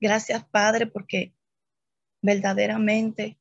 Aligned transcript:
Gracias, 0.00 0.44
Padre, 0.46 0.86
porque 0.86 1.34
verdaderamente 2.22 3.38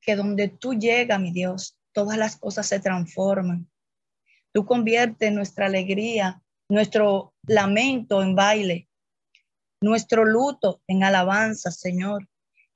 que 0.00 0.16
donde 0.16 0.48
tú 0.48 0.74
llegas, 0.74 1.20
mi 1.20 1.32
Dios, 1.32 1.78
todas 1.92 2.18
las 2.18 2.36
cosas 2.36 2.66
se 2.66 2.80
transforman. 2.80 3.70
Tú 4.52 4.66
conviertes 4.66 5.32
nuestra 5.32 5.66
alegría, 5.66 6.42
nuestro 6.68 7.34
lamento 7.46 8.22
en 8.22 8.34
baile, 8.34 8.88
nuestro 9.80 10.24
luto 10.24 10.82
en 10.86 11.04
alabanza, 11.04 11.70
Señor. 11.70 12.28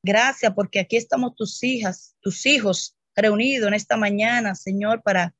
Gracias 0.02 0.52
porque 0.54 0.80
aquí 0.80 0.96
estamos 0.96 1.34
tus 1.34 1.62
hijas, 1.62 2.16
tus 2.20 2.46
hijos 2.46 2.96
reunidos 3.14 3.68
en 3.68 3.74
esta 3.74 3.96
mañana, 3.96 4.54
Señor, 4.54 5.02
para 5.02 5.34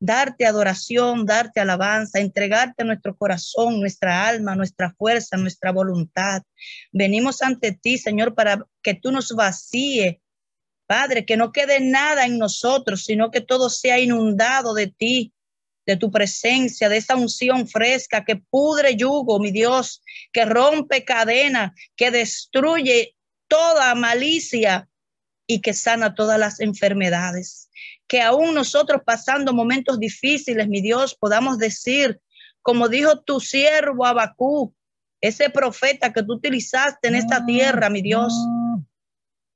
darte 0.00 0.46
adoración, 0.46 1.26
darte 1.26 1.60
alabanza, 1.60 2.20
entregarte 2.20 2.84
nuestro 2.84 3.16
corazón, 3.16 3.80
nuestra 3.80 4.26
alma, 4.28 4.54
nuestra 4.54 4.92
fuerza, 4.92 5.36
nuestra 5.36 5.72
voluntad. 5.72 6.42
Venimos 6.92 7.42
ante 7.42 7.72
ti, 7.72 7.98
Señor, 7.98 8.34
para 8.34 8.66
que 8.82 8.94
tú 8.94 9.12
nos 9.12 9.34
vacíe, 9.34 10.20
Padre, 10.86 11.24
que 11.24 11.36
no 11.36 11.52
quede 11.52 11.80
nada 11.80 12.26
en 12.26 12.38
nosotros, 12.38 13.04
sino 13.04 13.30
que 13.30 13.40
todo 13.40 13.70
sea 13.70 13.98
inundado 13.98 14.74
de 14.74 14.88
ti, 14.88 15.32
de 15.86 15.96
tu 15.96 16.10
presencia, 16.10 16.88
de 16.88 16.98
esa 16.98 17.16
unción 17.16 17.68
fresca 17.68 18.24
que 18.24 18.36
pudre 18.36 18.96
yugo, 18.96 19.38
mi 19.38 19.50
Dios, 19.50 20.02
que 20.32 20.44
rompe 20.44 21.04
cadena, 21.04 21.74
que 21.96 22.10
destruye 22.10 23.14
toda 23.48 23.94
malicia 23.94 24.88
y 25.46 25.60
que 25.60 25.74
sana 25.74 26.14
todas 26.14 26.38
las 26.38 26.60
enfermedades. 26.60 27.68
Que 28.06 28.20
aún 28.20 28.54
nosotros 28.54 29.02
pasando 29.04 29.52
momentos 29.52 29.98
difíciles, 29.98 30.68
mi 30.68 30.80
Dios, 30.80 31.14
podamos 31.14 31.58
decir, 31.58 32.20
como 32.62 32.88
dijo 32.88 33.20
tu 33.20 33.40
siervo 33.40 34.06
Abacú, 34.06 34.74
ese 35.20 35.48
profeta 35.50 36.12
que 36.12 36.22
tú 36.22 36.34
utilizaste 36.34 37.08
en 37.08 37.14
esta 37.14 37.44
tierra, 37.46 37.88
mi 37.88 38.02
Dios, 38.02 38.34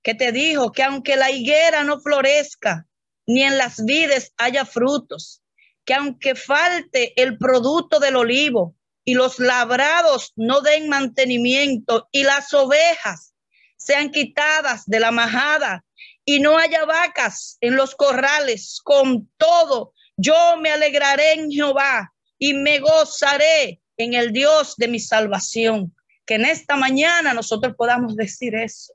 que 0.03 0.15
te 0.15 0.33
dijo 0.33 0.73
que 0.73 0.83
aunque 0.83 1.17
la 1.17 1.31
higuera 1.31 1.85
no 1.85 2.01
florezca, 2.01 2.87
ni 3.27 3.43
en 3.43 3.59
las 3.59 3.85
vides 3.85 4.33
haya 4.39 4.65
frutos, 4.65 5.43
que 5.85 5.95
aunque 5.95 6.35
falte 6.35 7.13
el 7.21 7.37
producto 7.37 8.01
del 8.01 8.17
olivo 8.17 8.75
y 9.05 9.15
los 9.15 9.39
labrados 9.39 10.33
no 10.37 10.61
den 10.61 10.89
mantenimiento 10.89 12.09
y 12.13 12.25
las 12.25 12.53
ovejas 12.55 13.35
sean 13.77 14.11
quitadas 14.11 14.85
de 14.87 15.01
la 15.01 15.11
majada 15.11 15.85
y 16.31 16.41
no 16.41 16.59
haya 16.59 16.85
vacas 16.85 17.57
en 17.63 17.75
los 17.75 17.95
corrales, 17.95 18.83
con 18.85 19.31
todo 19.39 19.95
yo 20.15 20.59
me 20.61 20.71
alegraré 20.71 21.33
en 21.33 21.51
Jehová 21.51 22.13
y 22.39 22.53
me 22.53 22.81
gozaré 22.81 23.81
en 23.97 24.13
el 24.13 24.31
Dios 24.31 24.75
de 24.77 24.89
mi 24.89 25.01
salvación. 25.01 25.97
Que 26.27 26.35
en 26.35 26.45
esta 26.45 26.77
mañana 26.77 27.33
nosotros 27.33 27.75
podamos 27.77 28.15
decir 28.15 28.55
eso, 28.55 28.93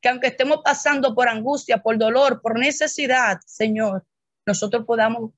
que 0.00 0.08
aunque 0.08 0.26
estemos 0.26 0.58
pasando 0.64 1.14
por 1.14 1.28
angustia, 1.28 1.80
por 1.80 1.98
dolor, 1.98 2.42
por 2.42 2.58
necesidad, 2.58 3.38
Señor, 3.46 4.04
nosotros 4.44 4.84
podamos 4.84 5.30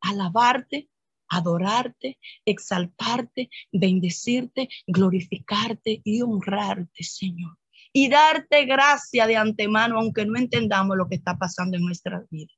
alabarte, 0.00 0.88
adorarte, 1.28 2.18
exaltarte, 2.46 3.50
bendecirte, 3.72 4.70
glorificarte 4.86 6.00
y 6.02 6.22
honrarte, 6.22 7.04
Señor. 7.04 7.57
Y 8.00 8.08
darte 8.08 8.64
gracia 8.64 9.26
de 9.26 9.34
antemano, 9.34 9.98
aunque 9.98 10.24
no 10.24 10.38
entendamos 10.38 10.96
lo 10.96 11.08
que 11.08 11.16
está 11.16 11.36
pasando 11.36 11.76
en 11.76 11.84
nuestra 11.84 12.22
vida. 12.30 12.52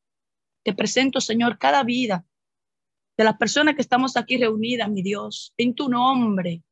Te 0.62 0.74
presento, 0.74 1.18
Señor, 1.18 1.56
cada 1.56 1.82
vida 1.82 2.26
de 3.16 3.24
las 3.24 3.38
personas 3.38 3.74
que 3.74 3.80
estamos 3.80 4.18
aquí 4.18 4.36
reunidas, 4.36 4.90
mi 4.90 5.00
Dios, 5.00 5.54
en 5.56 5.74
tu 5.74 5.88
nombre. 5.88 6.62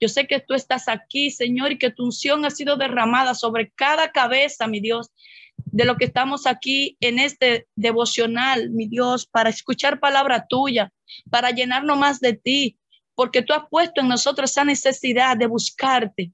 Yo 0.00 0.08
sé 0.08 0.26
que 0.26 0.40
tú 0.40 0.54
estás 0.54 0.88
aquí, 0.88 1.30
Señor, 1.30 1.72
y 1.72 1.78
que 1.78 1.90
tu 1.90 2.06
unción 2.06 2.46
ha 2.46 2.50
sido 2.50 2.78
derramada 2.78 3.34
sobre 3.34 3.70
cada 3.72 4.10
cabeza, 4.12 4.66
mi 4.66 4.80
Dios, 4.80 5.10
de 5.58 5.84
lo 5.84 5.98
que 5.98 6.06
estamos 6.06 6.46
aquí 6.46 6.96
en 7.00 7.18
este 7.18 7.68
devocional, 7.74 8.70
mi 8.70 8.88
Dios, 8.88 9.26
para 9.26 9.50
escuchar 9.50 10.00
palabra 10.00 10.46
tuya, 10.48 10.90
para 11.28 11.50
llenarnos 11.50 11.98
más 11.98 12.20
de 12.20 12.32
ti, 12.32 12.78
porque 13.14 13.42
tú 13.42 13.52
has 13.52 13.68
puesto 13.68 14.00
en 14.00 14.08
nosotros 14.08 14.50
esa 14.52 14.64
necesidad 14.64 15.36
de 15.36 15.48
buscarte, 15.48 16.32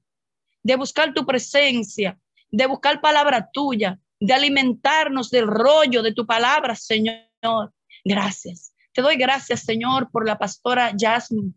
de 0.63 0.75
buscar 0.75 1.13
tu 1.13 1.25
presencia, 1.25 2.19
de 2.49 2.65
buscar 2.65 3.01
palabra 3.01 3.49
tuya, 3.51 3.99
de 4.19 4.33
alimentarnos 4.33 5.29
del 5.29 5.47
rollo 5.47 6.01
de 6.01 6.13
tu 6.13 6.25
palabra, 6.25 6.75
Señor. 6.75 7.73
Gracias. 8.03 8.73
Te 8.93 9.01
doy 9.01 9.17
gracias, 9.17 9.61
Señor, 9.61 10.09
por 10.11 10.25
la 10.25 10.37
pastora 10.37 10.93
Jasmine. 10.97 11.53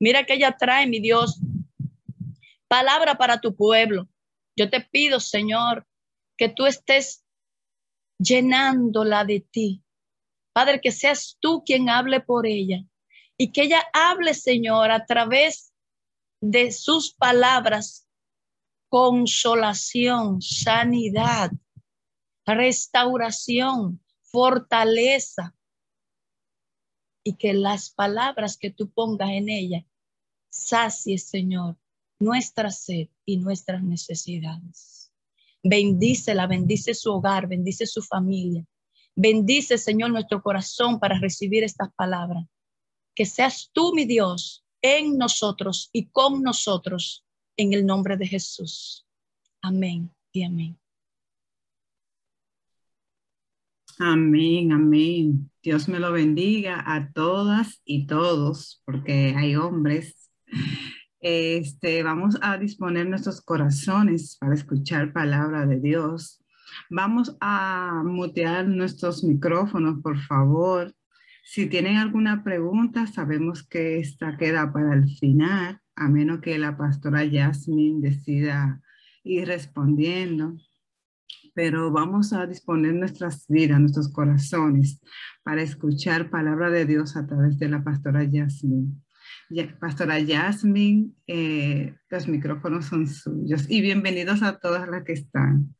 Mira 0.00 0.24
que 0.24 0.34
ella 0.34 0.56
trae, 0.58 0.86
mi 0.86 1.00
Dios, 1.00 1.40
palabra 2.66 3.16
para 3.16 3.40
tu 3.40 3.54
pueblo. 3.54 4.08
Yo 4.56 4.70
te 4.70 4.80
pido, 4.80 5.20
Señor, 5.20 5.86
que 6.36 6.48
tú 6.48 6.66
estés 6.66 7.24
llenándola 8.18 9.24
de 9.24 9.40
ti. 9.40 9.82
Padre, 10.52 10.80
que 10.80 10.90
seas 10.90 11.36
tú 11.40 11.62
quien 11.64 11.88
hable 11.88 12.20
por 12.20 12.46
ella 12.46 12.84
y 13.36 13.52
que 13.52 13.62
ella 13.62 13.84
hable, 13.92 14.34
Señor, 14.34 14.90
a 14.90 15.06
través 15.06 15.72
de 16.40 16.72
sus 16.72 17.14
palabras, 17.14 18.07
consolación, 18.88 20.40
sanidad, 20.42 21.50
restauración, 22.46 24.00
fortaleza, 24.22 25.54
y 27.28 27.34
que 27.34 27.52
las 27.52 27.90
palabras 27.90 28.56
que 28.56 28.70
tú 28.70 28.90
pongas 28.90 29.30
en 29.30 29.50
ella 29.50 29.84
sacie, 30.48 31.18
Señor, 31.18 31.76
nuestra 32.18 32.70
sed 32.70 33.08
y 33.26 33.36
nuestras 33.36 33.82
necesidades. 33.82 35.12
Bendícela, 35.62 36.46
bendice 36.46 36.94
su 36.94 37.12
hogar, 37.12 37.46
bendice 37.46 37.86
su 37.86 38.02
familia. 38.02 38.64
Bendice, 39.14 39.76
Señor, 39.76 40.10
nuestro 40.10 40.42
corazón 40.42 40.98
para 40.98 41.18
recibir 41.18 41.64
estas 41.64 41.92
palabras. 41.94 42.46
Que 43.14 43.26
seas 43.26 43.68
tú, 43.74 43.92
mi 43.92 44.06
Dios, 44.06 44.64
en 44.80 45.18
nosotros 45.18 45.90
y 45.92 46.06
con 46.06 46.42
nosotros, 46.42 47.26
en 47.58 47.74
el 47.74 47.84
nombre 47.84 48.16
de 48.16 48.26
Jesús. 48.26 49.06
Amén 49.60 50.10
y 50.32 50.44
amén. 50.44 50.78
Amén, 53.98 54.72
amén. 54.72 55.50
Dios 55.62 55.88
me 55.88 55.98
lo 55.98 56.12
bendiga 56.12 56.82
a 56.86 57.12
todas 57.12 57.82
y 57.84 58.06
todos, 58.06 58.80
porque 58.86 59.34
hay 59.36 59.56
hombres 59.56 60.30
este, 61.20 62.04
vamos 62.04 62.38
a 62.42 62.58
disponer 62.58 63.08
nuestros 63.08 63.40
corazones 63.40 64.36
para 64.40 64.54
escuchar 64.54 65.12
palabra 65.12 65.66
de 65.66 65.80
Dios. 65.80 66.44
Vamos 66.90 67.36
a 67.40 68.02
mutear 68.04 68.68
nuestros 68.68 69.24
micrófonos, 69.24 70.00
por 70.02 70.18
favor. 70.20 70.94
Si 71.42 71.66
tienen 71.66 71.96
alguna 71.96 72.44
pregunta, 72.44 73.06
sabemos 73.06 73.66
que 73.66 73.98
esta 73.98 74.36
queda 74.36 74.72
para 74.72 74.94
el 74.94 75.08
final, 75.08 75.80
a 75.98 76.08
menos 76.08 76.40
que 76.40 76.58
la 76.58 76.76
pastora 76.76 77.24
Yasmin 77.24 78.00
decida 78.00 78.80
ir 79.24 79.48
respondiendo. 79.48 80.56
Pero 81.54 81.90
vamos 81.90 82.32
a 82.32 82.46
disponer 82.46 82.94
nuestras 82.94 83.46
vidas, 83.48 83.80
nuestros 83.80 84.12
corazones, 84.12 85.00
para 85.42 85.62
escuchar 85.62 86.30
palabra 86.30 86.70
de 86.70 86.86
Dios 86.86 87.16
a 87.16 87.26
través 87.26 87.58
de 87.58 87.68
la 87.68 87.82
pastora 87.82 88.22
Yasmin. 88.22 89.02
Pastora 89.80 90.20
Yasmin, 90.20 91.16
eh, 91.26 91.94
los 92.10 92.28
micrófonos 92.28 92.86
son 92.86 93.06
suyos 93.08 93.66
y 93.68 93.80
bienvenidos 93.80 94.42
a 94.42 94.58
todas 94.58 94.88
las 94.88 95.04
que 95.04 95.14
están. 95.14 95.74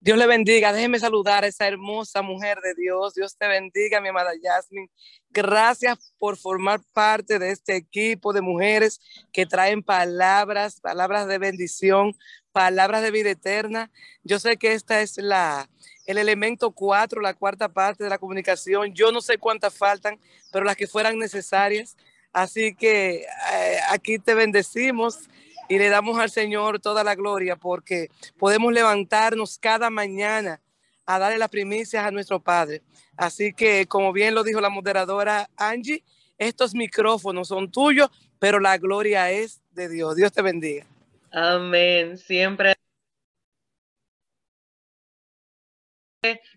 Dios 0.00 0.18
le 0.18 0.26
bendiga. 0.26 0.72
Déjeme 0.72 0.98
saludar 0.98 1.44
a 1.44 1.46
esa 1.46 1.66
hermosa 1.66 2.22
mujer 2.22 2.58
de 2.60 2.74
Dios. 2.74 3.14
Dios 3.14 3.36
te 3.36 3.48
bendiga, 3.48 4.00
mi 4.00 4.08
amada 4.08 4.32
Yasmin. 4.40 4.90
Gracias 5.30 6.12
por 6.18 6.36
formar 6.36 6.80
parte 6.92 7.38
de 7.38 7.50
este 7.50 7.76
equipo 7.76 8.32
de 8.32 8.40
mujeres 8.40 9.00
que 9.32 9.46
traen 9.46 9.82
palabras, 9.82 10.80
palabras 10.80 11.26
de 11.26 11.38
bendición, 11.38 12.14
palabras 12.52 13.02
de 13.02 13.10
vida 13.10 13.30
eterna. 13.30 13.90
Yo 14.22 14.38
sé 14.38 14.56
que 14.56 14.74
esta 14.74 15.00
es 15.00 15.16
la 15.16 15.68
el 16.06 16.18
elemento 16.18 16.70
cuatro, 16.70 17.20
la 17.20 17.34
cuarta 17.34 17.68
parte 17.68 18.04
de 18.04 18.10
la 18.10 18.18
comunicación. 18.18 18.94
Yo 18.94 19.10
no 19.10 19.20
sé 19.20 19.38
cuántas 19.38 19.74
faltan, 19.74 20.20
pero 20.52 20.64
las 20.64 20.76
que 20.76 20.86
fueran 20.86 21.18
necesarias. 21.18 21.96
Así 22.32 22.74
que 22.74 23.24
eh, 23.52 23.78
aquí 23.90 24.18
te 24.18 24.34
bendecimos 24.34 25.28
y 25.68 25.78
le 25.78 25.88
damos 25.88 26.18
al 26.18 26.30
Señor 26.30 26.80
toda 26.80 27.04
la 27.04 27.14
gloria 27.14 27.56
porque 27.56 28.08
podemos 28.38 28.72
levantarnos 28.72 29.58
cada 29.58 29.90
mañana 29.90 30.60
a 31.04 31.18
darle 31.18 31.38
las 31.38 31.48
primicias 31.48 32.04
a 32.04 32.10
nuestro 32.10 32.40
Padre. 32.40 32.82
Así 33.16 33.52
que, 33.52 33.86
como 33.86 34.12
bien 34.12 34.34
lo 34.34 34.42
dijo 34.42 34.60
la 34.60 34.68
moderadora 34.68 35.48
Angie, 35.56 36.02
estos 36.38 36.74
micrófonos 36.74 37.48
son 37.48 37.70
tuyos, 37.70 38.10
pero 38.38 38.60
la 38.60 38.76
gloria 38.78 39.30
es 39.30 39.62
de 39.72 39.88
Dios. 39.88 40.16
Dios 40.16 40.32
te 40.32 40.42
bendiga. 40.42 40.86
Amén. 41.30 42.18
Siempre 42.18 42.74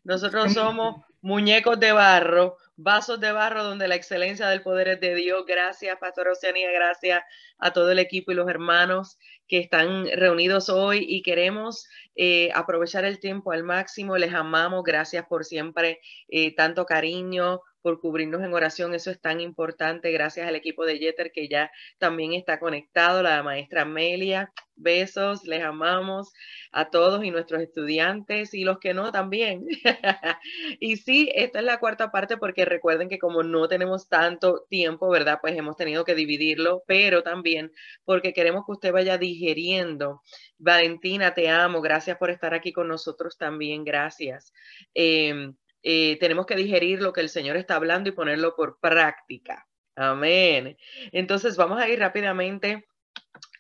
nosotros 0.03 0.53
somos 0.53 1.03
muñecos 1.21 1.79
de 1.79 1.91
barro, 1.91 2.57
vasos 2.75 3.19
de 3.19 3.31
barro 3.31 3.63
donde 3.63 3.87
la 3.87 3.95
excelencia 3.95 4.47
del 4.47 4.61
poder 4.61 4.87
es 4.87 4.99
de 5.01 5.15
Dios. 5.15 5.43
Gracias, 5.45 5.97
Pastor 5.99 6.29
Oceanía, 6.29 6.71
gracias 6.71 7.21
a 7.57 7.71
todo 7.71 7.91
el 7.91 7.99
equipo 7.99 8.31
y 8.31 8.35
los 8.35 8.49
hermanos 8.49 9.17
que 9.47 9.59
están 9.59 10.05
reunidos 10.15 10.69
hoy 10.69 11.05
y 11.07 11.21
queremos 11.21 11.87
eh, 12.15 12.49
aprovechar 12.53 13.03
el 13.03 13.19
tiempo 13.19 13.51
al 13.51 13.63
máximo. 13.63 14.17
Les 14.17 14.33
amamos, 14.33 14.83
gracias 14.83 15.25
por 15.25 15.43
siempre 15.43 15.99
eh, 16.29 16.55
tanto 16.55 16.85
cariño, 16.85 17.61
por 17.81 17.99
cubrirnos 17.99 18.43
en 18.43 18.53
oración. 18.53 18.93
Eso 18.93 19.11
es 19.11 19.19
tan 19.21 19.41
importante. 19.41 20.11
Gracias 20.11 20.47
al 20.47 20.55
equipo 20.55 20.85
de 20.85 20.97
Jeter 20.97 21.31
que 21.31 21.47
ya 21.47 21.71
también 21.97 22.33
está 22.33 22.59
conectado, 22.59 23.23
la 23.23 23.43
maestra 23.43 23.83
Amelia. 23.83 24.51
Besos, 24.81 25.43
les 25.43 25.61
amamos 25.61 26.31
a 26.71 26.89
todos 26.89 27.25
y 27.25 27.31
nuestros 27.31 27.61
estudiantes 27.61 28.53
y 28.53 28.63
los 28.63 28.79
que 28.79 28.93
no 28.93 29.11
también. 29.11 29.65
y 30.79 30.95
sí, 30.97 31.29
esta 31.35 31.59
es 31.59 31.65
la 31.65 31.79
cuarta 31.79 32.11
parte 32.11 32.37
porque 32.37 32.63
recuerden 32.63 33.09
que 33.09 33.19
como 33.19 33.43
no 33.43 33.67
tenemos 33.67 34.07
tanto 34.07 34.65
tiempo, 34.69 35.09
¿verdad? 35.09 35.39
Pues 35.41 35.57
hemos 35.57 35.75
tenido 35.75 36.05
que 36.05 36.15
dividirlo, 36.15 36.83
pero 36.87 37.23
también 37.23 37.71
porque 38.05 38.33
queremos 38.33 38.65
que 38.65 38.71
usted 38.71 38.93
vaya 38.93 39.17
digeriendo. 39.17 40.21
Valentina, 40.57 41.33
te 41.33 41.49
amo. 41.49 41.81
Gracias 41.81 42.17
por 42.17 42.29
estar 42.29 42.53
aquí 42.53 42.71
con 42.71 42.87
nosotros 42.87 43.37
también. 43.37 43.83
Gracias. 43.83 44.53
Em, 44.93 45.55
eh, 45.83 46.17
tenemos 46.19 46.45
que 46.45 46.55
digerir 46.55 47.01
lo 47.01 47.13
que 47.13 47.21
el 47.21 47.29
Señor 47.29 47.57
está 47.57 47.75
hablando 47.75 48.09
y 48.09 48.13
ponerlo 48.13 48.55
por 48.55 48.79
práctica. 48.79 49.67
Amén. 49.95 50.77
Entonces 51.11 51.57
vamos 51.57 51.81
a 51.81 51.89
ir 51.89 51.99
rápidamente 51.99 52.87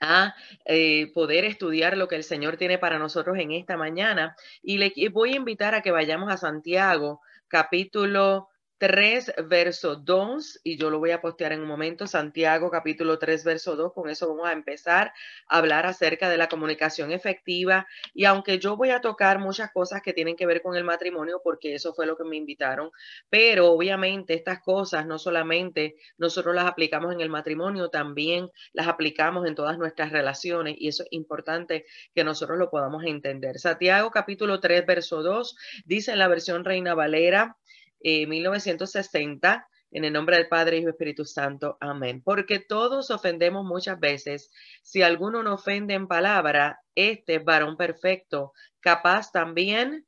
a 0.01 0.35
eh, 0.65 1.11
poder 1.13 1.45
estudiar 1.45 1.97
lo 1.97 2.07
que 2.07 2.15
el 2.15 2.23
Señor 2.23 2.57
tiene 2.57 2.77
para 2.77 2.99
nosotros 2.99 3.37
en 3.37 3.51
esta 3.51 3.77
mañana. 3.77 4.35
Y 4.61 4.77
le 4.77 4.93
voy 5.09 5.33
a 5.33 5.37
invitar 5.37 5.75
a 5.75 5.81
que 5.81 5.91
vayamos 5.91 6.31
a 6.31 6.37
Santiago, 6.37 7.21
capítulo 7.47 8.48
3, 8.79 9.33
verso 9.49 9.97
2, 9.97 10.61
y 10.63 10.77
yo 10.77 10.89
lo 10.89 10.99
voy 10.99 11.11
a 11.11 11.19
postear 11.19 11.51
en 11.51 11.59
un 11.59 11.67
momento, 11.67 12.07
Santiago 12.07 12.71
capítulo 12.71 13.19
3, 13.19 13.43
verso 13.43 13.75
2, 13.75 13.91
con 13.91 14.09
eso 14.09 14.29
vamos 14.29 14.47
a 14.47 14.53
empezar 14.53 15.11
a 15.49 15.57
hablar 15.57 15.85
acerca 15.85 16.29
de 16.29 16.37
la 16.37 16.47
comunicación 16.47 17.11
efectiva. 17.11 17.87
Y 18.13 18.23
aunque 18.23 18.57
yo 18.57 18.77
voy 18.77 18.91
a 18.91 19.01
tocar 19.01 19.37
muchas 19.39 19.71
cosas 19.73 20.01
que 20.01 20.13
tienen 20.13 20.37
que 20.37 20.45
ver 20.45 20.61
con 20.61 20.77
el 20.77 20.85
matrimonio, 20.85 21.41
porque 21.43 21.75
eso 21.75 21.93
fue 21.93 22.05
lo 22.05 22.15
que 22.15 22.23
me 22.23 22.37
invitaron, 22.37 22.89
pero 23.29 23.67
obviamente 23.67 24.33
estas 24.33 24.61
cosas 24.61 25.05
no 25.05 25.19
solamente 25.19 25.97
nosotros 26.17 26.55
las 26.55 26.65
aplicamos 26.65 27.13
en 27.13 27.19
el 27.19 27.29
matrimonio, 27.29 27.89
también 27.89 28.49
las 28.71 28.87
aplicamos 28.87 29.45
en 29.45 29.55
todas 29.55 29.77
nuestras 29.77 30.13
relaciones, 30.13 30.75
y 30.79 30.87
eso 30.87 31.03
es 31.03 31.09
importante 31.11 31.85
que 32.15 32.23
nosotros 32.23 32.57
lo 32.57 32.69
podamos 32.69 33.03
entender. 33.03 33.59
Santiago 33.59 34.09
capítulo 34.09 34.61
3, 34.61 34.85
verso 34.85 35.21
2, 35.21 35.57
dice 35.83 36.13
en 36.13 36.19
la 36.19 36.29
versión 36.29 36.63
Reina 36.63 36.95
Valera, 36.95 37.57
1960, 38.01 39.53
eh, 39.53 39.61
en 39.91 40.05
el 40.05 40.13
nombre 40.13 40.37
del 40.37 40.47
Padre, 40.47 40.77
y 40.77 40.85
Espíritu 40.85 41.25
Santo. 41.25 41.77
Amén. 41.79 42.21
Porque 42.23 42.59
todos 42.59 43.11
ofendemos 43.11 43.65
muchas 43.65 43.99
veces. 43.99 44.51
Si 44.83 45.01
alguno 45.01 45.43
no 45.43 45.55
ofende 45.55 45.93
en 45.93 46.07
palabra, 46.07 46.79
este 46.95 47.35
es 47.35 47.43
varón 47.43 47.77
perfecto, 47.77 48.53
capaz 48.79 49.31
también 49.31 50.05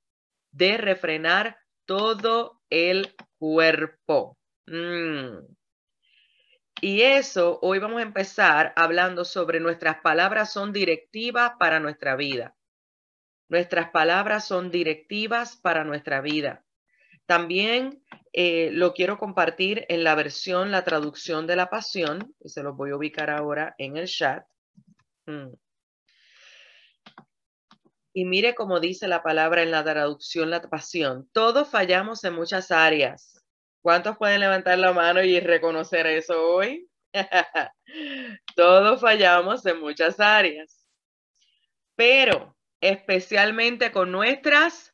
de 0.51 0.77
refrenar 0.77 1.57
todo 1.85 2.61
el 2.69 3.15
cuerpo. 3.37 4.37
Mm. 4.67 5.45
Y 6.83 7.01
eso, 7.01 7.59
hoy 7.61 7.79
vamos 7.79 7.99
a 7.99 8.03
empezar 8.03 8.73
hablando 8.75 9.23
sobre 9.23 9.59
nuestras 9.59 9.97
palabras 10.01 10.51
son 10.51 10.73
directivas 10.73 11.51
para 11.59 11.79
nuestra 11.79 12.15
vida. 12.15 12.55
Nuestras 13.49 13.91
palabras 13.91 14.47
son 14.47 14.71
directivas 14.71 15.57
para 15.57 15.83
nuestra 15.83 16.21
vida. 16.21 16.63
También 17.31 18.03
eh, 18.33 18.71
lo 18.73 18.93
quiero 18.93 19.17
compartir 19.17 19.85
en 19.87 20.03
la 20.03 20.15
versión, 20.15 20.69
la 20.69 20.83
traducción 20.83 21.47
de 21.47 21.55
la 21.55 21.69
pasión, 21.69 22.35
y 22.41 22.49
se 22.49 22.61
los 22.61 22.75
voy 22.75 22.91
a 22.91 22.97
ubicar 22.97 23.29
ahora 23.29 23.73
en 23.77 23.95
el 23.95 24.05
chat. 24.05 24.45
Mm. 25.27 25.53
Y 28.11 28.25
mire 28.25 28.53
cómo 28.53 28.81
dice 28.81 29.07
la 29.07 29.23
palabra 29.23 29.63
en 29.63 29.71
la 29.71 29.81
traducción, 29.81 30.49
la 30.49 30.59
pasión. 30.59 31.29
Todos 31.31 31.69
fallamos 31.69 32.21
en 32.25 32.33
muchas 32.33 32.69
áreas. 32.69 33.41
¿Cuántos 33.81 34.17
pueden 34.17 34.41
levantar 34.41 34.77
la 34.77 34.91
mano 34.91 35.23
y 35.23 35.39
reconocer 35.39 36.07
eso 36.07 36.37
hoy? 36.37 36.89
Todos 38.57 38.99
fallamos 38.99 39.65
en 39.65 39.79
muchas 39.79 40.19
áreas. 40.19 40.85
Pero 41.95 42.57
especialmente 42.81 43.93
con 43.93 44.11
nuestras 44.11 44.90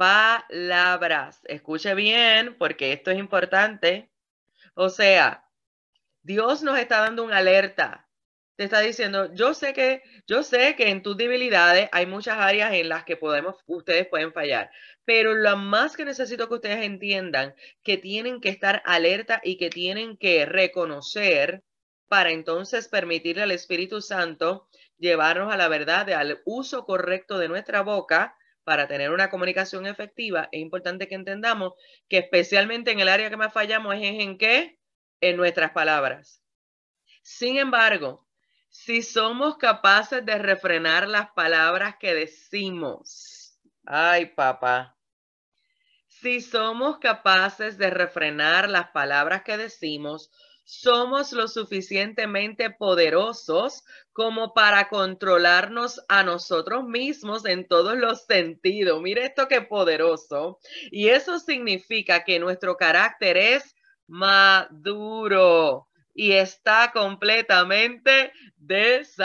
palabras. 0.00 1.42
Escuche 1.44 1.94
bien, 1.94 2.56
porque 2.56 2.94
esto 2.94 3.10
es 3.10 3.18
importante. 3.18 4.10
O 4.72 4.88
sea, 4.88 5.44
Dios 6.22 6.62
nos 6.62 6.78
está 6.78 7.00
dando 7.00 7.22
una 7.22 7.36
alerta. 7.36 8.08
Te 8.56 8.64
está 8.64 8.80
diciendo, 8.80 9.34
yo 9.34 9.52
sé 9.52 9.74
que, 9.74 10.02
yo 10.26 10.42
sé 10.42 10.74
que 10.74 10.88
en 10.88 11.02
tus 11.02 11.18
debilidades 11.18 11.90
hay 11.92 12.06
muchas 12.06 12.38
áreas 12.38 12.72
en 12.72 12.88
las 12.88 13.04
que 13.04 13.18
podemos, 13.18 13.56
ustedes 13.66 14.06
pueden 14.06 14.32
fallar, 14.32 14.70
pero 15.04 15.34
lo 15.34 15.56
más 15.58 15.96
que 15.96 16.06
necesito 16.06 16.48
que 16.48 16.54
ustedes 16.54 16.82
entiendan 16.82 17.54
que 17.82 17.98
tienen 17.98 18.40
que 18.40 18.48
estar 18.48 18.82
alerta 18.86 19.40
y 19.44 19.58
que 19.58 19.68
tienen 19.68 20.16
que 20.16 20.46
reconocer 20.46 21.62
para 22.08 22.30
entonces 22.30 22.88
permitirle 22.88 23.42
al 23.42 23.50
Espíritu 23.50 24.00
Santo 24.00 24.66
llevarnos 24.98 25.52
a 25.52 25.58
la 25.58 25.68
verdad, 25.68 26.08
al 26.10 26.40
uso 26.46 26.86
correcto 26.86 27.38
de 27.38 27.48
nuestra 27.48 27.82
boca 27.82 28.36
para 28.64 28.86
tener 28.86 29.10
una 29.10 29.30
comunicación 29.30 29.86
efectiva, 29.86 30.48
es 30.52 30.60
importante 30.60 31.08
que 31.08 31.14
entendamos 31.14 31.74
que 32.08 32.18
especialmente 32.18 32.90
en 32.90 33.00
el 33.00 33.08
área 33.08 33.30
que 33.30 33.36
más 33.36 33.52
fallamos 33.52 33.94
es 33.96 34.20
en 34.20 34.38
qué? 34.38 34.78
En 35.20 35.36
nuestras 35.36 35.72
palabras. 35.72 36.42
Sin 37.22 37.58
embargo, 37.58 38.26
si 38.68 39.02
somos 39.02 39.56
capaces 39.56 40.24
de 40.24 40.38
refrenar 40.38 41.08
las 41.08 41.30
palabras 41.32 41.96
que 41.98 42.14
decimos, 42.14 43.58
ay 43.84 44.26
papá, 44.26 44.96
si 46.06 46.40
somos 46.40 46.98
capaces 46.98 47.78
de 47.78 47.88
refrenar 47.90 48.68
las 48.68 48.90
palabras 48.90 49.42
que 49.42 49.56
decimos, 49.56 50.30
somos 50.70 51.32
lo 51.32 51.48
suficientemente 51.48 52.70
poderosos 52.70 53.82
como 54.12 54.54
para 54.54 54.88
controlarnos 54.88 56.00
a 56.08 56.22
nosotros 56.22 56.84
mismos 56.84 57.44
en 57.44 57.66
todos 57.66 57.98
los 57.98 58.24
sentidos. 58.24 59.02
Mire 59.02 59.24
esto 59.26 59.48
qué 59.48 59.62
poderoso. 59.62 60.60
Y 60.92 61.08
eso 61.08 61.40
significa 61.40 62.22
que 62.22 62.38
nuestro 62.38 62.76
carácter 62.76 63.36
es 63.36 63.74
maduro 64.06 65.88
y 66.14 66.32
está 66.32 66.92
completamente 66.92 68.32
desarrollado. 68.56 69.16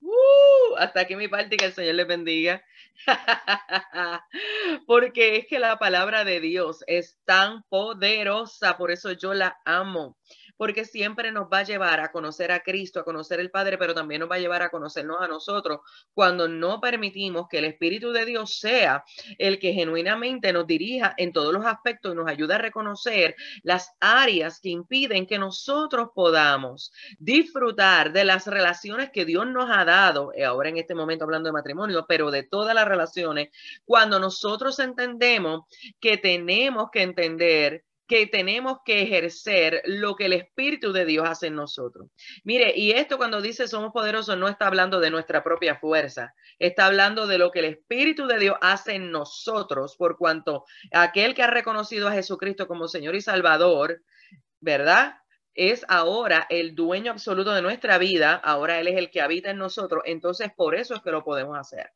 Uh, 0.00 0.76
hasta 0.78 1.00
aquí 1.00 1.16
mi 1.16 1.26
parte 1.26 1.56
que 1.56 1.64
el 1.66 1.72
Señor 1.72 1.96
les 1.96 2.06
bendiga. 2.06 2.62
Porque 4.86 5.36
es 5.36 5.46
que 5.46 5.58
la 5.58 5.78
palabra 5.78 6.24
de 6.24 6.40
Dios 6.40 6.84
es 6.86 7.18
tan 7.24 7.62
poderosa, 7.68 8.76
por 8.76 8.90
eso 8.90 9.12
yo 9.12 9.34
la 9.34 9.58
amo 9.64 10.16
porque 10.62 10.84
siempre 10.84 11.32
nos 11.32 11.48
va 11.52 11.58
a 11.58 11.62
llevar 11.64 11.98
a 11.98 12.12
conocer 12.12 12.52
a 12.52 12.60
Cristo, 12.60 13.00
a 13.00 13.04
conocer 13.04 13.40
el 13.40 13.50
Padre, 13.50 13.78
pero 13.78 13.94
también 13.94 14.20
nos 14.20 14.30
va 14.30 14.36
a 14.36 14.38
llevar 14.38 14.62
a 14.62 14.70
conocernos 14.70 15.20
a 15.20 15.26
nosotros 15.26 15.80
cuando 16.14 16.46
no 16.46 16.80
permitimos 16.80 17.48
que 17.50 17.58
el 17.58 17.64
Espíritu 17.64 18.12
de 18.12 18.24
Dios 18.24 18.60
sea 18.60 19.02
el 19.38 19.58
que 19.58 19.72
genuinamente 19.72 20.52
nos 20.52 20.64
dirija 20.68 21.14
en 21.16 21.32
todos 21.32 21.52
los 21.52 21.66
aspectos 21.66 22.12
y 22.12 22.16
nos 22.16 22.28
ayude 22.28 22.54
a 22.54 22.58
reconocer 22.58 23.34
las 23.64 23.90
áreas 23.98 24.60
que 24.60 24.68
impiden 24.68 25.26
que 25.26 25.36
nosotros 25.36 26.10
podamos 26.14 26.92
disfrutar 27.18 28.12
de 28.12 28.24
las 28.24 28.46
relaciones 28.46 29.10
que 29.10 29.24
Dios 29.24 29.48
nos 29.48 29.68
ha 29.68 29.84
dado, 29.84 30.32
eh, 30.32 30.44
ahora 30.44 30.68
en 30.68 30.76
este 30.76 30.94
momento 30.94 31.24
hablando 31.24 31.48
de 31.48 31.54
matrimonio, 31.54 32.06
pero 32.06 32.30
de 32.30 32.44
todas 32.44 32.72
las 32.72 32.86
relaciones, 32.86 33.48
cuando 33.84 34.20
nosotros 34.20 34.78
entendemos 34.78 35.62
que 35.98 36.18
tenemos 36.18 36.88
que 36.92 37.02
entender 37.02 37.82
que 38.12 38.26
tenemos 38.26 38.80
que 38.84 39.00
ejercer 39.00 39.80
lo 39.86 40.16
que 40.16 40.26
el 40.26 40.34
Espíritu 40.34 40.92
de 40.92 41.06
Dios 41.06 41.26
hace 41.26 41.46
en 41.46 41.54
nosotros. 41.54 42.10
Mire, 42.44 42.74
y 42.76 42.90
esto 42.90 43.16
cuando 43.16 43.40
dice 43.40 43.68
somos 43.68 43.90
poderosos 43.90 44.36
no 44.36 44.48
está 44.48 44.66
hablando 44.66 45.00
de 45.00 45.10
nuestra 45.10 45.42
propia 45.42 45.76
fuerza, 45.76 46.34
está 46.58 46.84
hablando 46.84 47.26
de 47.26 47.38
lo 47.38 47.50
que 47.50 47.60
el 47.60 47.64
Espíritu 47.64 48.26
de 48.26 48.38
Dios 48.38 48.56
hace 48.60 48.96
en 48.96 49.12
nosotros, 49.12 49.96
por 49.96 50.18
cuanto 50.18 50.66
aquel 50.92 51.34
que 51.34 51.42
ha 51.42 51.46
reconocido 51.46 52.06
a 52.06 52.12
Jesucristo 52.12 52.68
como 52.68 52.86
Señor 52.86 53.14
y 53.14 53.22
Salvador, 53.22 54.02
¿verdad? 54.60 55.14
Es 55.54 55.82
ahora 55.88 56.46
el 56.50 56.74
dueño 56.74 57.12
absoluto 57.12 57.52
de 57.52 57.62
nuestra 57.62 57.96
vida, 57.96 58.34
ahora 58.34 58.78
Él 58.78 58.88
es 58.88 58.98
el 58.98 59.10
que 59.10 59.22
habita 59.22 59.48
en 59.48 59.56
nosotros, 59.56 60.02
entonces 60.04 60.52
por 60.54 60.74
eso 60.74 60.94
es 60.94 61.00
que 61.00 61.12
lo 61.12 61.24
podemos 61.24 61.56
hacer. 61.58 61.92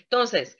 Entonces, 0.00 0.58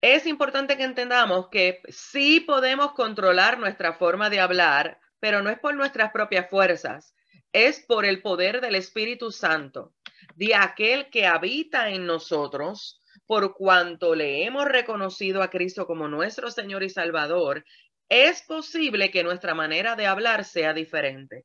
es 0.00 0.26
importante 0.26 0.76
que 0.76 0.84
entendamos 0.84 1.48
que 1.48 1.80
sí 1.88 2.40
podemos 2.40 2.92
controlar 2.92 3.58
nuestra 3.58 3.94
forma 3.94 4.30
de 4.30 4.40
hablar, 4.40 4.98
pero 5.18 5.42
no 5.42 5.50
es 5.50 5.58
por 5.58 5.74
nuestras 5.74 6.10
propias 6.10 6.48
fuerzas, 6.48 7.14
es 7.52 7.80
por 7.80 8.04
el 8.04 8.22
poder 8.22 8.60
del 8.60 8.76
Espíritu 8.76 9.30
Santo, 9.30 9.92
de 10.36 10.54
aquel 10.54 11.10
que 11.10 11.26
habita 11.26 11.90
en 11.90 12.06
nosotros, 12.06 13.02
por 13.26 13.54
cuanto 13.54 14.14
le 14.14 14.44
hemos 14.44 14.64
reconocido 14.64 15.42
a 15.42 15.50
Cristo 15.50 15.86
como 15.86 16.08
nuestro 16.08 16.50
Señor 16.50 16.82
y 16.82 16.90
Salvador, 16.90 17.64
es 18.08 18.42
posible 18.42 19.10
que 19.10 19.22
nuestra 19.22 19.54
manera 19.54 19.96
de 19.96 20.06
hablar 20.06 20.44
sea 20.44 20.72
diferente. 20.72 21.44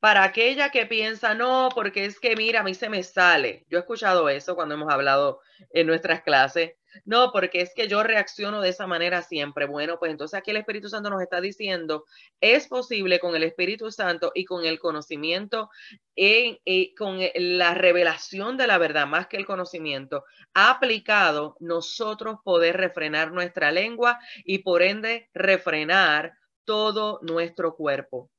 Para 0.00 0.24
aquella 0.24 0.70
que 0.70 0.86
piensa, 0.86 1.34
no, 1.34 1.68
porque 1.74 2.04
es 2.04 2.20
que 2.20 2.36
mira, 2.36 2.60
a 2.60 2.62
mí 2.62 2.74
se 2.74 2.88
me 2.88 3.02
sale. 3.02 3.64
Yo 3.68 3.78
he 3.78 3.80
escuchado 3.80 4.28
eso 4.28 4.54
cuando 4.54 4.74
hemos 4.74 4.92
hablado 4.92 5.40
en 5.70 5.86
nuestras 5.86 6.22
clases. 6.22 6.72
No, 7.04 7.30
porque 7.32 7.60
es 7.60 7.74
que 7.74 7.88
yo 7.88 8.02
reacciono 8.02 8.60
de 8.60 8.70
esa 8.70 8.86
manera 8.86 9.22
siempre. 9.22 9.66
Bueno, 9.66 9.98
pues 9.98 10.10
entonces 10.10 10.38
aquí 10.38 10.50
el 10.50 10.56
Espíritu 10.58 10.88
Santo 10.88 11.10
nos 11.10 11.20
está 11.22 11.40
diciendo, 11.40 12.04
es 12.40 12.68
posible 12.68 13.18
con 13.20 13.34
el 13.36 13.42
Espíritu 13.42 13.90
Santo 13.90 14.32
y 14.34 14.44
con 14.44 14.64
el 14.64 14.78
conocimiento, 14.78 15.70
y 16.14 16.60
eh, 16.64 16.94
con 16.96 17.18
la 17.34 17.74
revelación 17.74 18.56
de 18.56 18.66
la 18.66 18.78
verdad, 18.78 19.06
más 19.06 19.26
que 19.26 19.36
el 19.36 19.46
conocimiento, 19.46 20.24
aplicado, 20.54 21.56
nosotros 21.60 22.38
poder 22.42 22.76
refrenar 22.76 23.32
nuestra 23.32 23.70
lengua 23.72 24.18
y 24.44 24.58
por 24.60 24.82
ende 24.82 25.28
refrenar 25.34 26.32
todo 26.64 27.20
nuestro 27.22 27.76
cuerpo. 27.76 28.30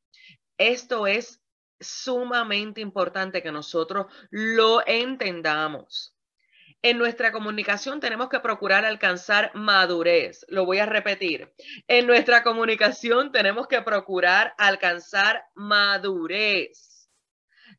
Esto 0.57 1.07
es 1.07 1.41
sumamente 1.79 2.81
importante 2.81 3.43
que 3.43 3.51
nosotros 3.51 4.07
lo 4.31 4.85
entendamos. 4.87 6.15
En 6.81 6.97
nuestra 6.97 7.31
comunicación 7.31 7.99
tenemos 7.99 8.29
que 8.29 8.39
procurar 8.39 8.85
alcanzar 8.85 9.51
madurez. 9.55 10.45
Lo 10.47 10.65
voy 10.65 10.77
a 10.77 10.85
repetir. 10.85 11.51
En 11.87 12.05
nuestra 12.05 12.43
comunicación 12.43 13.31
tenemos 13.31 13.67
que 13.67 13.81
procurar 13.81 14.53
alcanzar 14.57 15.43
madurez. 15.55 17.09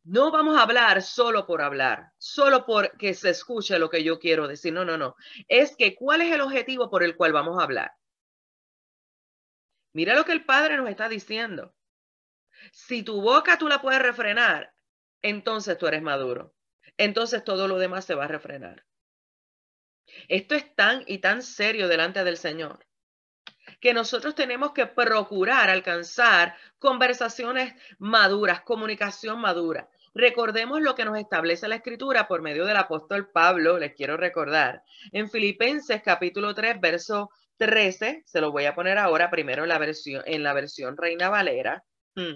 No 0.03 0.31
vamos 0.31 0.59
a 0.59 0.63
hablar 0.63 1.03
solo 1.03 1.47
por 1.47 1.63
hablar, 1.63 2.13
solo 2.19 2.65
porque 2.67 3.15
se 3.15 3.31
escuche 3.31 3.79
lo 3.79 3.89
que 3.89 4.03
yo 4.03 4.19
quiero 4.19 4.49
decir. 4.49 4.73
No, 4.73 4.85
no, 4.85 4.99
no. 4.99 5.15
Es 5.47 5.77
que 5.77 5.95
cuál 5.95 6.23
es 6.23 6.33
el 6.33 6.41
objetivo 6.41 6.91
por 6.91 7.03
el 7.05 7.17
cual 7.17 7.33
vamos 7.33 7.59
a 7.59 7.65
hablar. 7.65 7.93
Mira 9.93 10.15
lo 10.15 10.25
que 10.25 10.33
el 10.33 10.45
Padre 10.45 10.77
nos 10.77 10.89
está 10.89 11.09
diciendo. 11.09 11.75
Si 12.73 13.03
tu 13.03 13.21
boca 13.21 13.59
tú 13.59 13.69
la 13.69 13.81
puedes 13.81 14.01
refrenar, 14.01 14.73
entonces 15.23 15.77
tú 15.79 15.87
eres 15.87 16.03
maduro. 16.03 16.55
Entonces 16.97 17.45
todo 17.45 17.69
lo 17.69 17.79
demás 17.79 18.05
se 18.05 18.15
va 18.15 18.25
a 18.25 18.29
refrenar. 18.29 18.85
Esto 20.29 20.55
es 20.55 20.75
tan 20.75 21.05
y 21.07 21.19
tan 21.19 21.43
serio 21.43 21.89
delante 21.89 22.25
del 22.25 22.37
Señor 22.37 22.89
que 23.81 23.95
nosotros 23.95 24.35
tenemos 24.35 24.73
que 24.73 24.87
procurar 24.87 25.71
alcanzar 25.71 26.57
conversaciones 26.79 27.75
maduras, 27.99 28.63
comunicación 28.63 29.41
madura. 29.41 29.89
Recordemos 30.15 30.81
lo 30.81 30.95
que 30.95 31.05
nos 31.05 31.19
establece 31.19 31.69
la 31.69 31.77
escritura 31.77 32.27
por 32.27 32.43
medio 32.43 32.65
del 32.65 32.77
apóstol 32.77 33.31
Pablo, 33.31 33.79
les 33.79 33.95
quiero 33.95 34.17
recordar, 34.17 34.83
en 35.13 35.31
Filipenses 35.31 36.03
capítulo 36.03 36.55
3, 36.55 36.81
verso 36.81 37.31
13, 37.59 38.23
se 38.27 38.41
lo 38.41 38.51
voy 38.51 38.65
a 38.65 38.75
poner 38.75 38.99
ahora 38.99 39.31
primero 39.31 39.63
en 39.63 39.69
la 39.69 39.79
versión, 39.79 40.23
en 40.27 40.43
la 40.43 40.55
versión 40.55 40.97
Reina 40.97 41.29
Valera. 41.29 41.85
Hmm. 42.15 42.35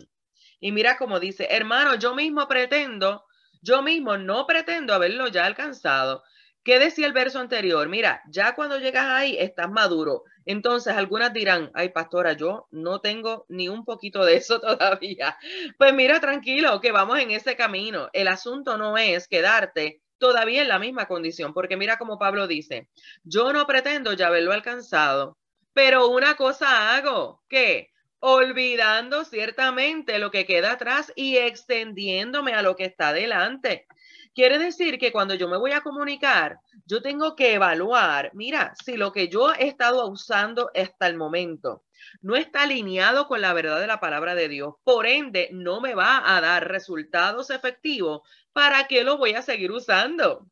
Y 0.62 0.71
mira 0.71 0.97
cómo 0.97 1.19
dice, 1.19 1.49
hermano, 1.50 1.97
yo 1.97 2.14
mismo 2.14 2.47
pretendo, 2.47 3.25
yo 3.62 3.83
mismo 3.83 4.16
no 4.16 4.47
pretendo 4.47 4.95
haberlo 4.95 5.26
ya 5.26 5.45
alcanzado. 5.45 6.23
¿Qué 6.62 6.78
decía 6.78 7.09
el 7.09 7.12
verso 7.12 7.40
anterior? 7.40 7.88
Mira, 7.88 8.23
ya 8.28 8.54
cuando 8.54 8.78
llegas 8.78 9.07
ahí 9.07 9.37
estás 9.37 9.69
maduro. 9.69 10.23
Entonces 10.47 10.95
algunas 10.95 11.33
dirán, 11.33 11.73
ay 11.75 11.88
pastora, 11.88 12.35
yo 12.35 12.69
no 12.71 13.00
tengo 13.00 13.45
ni 13.49 13.69
un 13.69 13.85
poquito 13.85 14.25
de 14.25 14.37
eso 14.37 14.61
todavía. 14.61 15.37
Pues 15.78 15.92
mira, 15.95 16.21
tranquilo, 16.21 16.81
que 16.81 16.92
vamos 16.92 17.19
en 17.19 17.33
ese 17.33 17.57
camino. 17.57 18.09
El 18.12 18.28
asunto 18.28 18.78
no 18.78 18.97
es 18.97 19.26
quedarte 19.26 20.00
todavía 20.19 20.62
en 20.62 20.69
la 20.69 20.78
misma 20.78 21.09
condición, 21.09 21.52
porque 21.52 21.76
mira 21.76 21.99
como 21.99 22.21
Pablo 22.21 22.47
dice, 22.47 22.88
yo 23.25 23.52
no 23.52 23.66
pretendo 23.66 24.12
ya 24.12 24.28
haberlo 24.28 24.52
alcanzado, 24.52 25.37
pero 25.73 26.07
una 26.07 26.37
cosa 26.37 26.95
hago, 26.95 27.42
¿qué? 27.49 27.92
Olvidando 28.25 29.25
ciertamente 29.25 30.21
lo 30.21 30.31
que 30.31 30.47
queda 30.47 30.73
atrás 30.73 31.12
y 31.17 31.38
extendiéndome 31.38 32.55
a 32.55 32.62
lo 32.62 32.76
que 32.76 32.85
está 32.85 33.12
delante. 33.12 33.88
Quiere 34.33 34.61
decir 34.61 35.00
que 35.00 35.11
cuando 35.11 35.35
yo 35.35 35.49
me 35.49 35.57
voy 35.57 35.73
a 35.73 35.81
comunicar, 35.81 36.61
yo 36.87 37.02
tengo 37.02 37.35
que 37.35 37.55
evaluar, 37.55 38.31
mira, 38.33 38.75
si 38.85 38.97
lo 38.97 39.11
que 39.11 39.29
yo 39.29 39.52
he 39.52 39.67
estado 39.67 40.09
usando 40.09 40.71
hasta 40.73 41.09
el 41.09 41.17
momento 41.17 41.83
no 42.21 42.37
está 42.37 42.62
alineado 42.62 43.26
con 43.26 43.41
la 43.41 43.52
verdad 43.55 43.81
de 43.81 43.88
la 43.88 43.99
palabra 43.99 44.37
de 44.37 44.49
Dios, 44.49 44.75
por 44.85 45.09
ende 45.09 45.49
no 45.50 45.81
me 45.81 45.95
va 45.95 46.23
a 46.25 46.41
dar 46.41 46.69
resultados 46.69 47.50
efectivos, 47.50 48.21
¿para 48.52 48.87
qué 48.87 49.02
lo 49.02 49.19
voy 49.19 49.35
a 49.35 49.43
seguir 49.43 49.73
usando? 49.73 50.47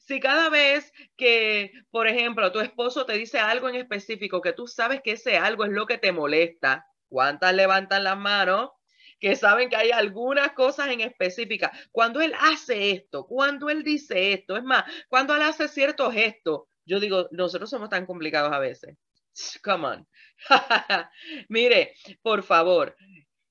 Si 0.00 0.18
cada 0.18 0.48
vez 0.48 0.92
que, 1.16 1.70
por 1.92 2.08
ejemplo, 2.08 2.50
tu 2.50 2.58
esposo 2.58 3.06
te 3.06 3.12
dice 3.12 3.38
algo 3.38 3.68
en 3.68 3.76
específico 3.76 4.40
que 4.40 4.52
tú 4.52 4.66
sabes 4.66 5.00
que 5.00 5.12
ese 5.12 5.36
algo 5.36 5.64
es 5.64 5.70
lo 5.70 5.86
que 5.86 5.98
te 5.98 6.10
molesta, 6.10 6.86
¿Cuántas 7.14 7.54
levantan 7.54 8.02
las 8.02 8.18
manos? 8.18 8.70
que 9.20 9.36
saben 9.36 9.70
que 9.70 9.76
hay 9.76 9.92
algunas 9.92 10.50
cosas 10.52 10.88
en 10.88 11.00
específica. 11.00 11.70
Cuando 11.92 12.20
él 12.20 12.34
hace 12.40 12.90
esto, 12.90 13.24
cuando 13.24 13.70
él 13.70 13.84
dice 13.84 14.32
esto, 14.32 14.56
es 14.56 14.64
más, 14.64 14.84
cuando 15.08 15.34
él 15.34 15.42
hace 15.42 15.68
cierto 15.68 16.10
gesto, 16.10 16.68
yo 16.84 16.98
digo, 16.98 17.28
nosotros 17.30 17.70
somos 17.70 17.88
tan 17.88 18.04
complicados 18.04 18.52
a 18.52 18.58
veces. 18.58 18.98
Come 19.62 19.86
on. 19.86 20.08
Mire, 21.48 21.94
por 22.20 22.42
favor, 22.42 22.96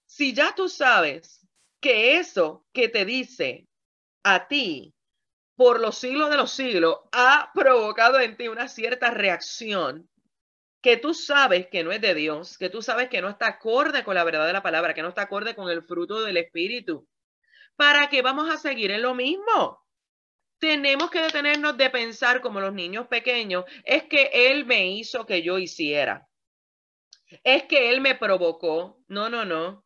si 0.06 0.34
ya 0.34 0.54
tú 0.54 0.68
sabes 0.68 1.48
que 1.80 2.18
eso 2.20 2.68
que 2.74 2.90
te 2.90 3.06
dice 3.06 3.66
a 4.24 4.46
ti 4.50 4.94
por 5.56 5.80
los 5.80 5.98
siglos 5.98 6.30
de 6.30 6.38
los 6.38 6.52
siglos 6.52 6.98
ha 7.14 7.50
provocado 7.56 8.20
en 8.20 8.36
ti 8.36 8.50
una 8.50 8.68
cierta 8.68 9.10
reacción, 9.10 10.10
que 10.84 10.98
tú 10.98 11.14
sabes 11.14 11.68
que 11.68 11.82
no 11.82 11.94
es 11.94 12.02
de 12.02 12.14
Dios, 12.14 12.58
que 12.58 12.70
tú 12.70 12.82
sabes 12.82 13.08
que 13.08 13.22
no 13.22 13.30
está 13.30 13.48
acorde 13.48 14.04
con 14.04 14.16
la 14.16 14.26
verdad 14.26 14.46
de 14.46 14.52
la 14.52 14.62
palabra, 14.62 14.94
que 14.94 15.02
no 15.02 15.08
está 15.08 15.24
acorde 15.24 15.56
con 15.56 15.70
el 15.72 15.82
fruto 15.82 16.22
del 16.22 16.36
Espíritu. 16.36 17.08
¿Para 17.78 18.10
qué 18.10 18.22
vamos 18.22 18.54
a 18.54 18.58
seguir 18.58 18.92
en 18.92 19.02
lo 19.02 19.16
mismo? 19.16 19.82
Tenemos 20.60 21.10
que 21.10 21.22
detenernos 21.22 21.78
de 21.78 21.90
pensar 21.90 22.42
como 22.42 22.60
los 22.60 22.74
niños 22.74 23.08
pequeños, 23.08 23.64
es 23.86 24.04
que 24.04 24.30
Él 24.34 24.66
me 24.66 24.88
hizo 24.88 25.26
que 25.26 25.42
yo 25.42 25.58
hiciera. 25.58 26.28
Es 27.46 27.64
que 27.64 27.90
Él 27.90 28.02
me 28.02 28.16
provocó. 28.16 29.00
No, 29.08 29.30
no, 29.30 29.46
no. 29.46 29.86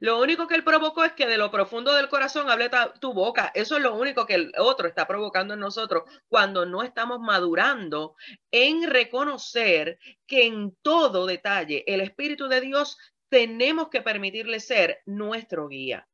Lo 0.00 0.20
único 0.20 0.46
que 0.46 0.54
él 0.54 0.64
provocó 0.64 1.04
es 1.04 1.12
que 1.12 1.26
de 1.26 1.38
lo 1.38 1.50
profundo 1.50 1.94
del 1.94 2.08
corazón 2.08 2.50
hable 2.50 2.70
tu 3.00 3.12
boca. 3.12 3.52
Eso 3.54 3.76
es 3.76 3.82
lo 3.82 3.94
único 3.94 4.26
que 4.26 4.34
el 4.34 4.52
otro 4.58 4.88
está 4.88 5.06
provocando 5.06 5.54
en 5.54 5.60
nosotros 5.60 6.04
cuando 6.28 6.66
no 6.66 6.82
estamos 6.82 7.20
madurando 7.20 8.16
en 8.50 8.88
reconocer 8.88 9.98
que 10.26 10.46
en 10.46 10.76
todo 10.82 11.26
detalle 11.26 11.84
el 11.86 12.00
Espíritu 12.00 12.48
de 12.48 12.60
Dios 12.60 12.98
tenemos 13.28 13.88
que 13.88 14.02
permitirle 14.02 14.60
ser 14.60 15.02
nuestro 15.06 15.68
guía. 15.68 16.08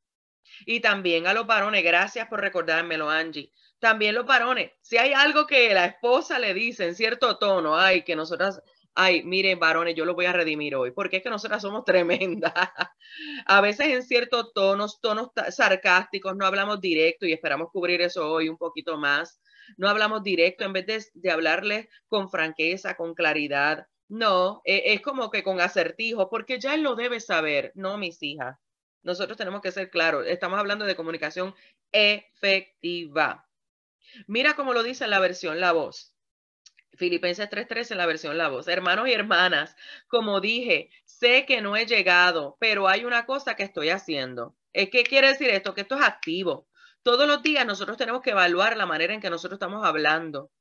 Y 0.65 0.79
también 0.79 1.27
a 1.27 1.33
los 1.33 1.47
varones, 1.47 1.83
gracias 1.83 2.27
por 2.27 2.41
recordármelo, 2.41 3.09
Angie. 3.09 3.51
También 3.79 4.15
los 4.15 4.25
varones, 4.25 4.71
si 4.81 4.97
hay 4.97 5.11
algo 5.11 5.45
que 5.45 5.73
la 5.73 5.85
esposa 5.85 6.39
le 6.39 6.53
dice 6.53 6.85
en 6.85 6.95
cierto 6.95 7.37
tono, 7.37 7.77
ay, 7.77 8.03
que 8.03 8.15
nosotras 8.15 8.61
ay, 8.95 9.23
miren, 9.23 9.59
varones, 9.59 9.95
yo 9.95 10.05
lo 10.05 10.15
voy 10.15 10.25
a 10.25 10.33
redimir 10.33 10.75
hoy, 10.75 10.91
porque 10.91 11.17
es 11.17 11.23
que 11.23 11.29
nosotras 11.29 11.61
somos 11.61 11.83
tremendas. 11.85 12.53
a 13.45 13.61
veces 13.61 13.87
en 13.87 14.03
ciertos 14.03 14.53
tonos, 14.53 14.99
tonos 15.01 15.29
sarcásticos, 15.49 16.35
no 16.35 16.45
hablamos 16.45 16.81
directo 16.81 17.25
y 17.25 17.33
esperamos 17.33 17.69
cubrir 17.71 18.01
eso 18.01 18.31
hoy 18.31 18.49
un 18.49 18.57
poquito 18.57 18.97
más. 18.97 19.39
No 19.77 19.89
hablamos 19.89 20.23
directo 20.23 20.65
en 20.65 20.73
vez 20.73 20.85
de, 20.85 21.03
de 21.13 21.31
hablarles 21.31 21.87
con 22.07 22.29
franqueza, 22.29 22.95
con 22.95 23.13
claridad. 23.13 23.87
No, 24.09 24.61
e, 24.65 24.93
es 24.93 25.01
como 25.01 25.31
que 25.31 25.43
con 25.43 25.61
acertijo, 25.61 26.29
porque 26.29 26.59
ya 26.59 26.75
él 26.75 26.83
lo 26.83 26.95
debe 26.95 27.19
saber, 27.19 27.71
no 27.75 27.97
mis 27.97 28.21
hijas. 28.21 28.57
Nosotros 29.01 29.37
tenemos 29.37 29.61
que 29.61 29.71
ser 29.71 29.89
claros, 29.89 30.25
estamos 30.27 30.59
hablando 30.59 30.85
de 30.85 30.95
comunicación 30.95 31.53
efectiva. 31.91 33.47
Mira 34.27 34.55
cómo 34.55 34.73
lo 34.73 34.83
dice 34.83 35.07
la 35.07 35.19
versión 35.19 35.59
La 35.59 35.71
Voz. 35.71 36.12
Filipenses 36.95 37.49
3:13 37.49 37.91
en 37.91 37.97
la 37.97 38.05
versión 38.05 38.37
La 38.37 38.49
Voz. 38.49 38.67
Hermanos 38.67 39.07
y 39.07 39.13
hermanas, 39.13 39.75
como 40.07 40.41
dije, 40.41 40.89
sé 41.05 41.45
que 41.45 41.61
no 41.61 41.75
he 41.75 41.85
llegado, 41.85 42.57
pero 42.59 42.87
hay 42.87 43.05
una 43.05 43.25
cosa 43.25 43.55
que 43.55 43.63
estoy 43.63 43.89
haciendo. 43.89 44.55
¿Qué 44.73 45.03
quiere 45.03 45.27
decir 45.27 45.49
esto? 45.49 45.73
Que 45.73 45.81
esto 45.81 45.95
es 45.95 46.01
activo. 46.03 46.67
Todos 47.03 47.27
los 47.27 47.43
días 47.43 47.65
nosotros 47.65 47.97
tenemos 47.97 48.21
que 48.21 48.31
evaluar 48.31 48.77
la 48.77 48.85
manera 48.85 49.13
en 49.13 49.21
que 49.21 49.29
nosotros 49.29 49.57
estamos 49.57 49.85
hablando 49.85 50.51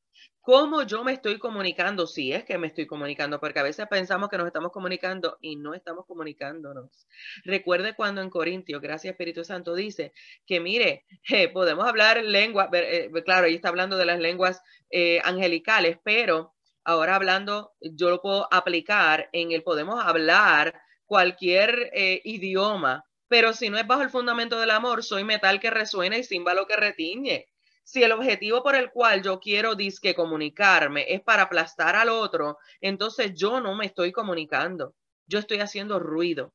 cómo 0.42 0.82
yo 0.82 1.04
me 1.04 1.12
estoy 1.12 1.38
comunicando, 1.38 2.06
si 2.06 2.32
es 2.32 2.44
que 2.44 2.58
me 2.58 2.66
estoy 2.66 2.84
comunicando, 2.87 3.38
porque 3.40 3.61
a 3.61 3.62
veces 3.62 3.87
pensamos 3.88 4.28
que 4.28 4.37
nos 4.37 4.46
estamos 4.49 4.72
comunicando 4.72 5.38
y 5.40 5.56
no 5.56 5.72
estamos 5.72 6.04
comunicándonos. 6.04 7.06
Recuerde 7.44 7.94
cuando 7.94 8.20
en 8.20 8.28
Corintios, 8.28 8.82
gracias 8.82 9.12
Espíritu 9.12 9.44
Santo, 9.44 9.75
dice 9.75 10.12
que 10.44 10.58
mire, 10.61 11.06
podemos 11.54 11.87
hablar 11.87 12.22
lengua, 12.25 12.68
eh, 12.72 13.11
claro, 13.25 13.46
ahí 13.46 13.54
está 13.54 13.68
hablando 13.68 13.96
de 13.96 14.04
las 14.04 14.18
lenguas 14.18 14.61
eh, 14.90 15.20
angelicales, 15.25 15.99
pero 16.02 16.54
ahora 16.84 17.14
hablando, 17.14 17.72
yo 17.80 18.11
lo 18.11 18.20
puedo 18.20 18.49
aplicar 18.52 19.28
en 19.32 19.52
el 19.52 19.62
podemos 19.62 20.04
hablar 20.04 20.75
cualquier 21.06 21.90
eh, 21.94 22.20
idioma, 22.25 23.04
pero 23.28 23.52
si 23.52 23.70
no 23.70 23.78
es 23.78 23.87
bajo 23.87 24.02
el 24.02 24.11
fundamento 24.11 24.58
del 24.58 24.72
amor, 24.72 25.04
soy 25.04 25.22
metal 25.22 25.61
que 25.61 25.70
resuena 25.70 26.18
y 26.18 26.25
címbalo 26.25 26.66
que 26.66 26.76
retiñe. 26.76 27.51
Si 27.84 28.02
el 28.02 28.12
objetivo 28.12 28.62
por 28.62 28.74
el 28.74 28.90
cual 28.90 29.22
yo 29.22 29.40
quiero 29.40 29.74
disque 29.74 30.14
comunicarme 30.14 31.04
es 31.08 31.20
para 31.20 31.44
aplastar 31.44 31.96
al 31.96 32.08
otro, 32.08 32.58
entonces 32.80 33.32
yo 33.34 33.60
no 33.60 33.74
me 33.74 33.86
estoy 33.86 34.12
comunicando. 34.12 34.94
Yo 35.26 35.38
estoy 35.38 35.58
haciendo 35.58 35.98
ruido. 35.98 36.54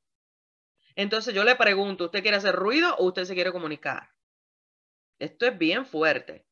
Entonces 0.96 1.34
yo 1.34 1.44
le 1.44 1.56
pregunto, 1.56 2.06
¿usted 2.06 2.22
quiere 2.22 2.38
hacer 2.38 2.56
ruido 2.56 2.96
o 2.96 3.06
usted 3.06 3.26
se 3.26 3.36
quiere 3.36 3.52
comunicar? 3.52 4.10
Esto 5.20 5.46
es 5.46 5.58
bien 5.58 5.86
fuerte. 5.86 6.46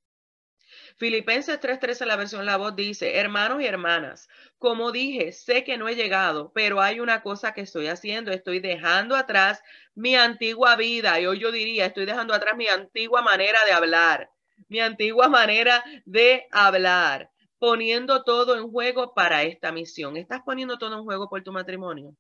Filipenses 0.98 1.60
3:13, 1.60 2.06
la 2.06 2.16
versión 2.16 2.46
La 2.46 2.58
Voz 2.58 2.76
dice, 2.76 3.18
hermanos 3.18 3.62
y 3.62 3.66
hermanas, 3.66 4.30
como 4.58 4.92
dije, 4.92 5.32
sé 5.32 5.64
que 5.64 5.78
no 5.78 5.90
he 5.90 5.96
llegado, 5.96 6.52
pero 6.54 6.82
hay 6.82 7.00
una 7.00 7.22
cosa 7.22 7.54
que 7.54 7.62
estoy 7.62 7.88
haciendo, 7.88 8.32
estoy 8.32 8.60
dejando 8.60 9.16
atrás 9.16 9.62
mi 9.94 10.16
antigua 10.16 10.76
vida, 10.76 11.20
y 11.20 11.26
hoy 11.26 11.40
yo 11.40 11.52
diría, 11.52 11.86
estoy 11.86 12.06
dejando 12.06 12.34
atrás 12.34 12.56
mi 12.56 12.68
antigua 12.68 13.22
manera 13.22 13.60
de 13.66 13.74
hablar, 13.74 14.30
mi 14.68 14.80
antigua 14.80 15.30
manera 15.30 15.84
de 16.06 16.48
hablar, 16.52 17.30
poniendo 17.60 18.24
todo 18.24 18.58
en 18.58 18.70
juego 18.70 19.14
para 19.14 19.44
esta 19.44 19.72
misión. 19.72 20.18
¿Estás 20.18 20.42
poniendo 20.46 20.78
todo 20.78 20.98
en 20.98 21.04
juego 21.04 21.30
por 21.30 21.44
tu 21.44 21.52
matrimonio? 21.52 22.16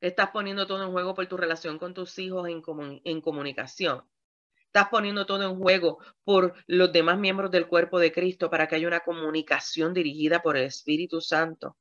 ¿Estás 0.00 0.30
poniendo 0.30 0.66
todo 0.66 0.82
en 0.82 0.90
juego 0.90 1.14
por 1.14 1.26
tu 1.26 1.36
relación 1.36 1.78
con 1.78 1.94
tus 1.94 2.18
hijos 2.18 2.48
en, 2.48 2.62
en 3.04 3.20
comunicación? 3.20 4.02
Estás 4.66 4.88
poniendo 4.88 5.26
todo 5.26 5.42
en 5.42 5.58
juego 5.58 5.98
por 6.24 6.54
los 6.66 6.90
demás 6.92 7.18
miembros 7.18 7.50
del 7.50 7.68
cuerpo 7.68 7.98
de 7.98 8.10
Cristo 8.10 8.48
para 8.48 8.66
que 8.66 8.76
haya 8.76 8.88
una 8.88 9.00
comunicación 9.00 9.92
dirigida 9.92 10.40
por 10.42 10.56
el 10.56 10.64
Espíritu 10.64 11.20
Santo, 11.20 11.76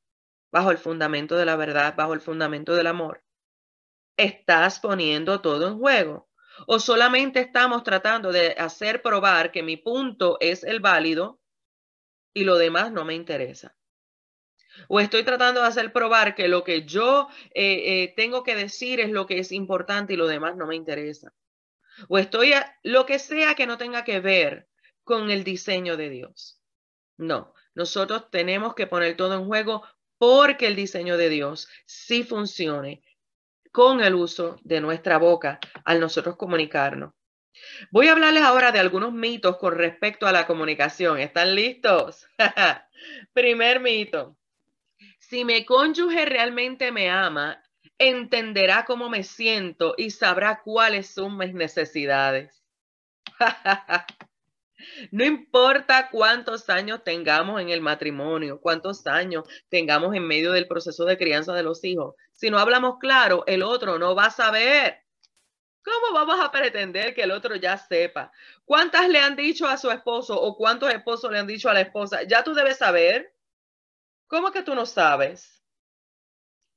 bajo 0.52 0.72
el 0.72 0.78
fundamento 0.78 1.38
de 1.38 1.46
la 1.46 1.56
verdad, 1.56 1.96
bajo 1.96 2.14
el 2.14 2.20
fundamento 2.20 2.76
del 2.76 2.88
amor. 2.88 3.24
Estás 4.18 4.82
poniendo 4.82 5.42
todo 5.42 5.70
en 5.70 5.78
juego. 5.80 6.28
O 6.68 6.80
solamente 6.80 7.40
estamos 7.40 7.84
tratando 7.84 8.32
de 8.32 8.52
hacer 8.58 9.02
probar 9.02 9.52
que 9.52 9.64
mi 9.64 9.78
punto 9.78 10.38
es 10.40 10.64
el 10.64 10.80
válido 10.80 11.40
y 12.34 12.44
lo 12.44 12.58
demás 12.58 12.92
no 12.92 13.06
me 13.06 13.14
interesa. 13.14 13.76
O 14.88 15.00
estoy 15.00 15.24
tratando 15.24 15.62
de 15.62 15.68
hacer 15.68 15.92
probar 15.92 16.34
que 16.34 16.48
lo 16.48 16.64
que 16.64 16.86
yo 16.86 17.28
eh, 17.54 18.04
eh, 18.04 18.14
tengo 18.16 18.44
que 18.44 18.56
decir 18.56 19.00
es 19.00 19.10
lo 19.10 19.26
que 19.26 19.40
es 19.40 19.52
importante 19.52 20.14
y 20.14 20.18
lo 20.18 20.28
demás 20.28 20.56
no 20.56 20.66
me 20.66 20.76
interesa 20.76 21.34
o 22.08 22.18
estoy 22.18 22.54
a 22.54 22.78
lo 22.84 23.06
que 23.06 23.20
sea 23.20 23.56
que 23.56 23.68
no 23.68 23.78
tenga 23.78 24.04
que 24.04 24.20
ver 24.20 24.68
con 25.04 25.30
el 25.32 25.44
diseño 25.44 25.98
de 25.98 26.10
Dios. 26.10 26.62
No, 27.18 27.54
nosotros 27.76 28.30
tenemos 28.32 28.76
que 28.76 28.88
poner 28.88 29.16
todo 29.18 29.36
en 29.36 29.46
juego 29.46 29.84
porque 30.18 30.68
el 30.68 30.76
diseño 30.76 31.18
de 31.18 31.30
Dios 31.30 31.68
sí 31.86 32.24
funcione 32.24 33.04
con 33.72 34.02
el 34.02 34.16
uso 34.16 34.58
de 34.64 34.82
nuestra 34.82 35.18
boca 35.18 35.60
al 35.86 36.00
nosotros 36.00 36.36
comunicarnos. 36.36 37.14
Voy 37.92 38.08
a 38.08 38.14
hablarles 38.14 38.44
ahora 38.44 38.72
de 38.72 38.80
algunos 38.80 39.14
mitos 39.14 39.58
con 39.58 39.76
respecto 39.76 40.28
a 40.28 40.32
la 40.32 40.48
comunicación. 40.48 41.20
¿Están 41.20 41.56
listos? 41.56 42.28
Primer 43.34 43.80
mito. 43.80 44.38
Si 45.20 45.46
mi 45.46 45.66
cónyuge 45.66 46.26
realmente 46.26 46.92
me 46.92 47.10
ama, 47.10 47.62
entenderá 47.98 48.86
cómo 48.86 49.10
me 49.10 49.24
siento 49.24 49.94
y 49.98 50.12
sabrá 50.12 50.62
cuáles 50.62 51.08
son 51.08 51.38
mis 51.38 51.54
necesidades. 51.54 52.64
No 55.12 55.24
importa 55.24 56.10
cuántos 56.10 56.70
años 56.70 57.04
tengamos 57.04 57.62
en 57.62 57.70
el 57.70 57.82
matrimonio, 57.82 58.60
cuántos 58.60 59.06
años 59.08 59.48
tengamos 59.70 60.16
en 60.16 60.28
medio 60.28 60.52
del 60.52 60.68
proceso 60.68 61.06
de 61.06 61.18
crianza 61.18 61.54
de 61.54 61.64
los 61.64 61.84
hijos, 61.84 62.16
si 62.34 62.50
no 62.50 62.58
hablamos 62.58 62.98
claro, 63.00 63.44
el 63.46 63.62
otro 63.62 64.00
no 64.00 64.16
va 64.16 64.26
a 64.26 64.32
saber. 64.32 65.04
¿Cómo 65.84 66.14
vamos 66.14 66.40
a 66.40 66.52
pretender 66.52 67.14
que 67.14 67.24
el 67.24 67.32
otro 67.32 67.56
ya 67.56 67.78
sepa? 67.78 68.32
¿Cuántas 68.66 69.10
le 69.10 69.20
han 69.20 69.36
dicho 69.36 69.68
a 69.68 69.78
su 69.78 69.90
esposo 69.90 70.40
o 70.40 70.56
cuántos 70.56 70.92
esposos 70.94 71.32
le 71.32 71.40
han 71.40 71.48
dicho 71.48 71.70
a 71.70 71.74
la 71.74 71.82
esposa? 71.82 72.24
Ya 72.24 72.44
tú 72.44 72.54
debes 72.54 72.78
saber. 72.78 73.36
¿Cómo 74.28 74.52
que 74.52 74.64
tú 74.64 74.76
no 74.76 74.86
sabes? 74.86 75.64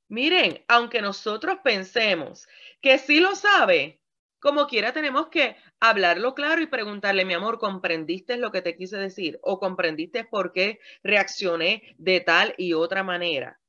Miren, 0.07 0.63
aunque 0.67 1.01
nosotros 1.01 1.57
pensemos 1.63 2.47
que 2.81 2.97
sí 2.97 3.19
lo 3.19 3.35
sabe, 3.35 4.01
como 4.39 4.67
quiera 4.67 4.93
tenemos 4.93 5.27
que 5.29 5.55
hablarlo 5.89 6.35
claro 6.35 6.61
y 6.61 6.67
preguntarle, 6.67 7.25
mi 7.25 7.33
amor, 7.33 7.59
¿comprendiste 7.59 8.37
lo 8.37 8.51
que 8.51 8.61
te 8.61 8.75
quise 8.75 8.97
decir? 8.97 9.39
¿O 9.41 9.59
comprendiste 9.59 10.23
por 10.23 10.51
qué 10.53 10.79
reaccioné 11.03 11.95
de 11.97 12.21
tal 12.21 12.53
y 12.57 12.73
otra 12.73 13.03
manera? 13.03 13.59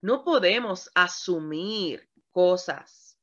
No 0.00 0.24
podemos 0.24 0.90
asumir 0.94 2.08
cosas. 2.30 3.18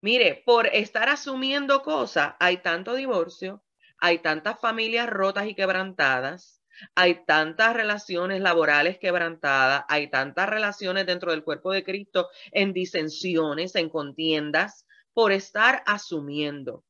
Mire, 0.00 0.42
por 0.44 0.66
estar 0.66 1.08
asumiendo 1.08 1.82
cosas, 1.82 2.34
hay 2.40 2.58
tanto 2.58 2.94
divorcio, 2.94 3.62
hay 3.98 4.18
tantas 4.18 4.60
familias 4.60 5.08
rotas 5.08 5.46
y 5.46 5.54
quebrantadas, 5.54 6.62
hay 6.94 7.24
tantas 7.24 7.74
relaciones 7.74 8.40
laborales 8.40 8.98
quebrantadas, 8.98 9.84
hay 9.88 10.10
tantas 10.10 10.48
relaciones 10.48 11.06
dentro 11.06 11.30
del 11.30 11.44
cuerpo 11.44 11.72
de 11.72 11.84
Cristo 11.84 12.28
en 12.50 12.72
disensiones, 12.72 13.74
en 13.76 13.88
contiendas, 13.88 14.86
por 15.12 15.32
estar 15.32 15.82
asumiendo, 15.86 16.84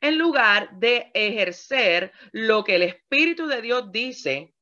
en 0.00 0.18
lugar 0.18 0.70
de 0.78 1.10
ejercer 1.14 2.12
lo 2.32 2.64
que 2.64 2.76
el 2.76 2.82
Espíritu 2.82 3.46
de 3.46 3.62
Dios 3.62 3.90
dice 3.92 4.54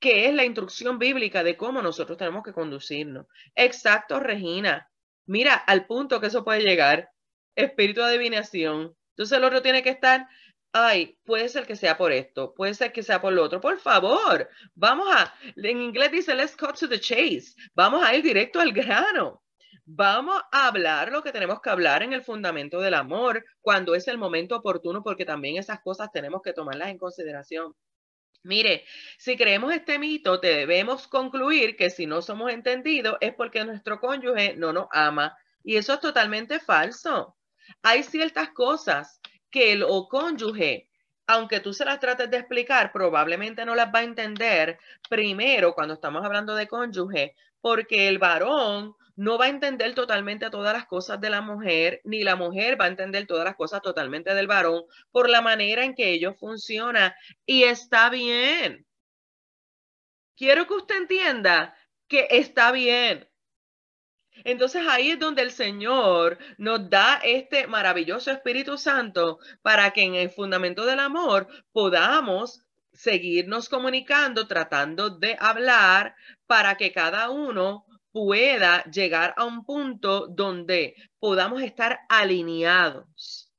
que 0.00 0.26
es 0.26 0.34
la 0.34 0.44
instrucción 0.44 0.98
bíblica 0.98 1.42
de 1.42 1.56
cómo 1.56 1.80
nosotros 1.80 2.18
tenemos 2.18 2.42
que 2.44 2.52
conducirnos. 2.52 3.26
Exacto, 3.54 4.20
Regina. 4.20 4.90
Mira, 5.26 5.54
al 5.54 5.86
punto 5.86 6.20
que 6.20 6.26
eso 6.26 6.44
puede 6.44 6.62
llegar, 6.62 7.10
espíritu 7.56 8.00
de 8.00 8.08
adivinación. 8.08 8.94
Entonces 9.10 9.38
el 9.38 9.44
otro 9.44 9.62
tiene 9.62 9.82
que 9.82 9.90
estar 9.90 10.28
ay, 10.74 11.16
puede 11.24 11.48
ser 11.48 11.66
que 11.66 11.76
sea 11.76 11.96
por 11.96 12.10
esto, 12.12 12.52
puede 12.52 12.74
ser 12.74 12.92
que 12.92 13.04
sea 13.04 13.20
por 13.20 13.32
lo 13.32 13.44
otro. 13.44 13.60
Por 13.60 13.78
favor, 13.78 14.50
vamos 14.74 15.08
a, 15.14 15.32
en 15.56 15.80
inglés 15.80 16.10
dice, 16.10 16.34
let's 16.34 16.56
cut 16.56 16.76
to 16.76 16.88
the 16.88 16.98
chase. 16.98 17.54
Vamos 17.74 18.04
a 18.04 18.14
ir 18.14 18.24
directo 18.24 18.60
al 18.60 18.72
grano. 18.72 19.43
Vamos 19.86 20.40
a 20.50 20.66
hablar 20.68 21.12
lo 21.12 21.22
que 21.22 21.30
tenemos 21.30 21.60
que 21.60 21.68
hablar 21.68 22.02
en 22.02 22.14
el 22.14 22.22
fundamento 22.22 22.80
del 22.80 22.94
amor 22.94 23.44
cuando 23.60 23.94
es 23.94 24.08
el 24.08 24.16
momento 24.16 24.56
oportuno, 24.56 25.02
porque 25.02 25.26
también 25.26 25.58
esas 25.58 25.80
cosas 25.80 26.10
tenemos 26.10 26.40
que 26.40 26.54
tomarlas 26.54 26.88
en 26.88 26.96
consideración. 26.96 27.74
Mire, 28.44 28.84
si 29.18 29.36
creemos 29.36 29.74
este 29.74 29.98
mito, 29.98 30.38
debemos 30.38 31.06
concluir 31.06 31.76
que 31.76 31.90
si 31.90 32.06
no 32.06 32.22
somos 32.22 32.50
entendidos 32.50 33.16
es 33.20 33.34
porque 33.34 33.64
nuestro 33.64 34.00
cónyuge 34.00 34.54
no 34.56 34.72
nos 34.72 34.86
ama. 34.90 35.36
Y 35.62 35.76
eso 35.76 35.94
es 35.94 36.00
totalmente 36.00 36.60
falso. 36.60 37.36
Hay 37.82 38.02
ciertas 38.04 38.50
cosas 38.50 39.20
que 39.50 39.72
el 39.72 39.82
o 39.82 40.08
cónyuge, 40.08 40.88
aunque 41.26 41.60
tú 41.60 41.74
se 41.74 41.84
las 41.84 42.00
trates 42.00 42.30
de 42.30 42.38
explicar, 42.38 42.90
probablemente 42.90 43.66
no 43.66 43.74
las 43.74 43.94
va 43.94 43.98
a 43.98 44.04
entender 44.04 44.78
primero 45.10 45.74
cuando 45.74 45.94
estamos 45.94 46.24
hablando 46.24 46.54
de 46.54 46.68
cónyuge, 46.68 47.34
porque 47.60 48.08
el 48.08 48.18
varón 48.18 48.94
no 49.16 49.38
va 49.38 49.46
a 49.46 49.48
entender 49.48 49.94
totalmente 49.94 50.50
todas 50.50 50.72
las 50.72 50.86
cosas 50.86 51.20
de 51.20 51.30
la 51.30 51.40
mujer, 51.40 52.00
ni 52.04 52.24
la 52.24 52.36
mujer 52.36 52.80
va 52.80 52.86
a 52.86 52.88
entender 52.88 53.26
todas 53.26 53.44
las 53.44 53.56
cosas 53.56 53.82
totalmente 53.82 54.34
del 54.34 54.46
varón 54.46 54.84
por 55.10 55.28
la 55.30 55.40
manera 55.40 55.84
en 55.84 55.94
que 55.94 56.10
ellos 56.10 56.34
funcionan. 56.38 57.12
Y 57.46 57.64
está 57.64 58.10
bien. 58.10 58.86
Quiero 60.36 60.66
que 60.66 60.74
usted 60.74 60.96
entienda 60.96 61.76
que 62.08 62.26
está 62.30 62.72
bien. 62.72 63.28
Entonces 64.42 64.84
ahí 64.88 65.12
es 65.12 65.18
donde 65.18 65.42
el 65.42 65.52
Señor 65.52 66.38
nos 66.58 66.90
da 66.90 67.20
este 67.22 67.68
maravilloso 67.68 68.32
Espíritu 68.32 68.76
Santo 68.76 69.38
para 69.62 69.92
que 69.92 70.02
en 70.02 70.16
el 70.16 70.30
fundamento 70.30 70.84
del 70.84 70.98
amor 70.98 71.46
podamos 71.72 72.64
seguirnos 72.92 73.68
comunicando, 73.68 74.48
tratando 74.48 75.10
de 75.10 75.36
hablar 75.38 76.16
para 76.46 76.76
que 76.76 76.92
cada 76.92 77.30
uno 77.30 77.83
pueda 78.14 78.84
llegar 78.84 79.34
a 79.36 79.44
un 79.44 79.64
punto 79.64 80.28
donde 80.28 80.94
podamos 81.18 81.60
estar 81.62 81.98
alineados 82.08 83.52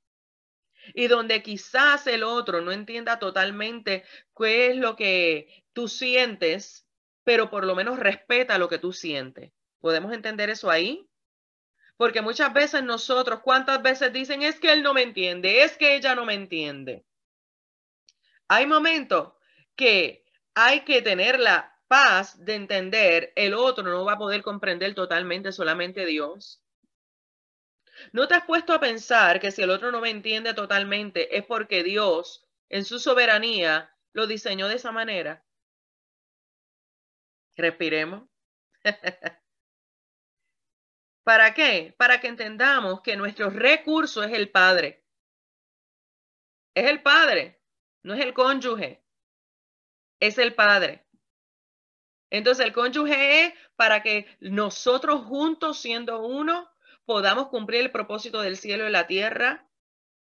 y 0.94 1.08
donde 1.08 1.44
quizás 1.44 2.08
el 2.08 2.24
otro 2.24 2.62
no 2.62 2.72
entienda 2.72 3.20
totalmente 3.20 4.06
qué 4.34 4.68
es 4.68 4.78
lo 4.78 4.96
que 4.96 5.66
tú 5.74 5.90
sientes, 5.90 6.88
pero 7.26 7.50
por 7.50 7.66
lo 7.66 7.76
menos 7.76 8.00
respeta 8.00 8.58
lo 8.58 8.70
que 8.70 8.78
tú 8.78 8.94
sientes. 8.94 9.52
¿Podemos 9.82 10.14
entender 10.14 10.50
eso 10.50 10.72
ahí? 10.72 11.06
Porque 11.98 12.22
muchas 12.22 12.54
veces 12.54 12.82
nosotros, 12.82 13.42
¿cuántas 13.42 13.82
veces 13.82 14.14
dicen 14.14 14.42
es 14.42 14.58
que 14.58 14.72
él 14.72 14.84
no 14.84 14.94
me 14.94 15.02
entiende, 15.02 15.64
es 15.64 15.76
que 15.76 15.98
ella 15.98 16.16
no 16.16 16.24
me 16.24 16.34
entiende? 16.34 17.04
Hay 18.48 18.68
momentos 18.68 19.34
que 19.76 20.24
hay 20.54 20.86
que 20.86 21.02
tener 21.02 21.42
la 21.42 21.75
paz 21.88 22.44
de 22.44 22.56
entender, 22.56 23.34
el 23.36 23.54
otro 23.54 23.84
no 23.84 24.06
va 24.06 24.14
a 24.14 24.18
poder 24.18 24.42
comprender 24.42 24.94
totalmente 24.96 25.52
solamente 25.52 26.06
Dios. 26.06 26.62
¿No 28.12 28.28
te 28.28 28.36
has 28.36 28.46
puesto 28.46 28.74
a 28.74 28.80
pensar 28.80 29.40
que 29.40 29.52
si 29.52 29.62
el 29.62 29.70
otro 29.70 29.92
no 29.92 30.02
me 30.02 30.10
entiende 30.10 30.54
totalmente 30.54 31.38
es 31.38 31.46
porque 31.46 31.84
Dios, 31.84 32.46
en 32.70 32.84
su 32.86 33.00
soberanía, 33.00 33.96
lo 34.14 34.28
diseñó 34.28 34.68
de 34.68 34.76
esa 34.76 34.92
manera? 34.92 35.46
Respiremos. 37.58 38.28
¿Para 41.24 41.54
qué? 41.54 41.96
Para 41.98 42.20
que 42.20 42.28
entendamos 42.28 43.02
que 43.02 43.16
nuestro 43.16 43.50
recurso 43.50 44.24
es 44.24 44.34
el 44.34 44.52
Padre. 44.52 45.06
Es 46.76 46.86
el 46.86 47.02
Padre. 47.02 47.62
no 48.04 48.14
es 48.14 48.24
el 48.24 48.34
cónyuge, 48.34 49.04
es 50.20 50.38
el 50.38 50.54
padre. 50.54 51.05
Entonces 52.30 52.66
el 52.66 52.74
cónyuge 52.74 53.46
es 53.46 53.54
para 53.76 54.02
que 54.02 54.28
nosotros 54.40 55.26
juntos 55.26 55.80
siendo 55.80 56.26
uno 56.26 56.70
podamos 57.06 57.48
cumplir 57.48 57.82
el 57.82 57.92
propósito 57.92 58.42
del 58.42 58.58
cielo 58.58 58.88
y 58.88 58.92
la 58.92 59.08
tierra 59.08 59.70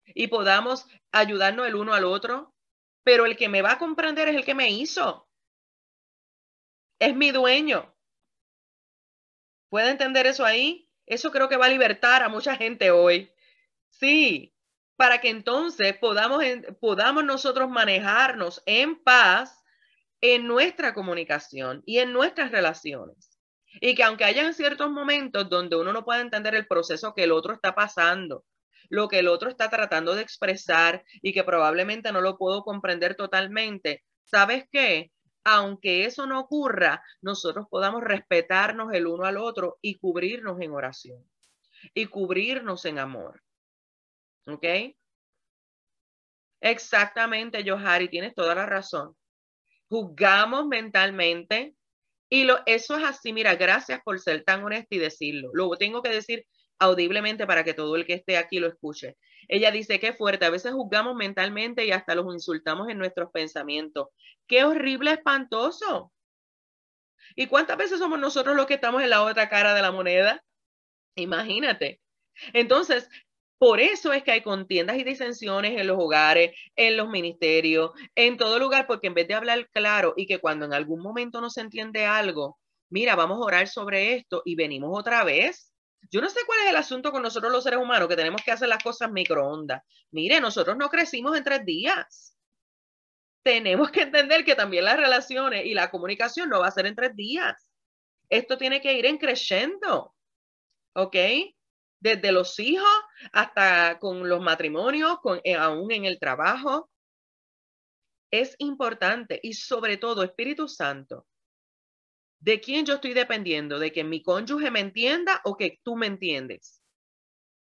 y 0.05 0.27
podamos 0.27 0.87
ayudarnos 1.11 1.67
el 1.67 1.75
uno 1.75 1.93
al 1.93 2.03
otro. 2.05 2.53
Pero 3.03 3.25
el 3.25 3.35
que 3.35 3.49
me 3.49 3.61
va 3.61 3.73
a 3.73 3.79
comprender 3.79 4.29
es 4.29 4.35
el 4.35 4.45
que 4.45 4.55
me 4.55 4.69
hizo. 4.69 5.27
Es 6.99 7.15
mi 7.15 7.31
dueño. 7.31 7.93
¿Puede 9.69 9.89
entender 9.89 10.25
eso 10.25 10.45
ahí? 10.45 10.89
Eso 11.05 11.31
creo 11.31 11.49
que 11.49 11.57
va 11.57 11.65
a 11.65 11.69
libertar 11.69 12.23
a 12.23 12.29
mucha 12.29 12.55
gente 12.55 12.91
hoy. 12.91 13.31
Sí, 13.89 14.53
para 14.95 15.19
que 15.19 15.29
entonces 15.29 15.97
podamos, 15.97 16.43
podamos 16.79 17.25
nosotros 17.25 17.69
manejarnos 17.69 18.61
en 18.65 19.03
paz 19.03 19.62
en 20.25 20.47
nuestra 20.47 20.93
comunicación 20.93 21.83
y 21.85 21.99
en 21.99 22.13
nuestras 22.13 22.49
relaciones. 22.49 23.37
Y 23.81 23.93
que 23.93 24.03
aunque 24.03 24.23
hayan 24.23 24.53
ciertos 24.53 24.89
momentos 24.89 25.49
donde 25.49 25.75
uno 25.75 25.91
no 25.91 26.05
puede 26.05 26.21
entender 26.21 26.55
el 26.55 26.65
proceso 26.65 27.13
que 27.13 27.25
el 27.25 27.33
otro 27.33 27.53
está 27.53 27.75
pasando, 27.75 28.45
lo 28.87 29.09
que 29.09 29.19
el 29.19 29.27
otro 29.27 29.49
está 29.49 29.69
tratando 29.69 30.15
de 30.15 30.21
expresar 30.21 31.03
y 31.21 31.33
que 31.33 31.43
probablemente 31.43 32.13
no 32.13 32.21
lo 32.21 32.37
puedo 32.37 32.63
comprender 32.63 33.15
totalmente, 33.15 34.05
¿sabes 34.23 34.63
qué? 34.71 35.11
Aunque 35.43 36.05
eso 36.05 36.25
no 36.25 36.39
ocurra, 36.39 37.03
nosotros 37.21 37.67
podamos 37.69 38.01
respetarnos 38.01 38.93
el 38.93 39.07
uno 39.07 39.25
al 39.25 39.35
otro 39.35 39.77
y 39.81 39.95
cubrirnos 39.95 40.61
en 40.61 40.71
oración 40.71 41.21
y 41.93 42.05
cubrirnos 42.05 42.85
en 42.85 42.99
amor. 42.99 43.43
¿Ok? 44.45 44.65
Exactamente, 46.61 47.61
Johari, 47.67 48.07
tienes 48.07 48.33
toda 48.33 48.55
la 48.55 48.65
razón. 48.65 49.17
Juzgamos 49.93 50.65
mentalmente 50.65 51.75
y 52.27 52.45
lo, 52.45 52.57
eso 52.65 52.97
es 52.97 53.03
así. 53.03 53.31
Mira, 53.31 53.53
gracias 53.53 54.01
por 54.03 54.19
ser 54.19 54.43
tan 54.43 54.63
honesto 54.63 54.95
y 54.95 54.97
decirlo. 54.97 55.51
Lo 55.53 55.69
tengo 55.77 56.01
que 56.01 56.09
decir 56.09 56.47
audiblemente 56.79 57.45
para 57.45 57.63
que 57.63 57.75
todo 57.75 57.95
el 57.95 58.03
que 58.07 58.13
esté 58.13 58.37
aquí 58.37 58.57
lo 58.57 58.69
escuche. 58.69 59.17
Ella 59.47 59.69
dice 59.69 59.99
que 59.99 60.13
fuerte, 60.13 60.45
a 60.45 60.49
veces 60.49 60.73
juzgamos 60.73 61.15
mentalmente 61.15 61.85
y 61.85 61.91
hasta 61.91 62.15
los 62.15 62.25
insultamos 62.33 62.89
en 62.89 62.97
nuestros 62.97 63.29
pensamientos. 63.31 64.07
Qué 64.47 64.63
horrible, 64.63 65.11
espantoso. 65.11 66.11
¿Y 67.35 67.45
cuántas 67.45 67.77
veces 67.77 67.99
somos 67.99 68.17
nosotros 68.17 68.55
los 68.55 68.65
que 68.65 68.73
estamos 68.73 69.03
en 69.03 69.11
la 69.11 69.21
otra 69.21 69.47
cara 69.47 69.75
de 69.75 69.83
la 69.83 69.91
moneda? 69.91 70.43
Imagínate. 71.13 72.01
Entonces, 72.53 73.07
por 73.63 73.79
eso 73.79 74.11
es 74.11 74.23
que 74.23 74.31
hay 74.33 74.41
contiendas 74.41 74.97
y 74.97 75.05
disensiones 75.05 75.79
en 75.79 75.87
los 75.87 75.97
hogares, 75.97 76.53
en 76.75 76.97
los 76.97 77.07
ministerios, 77.07 77.91
en 78.13 78.35
todo 78.35 78.59
lugar, 78.59 78.87
porque 78.87 79.07
en 79.07 79.13
vez 79.13 79.25
de 79.25 79.35
hablar 79.35 79.69
claro 79.69 80.13
y 80.17 80.27
que 80.27 80.39
cuando 80.39 80.65
en 80.65 80.73
algún 80.73 81.01
momento 81.01 81.39
no 81.39 81.49
se 81.49 81.61
entiende 81.61 82.05
algo, 82.05 82.59
mira, 82.89 83.15
vamos 83.15 83.37
a 83.37 83.45
orar 83.45 83.69
sobre 83.69 84.15
esto 84.15 84.41
y 84.43 84.55
venimos 84.55 84.91
otra 84.99 85.23
vez. 85.23 85.71
Yo 86.11 86.19
no 86.19 86.29
sé 86.29 86.41
cuál 86.45 86.59
es 86.59 86.71
el 86.71 86.75
asunto 86.75 87.13
con 87.13 87.23
nosotros 87.23 87.53
los 87.53 87.63
seres 87.63 87.79
humanos, 87.79 88.09
que 88.09 88.17
tenemos 88.17 88.41
que 88.43 88.51
hacer 88.51 88.67
las 88.67 88.83
cosas 88.83 89.09
microondas. 89.13 89.81
Mire, 90.11 90.41
nosotros 90.41 90.75
no 90.75 90.89
crecimos 90.89 91.37
en 91.37 91.45
tres 91.45 91.63
días. 91.63 92.37
Tenemos 93.43 93.91
que 93.91 94.01
entender 94.01 94.43
que 94.43 94.55
también 94.55 94.83
las 94.83 94.97
relaciones 94.97 95.65
y 95.65 95.73
la 95.73 95.89
comunicación 95.89 96.49
no 96.49 96.59
va 96.59 96.67
a 96.67 96.71
ser 96.71 96.85
en 96.85 96.95
tres 96.95 97.15
días. 97.15 97.71
Esto 98.27 98.57
tiene 98.57 98.81
que 98.81 98.91
ir 98.91 99.05
en 99.05 99.17
creciendo. 99.17 100.13
¿Ok? 100.95 101.15
Desde 102.03 102.33
los 102.33 102.59
hijos 102.59 102.89
hasta 103.31 103.97
con 103.97 104.27
los 104.27 104.41
matrimonios, 104.41 105.19
con, 105.21 105.39
eh, 105.45 105.55
aún 105.55 105.89
en 105.93 106.03
el 106.03 106.19
trabajo. 106.19 106.89
Es 108.29 108.55
importante 108.57 109.39
y 109.41 109.53
sobre 109.53 109.95
todo, 109.95 110.23
Espíritu 110.23 110.67
Santo, 110.67 111.25
¿De 112.43 112.59
quién 112.59 112.85
yo 112.85 112.95
estoy 112.95 113.13
dependiendo? 113.13 113.79
¿De 113.79 113.93
que 113.93 114.03
mi 114.03 114.21
cónyuge 114.21 114.69
me 114.69 114.81
entienda 114.81 115.39
o 115.45 115.55
que 115.55 115.79
tú 115.81 115.95
me 115.95 116.07
entiendes? 116.07 116.83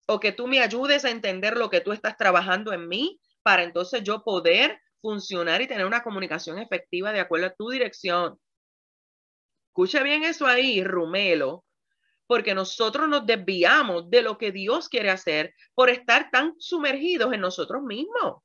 O 0.07 0.21
que 0.21 0.31
tú 0.31 0.47
me 0.47 0.61
ayudes 0.61 1.05
a 1.05 1.11
entender 1.11 1.57
lo 1.57 1.71
que 1.71 1.81
tú 1.81 1.91
estás 1.91 2.17
trabajando 2.17 2.73
en 2.73 2.87
mí 2.87 3.21
para 3.43 3.65
entonces 3.65 4.05
yo 4.05 4.23
poder 4.23 4.81
funcionar 5.01 5.61
y 5.61 5.67
tener 5.67 5.87
una 5.87 6.05
comunicación 6.05 6.61
efectiva 6.61 7.11
de 7.11 7.19
acuerdo 7.19 7.47
a 7.47 7.55
tu 7.55 7.69
dirección. 7.69 8.39
Escucha 9.71 10.05
bien 10.05 10.23
eso 10.23 10.47
ahí, 10.47 10.85
Rumelo, 10.85 11.65
porque 12.31 12.55
nosotros 12.55 13.09
nos 13.09 13.27
desviamos 13.27 14.09
de 14.09 14.23
lo 14.23 14.39
que 14.39 14.53
Dios 14.53 14.89
quiere 14.89 15.11
hacer 15.11 15.53
por 15.75 15.91
estar 15.91 16.31
tan 16.31 16.55
sumergidos 16.61 17.33
en 17.33 17.41
nosotros 17.41 17.83
mismos, 17.83 18.45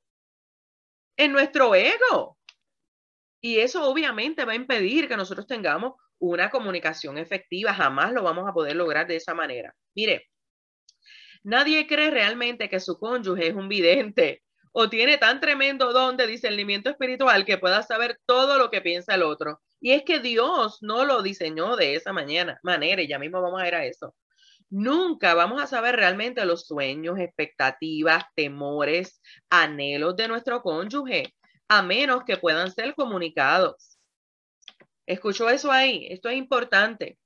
en 1.16 1.32
nuestro 1.32 1.76
ego. 1.76 2.36
Y 3.42 3.60
eso 3.60 3.88
obviamente 3.88 4.44
va 4.44 4.54
a 4.54 4.56
impedir 4.56 5.08
que 5.08 5.16
nosotros 5.16 5.46
tengamos 5.46 5.94
una 6.18 6.50
comunicación 6.50 7.20
efectiva. 7.20 7.76
Jamás 7.76 8.12
lo 8.12 8.24
vamos 8.24 8.50
a 8.50 8.54
poder 8.54 8.76
lograr 8.76 9.06
de 9.06 9.18
esa 9.18 9.36
manera. 9.36 9.72
Mire, 9.94 10.32
nadie 11.44 11.86
cree 11.86 12.10
realmente 12.10 12.68
que 12.68 12.80
su 12.80 12.98
cónyuge 12.98 13.50
es 13.50 13.54
un 13.54 13.70
vidente 13.70 14.42
o 14.72 14.90
tiene 14.90 15.20
tan 15.20 15.40
tremendo 15.40 15.94
don 15.94 16.18
de 16.18 16.26
discernimiento 16.26 16.90
espiritual 16.90 17.46
que 17.46 17.60
pueda 17.60 17.84
saber 17.84 18.20
todo 18.26 18.58
lo 18.58 18.72
que 18.72 18.82
piensa 18.82 19.14
el 19.14 19.22
otro. 19.22 19.62
Y 19.86 19.92
es 19.92 20.02
que 20.02 20.20
Dios 20.20 20.80
no 20.82 21.06
lo 21.06 21.22
diseñó 21.22 21.76
de 21.76 21.94
esa 21.94 22.12
manera, 22.12 22.60
manera 22.64 23.04
y 23.04 23.08
ya 23.08 23.20
mismo 23.20 23.40
vamos 23.40 23.62
a 23.62 23.66
ver 23.66 23.76
a 23.76 23.86
eso. 23.86 24.16
Nunca 24.68 25.36
vamos 25.36 25.62
a 25.62 25.68
saber 25.68 25.96
realmente 25.96 26.44
los 26.44 26.66
sueños, 26.66 27.20
expectativas, 27.20 28.24
temores, 28.34 29.22
anhelos 29.48 30.16
de 30.16 30.28
nuestro 30.28 30.64
cónyuge, 30.64 31.36
a 31.68 31.84
menos 31.84 32.24
que 32.26 32.38
puedan 32.38 32.72
ser 32.72 32.96
comunicados. 32.96 34.00
¿Escuchó 35.06 35.52
eso 35.52 35.72
ahí? 35.72 36.08
Esto 36.10 36.30
es 36.30 36.38
importante. 36.38 37.20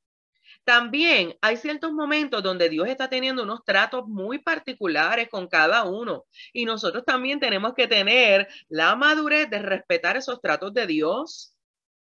También 0.66 1.38
hay 1.40 1.56
ciertos 1.56 1.94
momentos 1.94 2.44
donde 2.44 2.68
Dios 2.68 2.90
está 2.90 3.10
teniendo 3.10 3.44
unos 3.44 3.64
tratos 3.64 4.06
muy 4.06 4.40
particulares 4.40 5.30
con 5.30 5.48
cada 5.48 5.86
uno 5.86 6.26
y 6.52 6.66
nosotros 6.66 7.06
también 7.06 7.40
tenemos 7.40 7.74
que 7.74 7.88
tener 7.88 8.50
la 8.68 8.98
madurez 8.98 9.50
de 9.50 9.60
respetar 9.60 10.18
esos 10.18 10.42
tratos 10.42 10.74
de 10.74 10.88
Dios. 10.88 11.56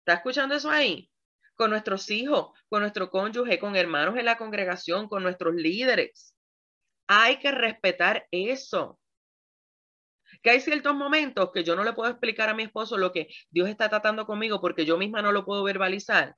¿Está 0.02 0.14
escuchando 0.14 0.54
eso 0.54 0.70
ahí? 0.70 1.10
Con 1.54 1.70
nuestros 1.70 2.10
hijos, 2.10 2.50
con 2.68 2.82
nuestro 2.82 3.10
cónyuge, 3.10 3.58
con 3.58 3.76
hermanos 3.76 4.16
en 4.18 4.24
la 4.24 4.36
congregación, 4.36 5.08
con 5.08 5.22
nuestros 5.22 5.54
líderes. 5.54 6.34
Hay 7.06 7.38
que 7.38 7.52
respetar 7.52 8.26
eso 8.30 8.98
que 10.42 10.50
hay 10.50 10.60
ciertos 10.60 10.94
momentos 10.94 11.50
que 11.52 11.64
yo 11.64 11.76
no 11.76 11.84
le 11.84 11.92
puedo 11.92 12.10
explicar 12.10 12.48
a 12.48 12.54
mi 12.54 12.64
esposo 12.64 12.96
lo 12.96 13.12
que 13.12 13.28
Dios 13.50 13.68
está 13.68 13.88
tratando 13.88 14.26
conmigo 14.26 14.60
porque 14.60 14.84
yo 14.84 14.96
misma 14.96 15.22
no 15.22 15.32
lo 15.32 15.44
puedo 15.44 15.62
verbalizar. 15.62 16.36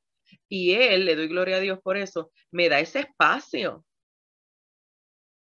Y 0.48 0.72
él, 0.72 1.04
le 1.04 1.16
doy 1.16 1.28
gloria 1.28 1.56
a 1.56 1.60
Dios 1.60 1.78
por 1.82 1.96
eso, 1.96 2.32
me 2.50 2.68
da 2.68 2.80
ese 2.80 3.00
espacio. 3.00 3.84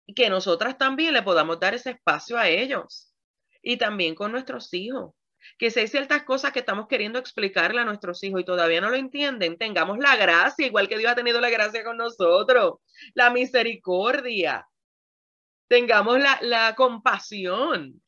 Y 0.05 0.13
que 0.13 0.29
nosotras 0.29 0.77
también 0.77 1.13
le 1.13 1.23
podamos 1.23 1.59
dar 1.59 1.73
ese 1.73 1.91
espacio 1.91 2.37
a 2.37 2.49
ellos. 2.49 3.13
Y 3.61 3.77
también 3.77 4.13
con 4.13 4.31
nuestros 4.31 4.73
hijos. 4.73 5.13
Que 5.57 5.71
si 5.71 5.81
hay 5.81 5.87
ciertas 5.87 6.23
cosas 6.23 6.51
que 6.51 6.59
estamos 6.59 6.87
queriendo 6.87 7.19
explicarle 7.19 7.81
a 7.81 7.85
nuestros 7.85 8.23
hijos 8.23 8.41
y 8.41 8.45
todavía 8.45 8.81
no 8.81 8.89
lo 8.89 8.95
entienden, 8.95 9.57
tengamos 9.57 9.97
la 9.99 10.15
gracia, 10.15 10.65
igual 10.65 10.87
que 10.87 10.97
Dios 10.97 11.11
ha 11.11 11.15
tenido 11.15 11.41
la 11.41 11.49
gracia 11.49 11.83
con 11.83 11.97
nosotros, 11.97 12.79
la 13.13 13.29
misericordia. 13.29 14.67
Tengamos 15.67 16.19
la, 16.19 16.39
la 16.41 16.75
compasión 16.75 18.01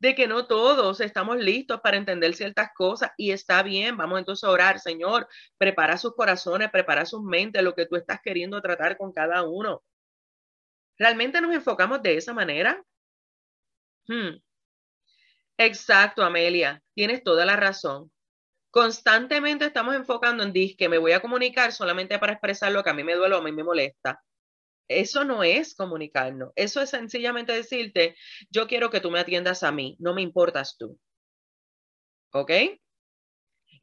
de 0.00 0.14
que 0.14 0.26
no 0.26 0.46
todos 0.46 1.00
estamos 1.00 1.36
listos 1.36 1.80
para 1.82 1.98
entender 1.98 2.34
ciertas 2.34 2.70
cosas 2.74 3.10
y 3.18 3.32
está 3.32 3.62
bien, 3.62 3.96
vamos 3.98 4.18
entonces 4.18 4.44
a 4.44 4.50
orar, 4.50 4.80
Señor, 4.80 5.28
prepara 5.58 5.98
sus 5.98 6.14
corazones, 6.14 6.70
prepara 6.70 7.04
sus 7.04 7.22
mentes, 7.22 7.62
lo 7.62 7.74
que 7.74 7.86
tú 7.86 7.96
estás 7.96 8.20
queriendo 8.22 8.60
tratar 8.62 8.96
con 8.96 9.12
cada 9.12 9.42
uno. 9.42 9.82
¿Realmente 10.98 11.40
nos 11.40 11.54
enfocamos 11.54 12.02
de 12.02 12.16
esa 12.16 12.32
manera? 12.32 12.82
Hmm. 14.08 14.40
Exacto, 15.60 16.22
Amelia, 16.22 16.82
tienes 16.94 17.22
toda 17.22 17.44
la 17.44 17.54
razón. 17.54 18.10
Constantemente 18.70 19.66
estamos 19.66 19.94
enfocando 19.94 20.42
en 20.42 20.54
que 20.54 20.88
me 20.88 20.96
voy 20.96 21.12
a 21.12 21.20
comunicar 21.20 21.72
solamente 21.72 22.18
para 22.18 22.32
expresar 22.32 22.72
lo 22.72 22.82
que 22.82 22.88
a 22.88 22.94
mí 22.94 23.04
me 23.04 23.14
duele 23.14 23.34
o 23.34 23.38
a 23.40 23.42
mí 23.42 23.52
me 23.52 23.62
molesta. 23.62 24.22
Eso 24.88 25.22
no 25.24 25.42
es 25.44 25.74
comunicarnos. 25.74 26.52
Eso 26.56 26.80
es 26.80 26.88
sencillamente 26.88 27.52
decirte, 27.52 28.16
yo 28.48 28.66
quiero 28.68 28.88
que 28.88 29.00
tú 29.00 29.10
me 29.10 29.20
atiendas 29.20 29.62
a 29.62 29.70
mí, 29.70 29.96
no 29.98 30.14
me 30.14 30.22
importas 30.22 30.78
tú. 30.78 30.98
¿Ok? 32.32 32.52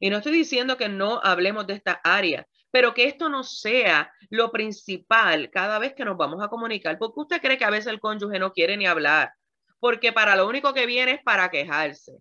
Y 0.00 0.10
no 0.10 0.16
estoy 0.16 0.32
diciendo 0.32 0.76
que 0.76 0.88
no 0.88 1.20
hablemos 1.22 1.68
de 1.68 1.74
esta 1.74 2.00
área, 2.02 2.48
pero 2.72 2.92
que 2.92 3.04
esto 3.04 3.28
no 3.28 3.44
sea 3.44 4.12
lo 4.30 4.50
principal 4.50 5.48
cada 5.52 5.78
vez 5.78 5.94
que 5.94 6.04
nos 6.04 6.16
vamos 6.16 6.42
a 6.42 6.48
comunicar. 6.48 6.98
Porque 6.98 7.20
usted 7.20 7.40
cree 7.40 7.56
que 7.56 7.64
a 7.64 7.70
veces 7.70 7.86
el 7.86 8.00
cónyuge 8.00 8.40
no 8.40 8.52
quiere 8.52 8.76
ni 8.76 8.88
hablar, 8.88 9.32
porque 9.80 10.12
para 10.12 10.36
lo 10.36 10.46
único 10.48 10.72
que 10.72 10.86
viene 10.86 11.12
es 11.12 11.22
para 11.22 11.50
quejarse. 11.50 12.12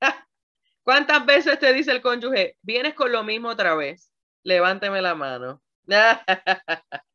¿Cuántas 0.82 1.24
veces 1.24 1.58
te 1.58 1.72
dice 1.72 1.92
el 1.92 2.02
cónyuge, 2.02 2.56
vienes 2.62 2.94
con 2.94 3.12
lo 3.12 3.22
mismo 3.22 3.48
otra 3.48 3.74
vez? 3.74 4.10
Levánteme 4.42 5.00
la 5.02 5.14
mano. 5.14 5.62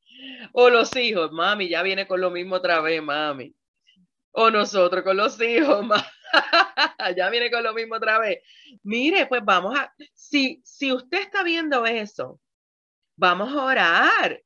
O 0.53 0.69
los 0.69 0.95
hijos, 0.95 1.31
mami, 1.31 1.69
ya 1.69 1.83
viene 1.83 2.07
con 2.07 2.19
lo 2.19 2.31
mismo 2.31 2.55
otra 2.55 2.81
vez, 2.81 3.01
mami. 3.01 3.53
O 4.31 4.49
nosotros 4.49 5.03
con 5.03 5.17
los 5.17 5.39
hijos, 5.41 5.85
ya 7.15 7.29
viene 7.29 7.51
con 7.51 7.63
lo 7.63 7.73
mismo 7.73 7.95
otra 7.95 8.19
vez. 8.19 8.39
Mire, 8.83 9.25
pues 9.27 9.43
vamos 9.43 9.77
a, 9.77 9.93
si, 10.13 10.61
si 10.63 10.91
usted 10.91 11.19
está 11.19 11.43
viendo 11.43 11.85
eso, 11.85 12.39
vamos 13.15 13.53
a 13.55 13.63
orar. 13.63 14.41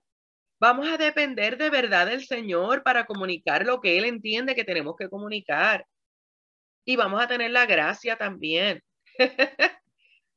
Vamos 0.61 0.87
a 0.87 0.95
depender 0.95 1.57
de 1.57 1.71
verdad 1.71 2.05
del 2.05 2.23
Señor 2.23 2.83
para 2.83 3.07
comunicar 3.07 3.65
lo 3.65 3.81
que 3.81 3.97
Él 3.97 4.05
entiende 4.05 4.53
que 4.53 4.63
tenemos 4.63 4.95
que 4.95 5.09
comunicar. 5.09 5.87
Y 6.85 6.95
vamos 6.97 7.19
a 7.19 7.27
tener 7.27 7.49
la 7.49 7.65
gracia 7.65 8.15
también 8.15 8.83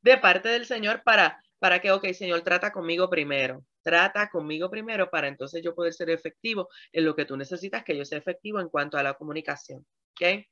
de 0.01 0.17
parte 0.17 0.49
del 0.49 0.65
Señor 0.65 1.03
para, 1.03 1.39
para 1.59 1.79
que, 1.79 1.91
ok, 1.91 2.07
Señor, 2.13 2.41
trata 2.41 2.71
conmigo 2.71 3.07
primero. 3.07 3.63
Trata 3.83 4.27
conmigo 4.31 4.71
primero 4.71 5.11
para 5.11 5.27
entonces 5.27 5.61
yo 5.63 5.75
poder 5.75 5.93
ser 5.93 6.09
efectivo 6.09 6.69
en 6.91 7.05
lo 7.05 7.15
que 7.15 7.25
tú 7.25 7.37
necesitas 7.37 7.83
que 7.83 7.95
yo 7.95 8.03
sea 8.03 8.17
efectivo 8.17 8.59
en 8.59 8.69
cuanto 8.69 8.97
a 8.97 9.03
la 9.03 9.13
comunicación. 9.13 9.85
¿Ok? 10.13 10.43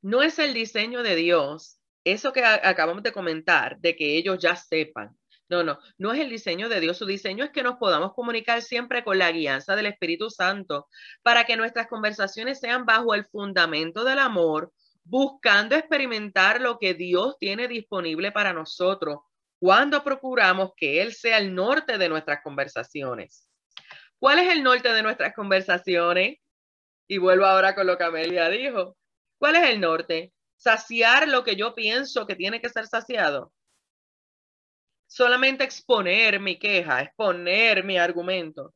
No 0.00 0.22
es 0.22 0.38
el 0.38 0.54
diseño 0.54 1.02
de 1.02 1.16
Dios, 1.16 1.80
eso 2.04 2.32
que 2.32 2.44
acabamos 2.44 3.02
de 3.02 3.10
comentar, 3.10 3.80
de 3.80 3.96
que 3.96 4.16
ellos 4.16 4.38
ya 4.38 4.54
sepan. 4.54 5.18
No, 5.48 5.62
no, 5.62 5.78
no 5.98 6.12
es 6.12 6.20
el 6.20 6.30
diseño 6.30 6.68
de 6.68 6.80
Dios. 6.80 6.96
Su 6.96 7.06
diseño 7.06 7.44
es 7.44 7.50
que 7.50 7.62
nos 7.62 7.76
podamos 7.76 8.14
comunicar 8.14 8.62
siempre 8.62 9.04
con 9.04 9.18
la 9.18 9.30
guianza 9.30 9.76
del 9.76 9.86
Espíritu 9.86 10.30
Santo 10.30 10.88
para 11.22 11.44
que 11.44 11.56
nuestras 11.56 11.86
conversaciones 11.86 12.60
sean 12.60 12.86
bajo 12.86 13.14
el 13.14 13.26
fundamento 13.26 14.04
del 14.04 14.18
amor, 14.20 14.72
buscando 15.04 15.76
experimentar 15.76 16.60
lo 16.60 16.78
que 16.78 16.94
Dios 16.94 17.36
tiene 17.38 17.68
disponible 17.68 18.32
para 18.32 18.52
nosotros 18.54 19.18
cuando 19.58 20.02
procuramos 20.02 20.72
que 20.76 21.00
Él 21.00 21.14
sea 21.14 21.38
el 21.38 21.54
norte 21.54 21.98
de 21.98 22.08
nuestras 22.08 22.42
conversaciones. 22.42 23.48
¿Cuál 24.18 24.38
es 24.38 24.52
el 24.52 24.62
norte 24.62 24.92
de 24.92 25.02
nuestras 25.02 25.34
conversaciones? 25.34 26.38
Y 27.06 27.18
vuelvo 27.18 27.44
ahora 27.44 27.74
con 27.74 27.86
lo 27.86 27.98
que 27.98 28.04
Amelia 28.04 28.48
dijo. 28.48 28.96
¿Cuál 29.38 29.56
es 29.56 29.68
el 29.68 29.80
norte? 29.80 30.32
Saciar 30.56 31.28
lo 31.28 31.44
que 31.44 31.56
yo 31.56 31.74
pienso 31.74 32.26
que 32.26 32.34
tiene 32.34 32.60
que 32.60 32.70
ser 32.70 32.86
saciado. 32.86 33.52
Solamente 35.14 35.62
exponer 35.62 36.40
mi 36.40 36.58
queja, 36.58 37.00
exponer 37.00 37.84
mi 37.84 37.96
argumento. 37.96 38.74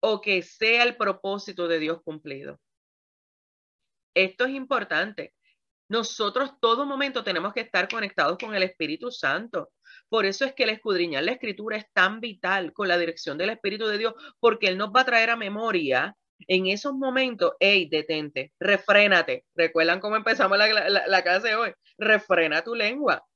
O 0.00 0.20
que 0.20 0.42
sea 0.42 0.84
el 0.84 0.96
propósito 0.96 1.66
de 1.66 1.80
Dios 1.80 2.00
cumplido. 2.04 2.60
Esto 4.14 4.44
es 4.44 4.52
importante. 4.52 5.34
Nosotros 5.88 6.52
todo 6.60 6.86
momento 6.86 7.24
tenemos 7.24 7.52
que 7.52 7.62
estar 7.62 7.88
conectados 7.88 8.38
con 8.38 8.54
el 8.54 8.62
Espíritu 8.62 9.10
Santo. 9.10 9.72
Por 10.08 10.24
eso 10.24 10.44
es 10.44 10.54
que 10.54 10.62
el 10.62 10.70
escudriñar 10.70 11.24
la 11.24 11.32
escritura 11.32 11.78
es 11.78 11.92
tan 11.92 12.20
vital 12.20 12.72
con 12.72 12.86
la 12.86 12.96
dirección 12.96 13.36
del 13.38 13.50
Espíritu 13.50 13.88
de 13.88 13.98
Dios, 13.98 14.14
porque 14.38 14.68
Él 14.68 14.78
nos 14.78 14.90
va 14.90 15.00
a 15.00 15.06
traer 15.06 15.30
a 15.30 15.36
memoria 15.36 16.16
en 16.46 16.68
esos 16.68 16.94
momentos, 16.94 17.54
hey, 17.58 17.88
detente, 17.90 18.52
refrénate. 18.60 19.46
¿Recuerdan 19.56 19.98
cómo 19.98 20.14
empezamos 20.14 20.56
la, 20.58 20.88
la, 20.88 21.22
clase 21.24 21.56
hoy? 21.56 21.72
Refrena 21.98 22.62
tu 22.62 22.76
lengua. 22.76 23.26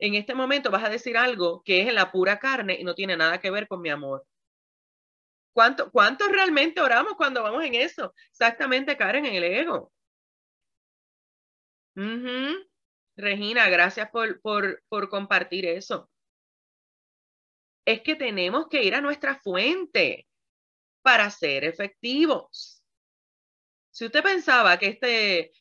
En 0.00 0.14
este 0.14 0.34
momento 0.34 0.70
vas 0.70 0.82
a 0.82 0.88
decir 0.88 1.16
algo 1.16 1.62
que 1.62 1.82
es 1.82 1.92
la 1.92 2.10
pura 2.10 2.38
carne 2.38 2.76
y 2.80 2.84
no 2.84 2.94
tiene 2.94 3.16
nada 3.16 3.38
que 3.38 3.50
ver 3.50 3.68
con 3.68 3.82
mi 3.82 3.90
amor. 3.90 4.26
¿Cuánto, 5.52 5.90
¿Cuánto 5.90 6.26
realmente 6.28 6.80
oramos 6.80 7.14
cuando 7.14 7.42
vamos 7.42 7.62
en 7.64 7.74
eso? 7.74 8.14
Exactamente, 8.30 8.96
Karen, 8.96 9.26
en 9.26 9.34
el 9.34 9.44
ego. 9.44 9.92
Regina, 13.16 13.68
gracias 13.68 14.08
por, 14.10 14.40
por, 14.40 14.82
por 14.88 15.10
compartir 15.10 15.66
eso. 15.66 16.08
Es 17.84 18.00
que 18.00 18.16
tenemos 18.16 18.68
que 18.68 18.82
ir 18.82 18.94
a 18.94 19.02
nuestra 19.02 19.38
fuente 19.40 20.26
para 21.02 21.28
ser 21.28 21.64
efectivos. 21.64 22.82
Si 23.90 24.06
usted 24.06 24.22
pensaba 24.22 24.78
que 24.78 24.86
esta 24.86 25.08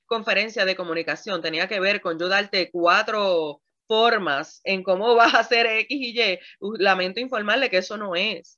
conferencia 0.06 0.63
de 0.63 0.78
comunicación 0.78 1.41
tenía 1.41 1.67
que 1.67 1.82
ver 1.82 1.99
con 1.99 2.17
yo 2.17 2.30
darte 2.30 2.69
cuatro 2.71 3.62
formas 3.89 4.62
en 4.63 4.84
cómo 4.84 5.15
vas 5.15 5.34
a 5.34 5.39
hacer 5.39 5.65
X 5.65 5.88
y 5.89 6.21
Y, 6.21 6.39
lamento 6.78 7.19
informarle 7.19 7.69
que 7.69 7.80
eso 7.80 7.97
no 7.97 8.15
es. 8.15 8.58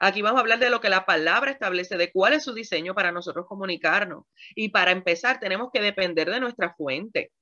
Aquí 0.00 0.22
vamos 0.22 0.38
a 0.38 0.40
hablar 0.40 0.58
de 0.58 0.70
lo 0.70 0.80
que 0.80 0.90
la 0.90 1.06
palabra 1.06 1.50
establece, 1.50 1.96
de 1.96 2.10
cuál 2.10 2.32
es 2.32 2.44
su 2.44 2.52
diseño 2.52 2.94
para 2.94 3.12
nosotros 3.12 3.46
comunicarnos. 3.46 4.24
Y 4.54 4.70
para 4.70 4.90
empezar, 4.90 5.40
tenemos 5.40 5.70
que 5.72 5.80
depender 5.80 6.30
de 6.30 6.40
nuestra 6.40 6.74
fuente. 6.74 7.32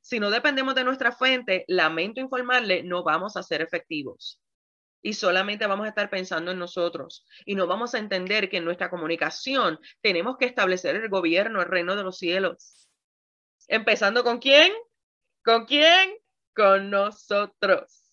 Si 0.00 0.18
no 0.18 0.30
dependemos 0.30 0.74
de 0.74 0.84
nuestra 0.84 1.12
fuente, 1.12 1.64
lamento 1.68 2.20
informarle, 2.20 2.82
no 2.82 3.04
vamos 3.04 3.36
a 3.36 3.42
ser 3.42 3.60
efectivos. 3.60 4.40
Y 5.02 5.12
solamente 5.12 5.66
vamos 5.66 5.86
a 5.86 5.90
estar 5.90 6.10
pensando 6.10 6.50
en 6.50 6.58
nosotros. 6.58 7.26
Y 7.44 7.54
no 7.54 7.66
vamos 7.66 7.94
a 7.94 7.98
entender 7.98 8.48
que 8.50 8.56
en 8.56 8.64
nuestra 8.64 8.90
comunicación 8.90 9.78
tenemos 10.00 10.36
que 10.36 10.46
establecer 10.46 10.96
el 10.96 11.08
gobierno, 11.08 11.60
el 11.60 11.68
reino 11.68 11.96
de 11.96 12.02
los 12.02 12.18
cielos. 12.18 12.88
Empezando 13.68 14.24
con 14.24 14.38
quién? 14.38 14.72
¿Con 15.44 15.64
quién? 15.64 16.19
Con 16.60 16.90
nosotros. 16.90 18.12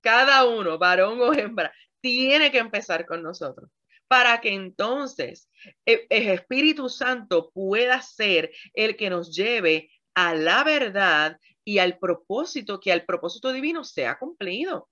Cada 0.00 0.44
uno, 0.44 0.76
varón 0.76 1.20
o 1.20 1.32
hembra, 1.32 1.72
tiene 2.00 2.50
que 2.50 2.58
empezar 2.58 3.06
con 3.06 3.22
nosotros 3.22 3.70
para 4.08 4.40
que 4.40 4.52
entonces 4.52 5.48
e, 5.84 6.04
el 6.10 6.30
Espíritu 6.30 6.88
Santo 6.88 7.52
pueda 7.52 8.02
ser 8.02 8.50
el 8.74 8.96
que 8.96 9.08
nos 9.08 9.32
lleve 9.36 9.88
a 10.16 10.34
la 10.34 10.64
verdad 10.64 11.38
y 11.64 11.78
al 11.78 11.96
propósito, 11.98 12.80
que 12.80 12.90
al 12.90 13.04
propósito 13.04 13.52
divino 13.52 13.84
sea 13.84 14.18
cumplido. 14.18 14.88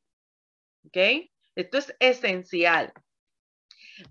¿Ok? 0.86 0.96
Esto 1.56 1.78
es 1.78 1.96
esencial. 1.98 2.92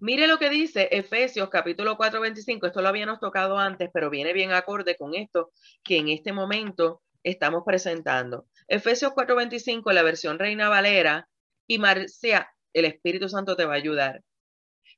Mire 0.01 0.27
lo 0.27 0.39
que 0.39 0.49
dice 0.49 0.89
Efesios 0.91 1.49
capítulo 1.49 1.95
4, 1.95 2.19
25. 2.19 2.67
Esto 2.67 2.81
lo 2.81 2.89
habíamos 2.89 3.21
tocado 3.21 3.57
antes, 3.57 3.89
pero 3.93 4.09
viene 4.09 4.33
bien 4.33 4.51
acorde 4.51 4.97
con 4.97 5.15
esto 5.15 5.53
que 5.85 5.99
en 5.99 6.09
este 6.09 6.33
momento 6.33 7.01
estamos 7.23 7.63
presentando. 7.65 8.47
Efesios 8.67 9.13
4, 9.13 9.35
25, 9.35 9.91
la 9.91 10.03
versión 10.03 10.39
Reina 10.39 10.69
Valera 10.69 11.27
y 11.67 11.79
Marcia, 11.79 12.49
el 12.73 12.85
Espíritu 12.85 13.29
Santo 13.29 13.55
te 13.55 13.65
va 13.65 13.73
a 13.73 13.77
ayudar. 13.77 14.21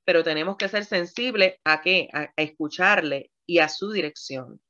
Pero 0.03 0.23
tenemos 0.23 0.57
que 0.57 0.69
ser 0.69 0.85
sensibles 0.85 1.55
a 1.63 1.81
qué? 1.81 2.09
A, 2.13 2.31
escucharle 2.37 3.31
y 3.45 3.59
a 3.59 3.69
su 3.69 3.91
dirección. 3.91 4.61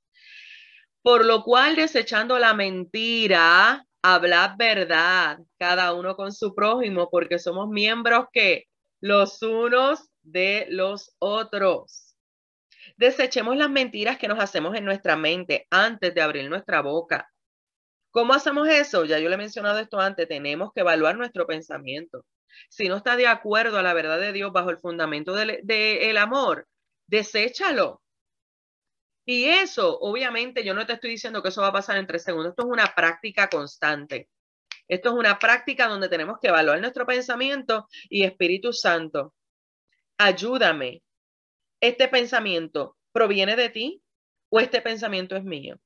Por 1.02 1.26
lo 1.26 1.44
cual, 1.44 1.76
desechando 1.76 2.40
la 2.40 2.54
mentira, 2.54 3.86
hablad 4.02 4.52
verdad, 4.58 5.40
cada 5.60 5.94
uno 5.94 6.16
con 6.16 6.32
su 6.32 6.56
prójimo, 6.56 7.10
porque 7.12 7.38
somos 7.38 7.70
miembros 7.70 8.26
que 8.32 8.66
los 9.02 9.42
unos 9.42 10.10
de 10.24 10.66
los 10.70 11.16
otros. 11.20 12.16
Desechemos 12.98 13.58
las 13.58 13.70
mentiras 13.70 14.18
que 14.18 14.28
nos 14.28 14.40
hacemos 14.40 14.76
en 14.76 14.86
nuestra 14.86 15.16
mente 15.16 15.68
antes 15.70 16.14
de 16.14 16.22
abrir 16.22 16.50
nuestra 16.50 16.82
boca. 16.82 17.30
¿Cómo 18.16 18.34
hacemos 18.34 18.68
eso? 18.70 19.04
Ya 19.04 19.20
yo 19.20 19.28
le 19.28 19.36
he 19.36 19.38
mencionado 19.38 19.78
esto 19.78 20.00
antes, 20.00 20.26
tenemos 20.28 20.72
que 20.74 20.80
evaluar 20.80 21.18
nuestro 21.18 21.46
pensamiento 21.46 22.26
si 22.70 22.88
no 22.88 22.96
está 22.98 23.16
de 23.18 23.28
acuerdo 23.28 23.78
a 23.78 23.84
la 23.84 23.94
verdad 23.94 24.20
de 24.20 24.32
Dios 24.32 24.52
bajo 24.52 24.70
el 24.70 24.78
fundamento 24.78 25.34
del 25.34 26.18
amor, 26.18 26.68
deséchalo. 27.08 28.02
Y 29.28 29.46
eso, 29.46 30.00
obviamente, 30.00 30.64
yo 30.64 30.74
no 30.74 30.86
te 30.86 30.94
estoy 30.94 31.12
diciendo 31.12 31.42
que 31.42 31.50
eso 31.50 31.62
va 31.62 31.68
a 31.70 31.74
pasar 31.74 31.98
en 31.98 32.06
tres 32.06 32.24
segundos. 32.24 32.52
Esto 32.52 32.64
es 32.64 32.70
una 32.70 32.94
práctica 32.96 33.50
constante. 33.50 34.30
Esto 34.88 35.10
es 35.10 35.16
una 35.16 35.40
práctica 35.40 35.88
donde 35.88 36.10
tenemos 36.10 36.38
que 36.40 36.50
evaluar 36.50 36.80
nuestro 36.80 37.06
pensamiento 37.06 37.88
y 38.08 38.24
Espíritu 38.24 38.72
Santo, 38.72 39.34
ayúdame. 40.18 41.02
¿Este 41.82 42.08
pensamiento 42.08 42.96
proviene 43.12 43.56
de 43.56 43.70
ti 43.70 44.02
o 44.50 44.60
este 44.60 44.82
pensamiento 44.82 45.36
es 45.36 45.44
mío? 45.44 45.80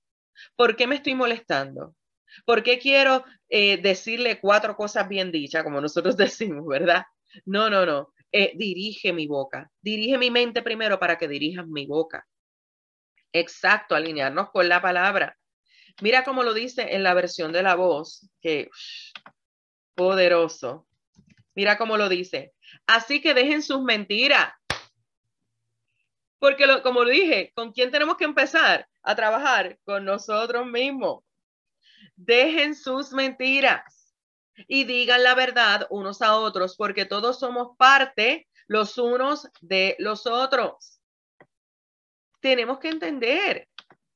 ¿Por 0.58 0.76
qué 0.76 0.86
me 0.86 0.96
estoy 0.96 1.16
molestando? 1.16 1.96
¿Por 2.46 2.64
qué 2.64 2.80
quiero 2.80 3.24
eh, 3.50 3.78
decirle 3.78 4.40
cuatro 4.40 4.76
cosas 4.76 5.08
bien 5.08 5.32
dichas, 5.32 5.64
como 5.64 5.82
nosotros 5.82 6.18
decimos, 6.18 6.66
verdad? 6.68 7.04
No, 7.46 7.70
no, 7.70 7.86
no. 7.86 8.14
Eh, 8.32 8.54
dirige 8.56 9.14
mi 9.14 9.28
boca. 9.28 9.72
Dirige 9.82 10.18
mi 10.18 10.32
mente 10.32 10.62
primero 10.62 11.00
para 11.00 11.18
que 11.18 11.28
dirijas 11.28 11.68
mi 11.68 11.86
boca. 11.86 12.26
Exacto, 13.32 13.96
alinearnos 13.96 14.50
con 14.52 14.68
la 14.70 14.82
palabra. 14.82 15.38
Mira 16.02 16.24
cómo 16.24 16.44
lo 16.44 16.54
dice 16.54 16.96
en 16.96 17.04
la 17.04 17.14
versión 17.14 17.52
de 17.52 17.64
la 17.64 17.76
voz, 17.76 18.30
que 18.42 18.70
poderoso. 19.96 20.88
Mira 21.56 21.78
cómo 21.78 21.98
lo 21.98 22.08
dice. 22.08 22.54
Así 22.88 23.22
que 23.22 23.34
dejen 23.34 23.62
sus 23.62 23.82
mentiras. 23.82 24.54
Porque 26.40 26.66
como 26.82 27.04
lo 27.04 27.10
dije, 27.10 27.52
¿con 27.54 27.74
quién 27.74 27.92
tenemos 27.92 28.16
que 28.16 28.24
empezar 28.24 28.88
a 29.04 29.16
trabajar? 29.16 29.78
Con 29.84 30.06
nosotros 30.06 30.66
mismos. 30.66 31.24
Dejen 32.22 32.76
sus 32.76 33.12
mentiras 33.12 34.14
y 34.68 34.84
digan 34.84 35.24
la 35.24 35.36
verdad 35.36 35.88
unos 35.90 36.22
a 36.22 36.36
otros, 36.36 36.76
porque 36.76 37.06
todos 37.06 37.40
somos 37.40 37.78
parte 37.78 38.48
los 38.68 38.98
unos 38.98 39.48
de 39.62 39.96
los 40.00 40.28
otros. 40.28 41.00
Tenemos 42.42 42.80
que 42.80 42.90
entender, 42.90 43.68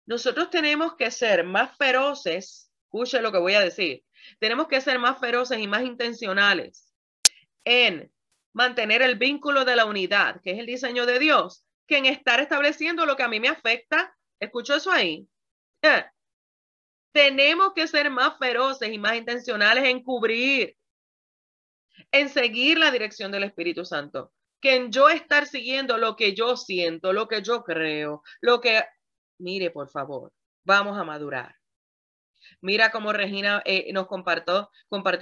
nosotros 0.06 0.50
tenemos 0.50 0.96
que 0.96 1.12
ser 1.12 1.46
más 1.46 1.76
feroces, 1.78 2.72
escuche 2.84 3.22
lo 3.22 3.32
que 3.32 3.40
voy 3.40 3.54
a 3.54 3.62
decir, 3.62 4.04
tenemos 4.40 4.68
que 4.68 4.82
ser 4.82 5.00
más 5.00 5.20
feroces 5.20 5.60
y 5.60 5.68
más 5.68 5.84
intencionales 5.84 6.94
en 7.66 8.12
mantener 8.54 9.02
el 9.02 9.18
vínculo 9.18 9.66
de 9.66 9.76
la 9.76 9.86
unidad, 9.86 10.42
que 10.42 10.52
es 10.52 10.60
el 10.60 10.66
diseño 10.66 11.06
de 11.06 11.20
Dios, 11.20 11.66
que 11.88 11.98
en 11.98 12.06
estar 12.06 12.40
estableciendo 12.40 13.06
lo 13.06 13.16
que 13.16 13.24
a 13.24 13.28
mí 13.28 13.40
me 13.40 13.50
afecta 13.50 14.16
¿Escuchó 14.44 14.76
eso 14.76 14.92
ahí? 14.92 15.26
Eh, 15.82 16.06
tenemos 17.14 17.74
que 17.74 17.88
ser 17.88 18.10
más 18.10 18.38
feroces 18.38 18.92
y 18.92 18.98
más 18.98 19.16
intencionales 19.16 19.86
en 19.86 20.04
cubrir, 20.04 20.76
en 22.12 22.28
seguir 22.28 22.78
la 22.80 22.92
dirección 22.92 23.32
del 23.32 23.44
Espíritu 23.44 23.86
Santo, 23.86 24.34
que 24.60 24.76
en 24.76 24.92
yo 24.92 25.10
estar 25.10 25.46
siguiendo 25.46 25.98
lo 25.98 26.16
que 26.16 26.34
yo 26.34 26.58
siento, 26.58 27.14
lo 27.14 27.28
que 27.28 27.42
yo 27.42 27.64
creo, 27.64 28.24
lo 28.42 28.60
que... 28.60 28.84
Mire, 29.38 29.72
por 29.72 29.90
favor, 29.90 30.32
vamos 30.64 30.98
a 30.98 31.04
madurar. 31.04 31.56
Mira 32.62 32.92
cómo 32.92 33.14
Regina 33.14 33.62
eh, 33.66 33.92
nos 33.94 34.08
compartió, 34.08 34.70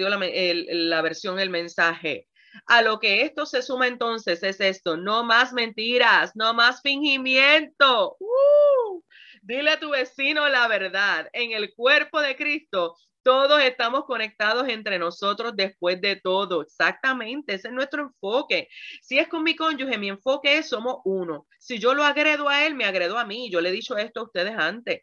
la, 0.10 0.19
la 0.19 1.01
versión, 1.01 1.39
el 1.39 1.49
mensaje. 1.49 2.27
A 2.67 2.82
lo 2.82 2.99
que 2.99 3.21
esto 3.23 3.45
se 3.45 3.62
suma 3.62 3.88
entonces 3.88 4.43
es 4.43 4.60
esto, 4.60 4.97
no 4.97 5.23
más 5.23 5.54
mentiras, 5.54 6.32
no 6.36 6.54
más 6.54 6.82
fingimiento. 6.82 8.17
¡Uh! 8.19 9.01
Dile 9.41 9.71
a 9.71 9.80
tu 9.80 9.89
vecino 9.89 10.47
la 10.47 10.67
verdad. 10.67 11.27
En 11.34 11.51
el 11.51 11.73
cuerpo 11.73 12.21
de 12.21 12.36
Cristo, 12.36 12.95
todos 13.23 13.62
estamos 13.62 14.06
conectados 14.06 14.67
entre 14.67 14.99
nosotros 14.99 15.54
después 15.56 15.99
de 15.99 16.15
todo. 16.15 16.62
Exactamente, 16.62 17.56
ese 17.56 17.67
es 17.69 17.73
nuestro 17.73 18.04
enfoque. 18.04 18.67
Si 19.01 19.17
es 19.17 19.27
con 19.27 19.43
mi 19.43 19.56
cónyuge, 19.56 19.97
mi 19.97 20.10
enfoque 20.10 20.58
es 20.58 20.69
somos 20.69 20.97
uno. 21.06 21.47
Si 21.60 21.80
yo 21.80 21.93
lo 21.93 22.04
agredo 22.04 22.49
a 22.49 22.65
él, 22.65 22.75
me 22.75 22.86
agredo 22.86 23.17
a 23.17 23.25
mí. 23.25 23.49
Yo 23.51 23.62
le 23.62 23.69
he 23.69 23.71
dicho 23.71 23.97
esto 23.97 24.21
a 24.21 24.23
ustedes 24.23 24.56
antes. 24.58 25.01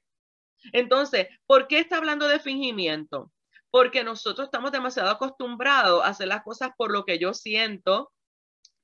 Entonces, 0.72 1.28
¿por 1.46 1.68
qué 1.68 1.80
está 1.80 1.96
hablando 1.98 2.28
de 2.28 2.40
fingimiento? 2.40 3.32
Porque 3.70 4.04
nosotros 4.04 4.46
estamos 4.46 4.72
demasiado 4.72 5.10
acostumbrados 5.10 6.02
a 6.02 6.08
hacer 6.08 6.28
las 6.28 6.42
cosas 6.42 6.70
por 6.76 6.92
lo 6.92 7.04
que 7.04 7.18
yo 7.18 7.34
siento, 7.34 8.12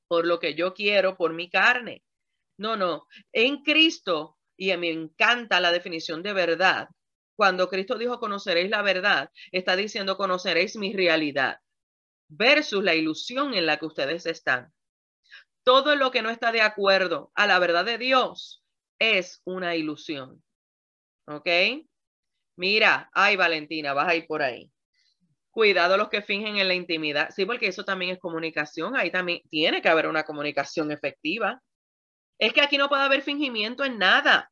por 0.09 0.27
lo 0.27 0.39
que 0.41 0.55
yo 0.55 0.75
quiero, 0.75 1.17
por 1.17 1.33
mi 1.33 1.49
carne. 1.51 2.03
No, 2.59 2.77
no. 2.77 3.07
En 3.33 3.63
Cristo, 3.63 4.37
y 4.57 4.77
me 4.77 4.91
encanta 4.91 5.61
la 5.61 5.73
definición 5.73 6.23
de 6.23 6.33
verdad, 6.33 6.89
cuando 7.37 7.69
Cristo 7.69 7.99
dijo 7.99 8.21
conoceréis 8.21 8.71
la 8.71 8.83
verdad, 8.83 9.31
está 9.53 9.77
diciendo 9.77 10.17
conoceréis 10.17 10.77
mi 10.77 10.93
realidad 10.93 11.59
versus 12.29 12.83
la 12.83 12.95
ilusión 12.95 13.55
en 13.55 13.67
la 13.67 13.79
que 13.79 13.87
ustedes 13.87 14.27
están. 14.27 14.73
Todo 15.63 15.97
lo 15.97 16.11
que 16.11 16.23
no 16.23 16.31
está 16.31 16.53
de 16.53 16.61
acuerdo 16.61 17.33
a 17.35 17.47
la 17.47 17.59
verdad 17.59 17.85
de 17.85 17.99
Dios 17.99 18.63
es 18.99 19.41
una 19.45 19.75
ilusión. 19.77 20.43
¿Ok? 21.27 21.49
Mira, 22.57 23.11
ay 23.13 23.37
Valentina, 23.37 23.95
vas 23.95 24.09
a 24.09 24.15
ir 24.15 24.27
por 24.27 24.43
ahí. 24.43 24.71
Cuidado 25.51 25.97
los 25.97 26.09
que 26.09 26.23
fingen 26.23 26.57
en 26.59 26.69
la 26.69 26.75
intimidad. 26.75 27.31
Sí, 27.31 27.47
porque 27.47 27.69
eso 27.69 27.85
también 27.85 28.13
es 28.13 28.19
comunicación. 28.19 28.97
Ahí 28.97 29.11
también 29.11 29.41
tiene 29.51 29.81
que 29.81 29.89
haber 29.89 30.09
una 30.09 30.25
comunicación 30.25 30.91
efectiva. 30.91 31.63
Es 32.39 32.53
que 32.53 32.61
aquí 32.61 32.79
no 32.79 32.89
puede 32.89 33.03
haber 33.03 33.23
fingimiento 33.23 33.85
en 33.85 33.99
nada. 33.99 34.51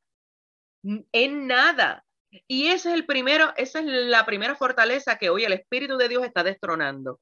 En 1.12 1.46
nada. 1.46 2.04
Y 2.48 2.68
ese 2.68 2.90
es 2.90 2.94
el 2.94 3.06
primero, 3.06 3.52
esa 3.56 3.80
es 3.80 3.86
la 3.86 4.24
primera 4.24 4.56
fortaleza 4.56 5.18
que 5.18 5.28
hoy 5.30 5.44
el 5.44 5.52
Espíritu 5.52 5.96
de 5.96 6.08
Dios 6.08 6.24
está 6.24 6.42
destronando. 6.42 7.20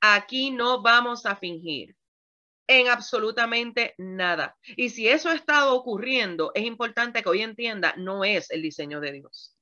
Aquí 0.00 0.50
no 0.50 0.82
vamos 0.82 1.26
a 1.26 1.36
fingir 1.36 1.94
en 2.66 2.88
absolutamente 2.88 3.94
nada. 3.98 4.56
Y 4.76 4.90
si 4.90 5.08
eso 5.08 5.28
ha 5.28 5.34
estado 5.34 5.74
ocurriendo, 5.74 6.52
es 6.54 6.64
importante 6.64 7.22
que 7.22 7.28
hoy 7.28 7.42
entienda, 7.42 7.94
no 7.96 8.24
es 8.24 8.50
el 8.50 8.62
diseño 8.62 9.00
de 9.00 9.12
Dios. 9.12 9.56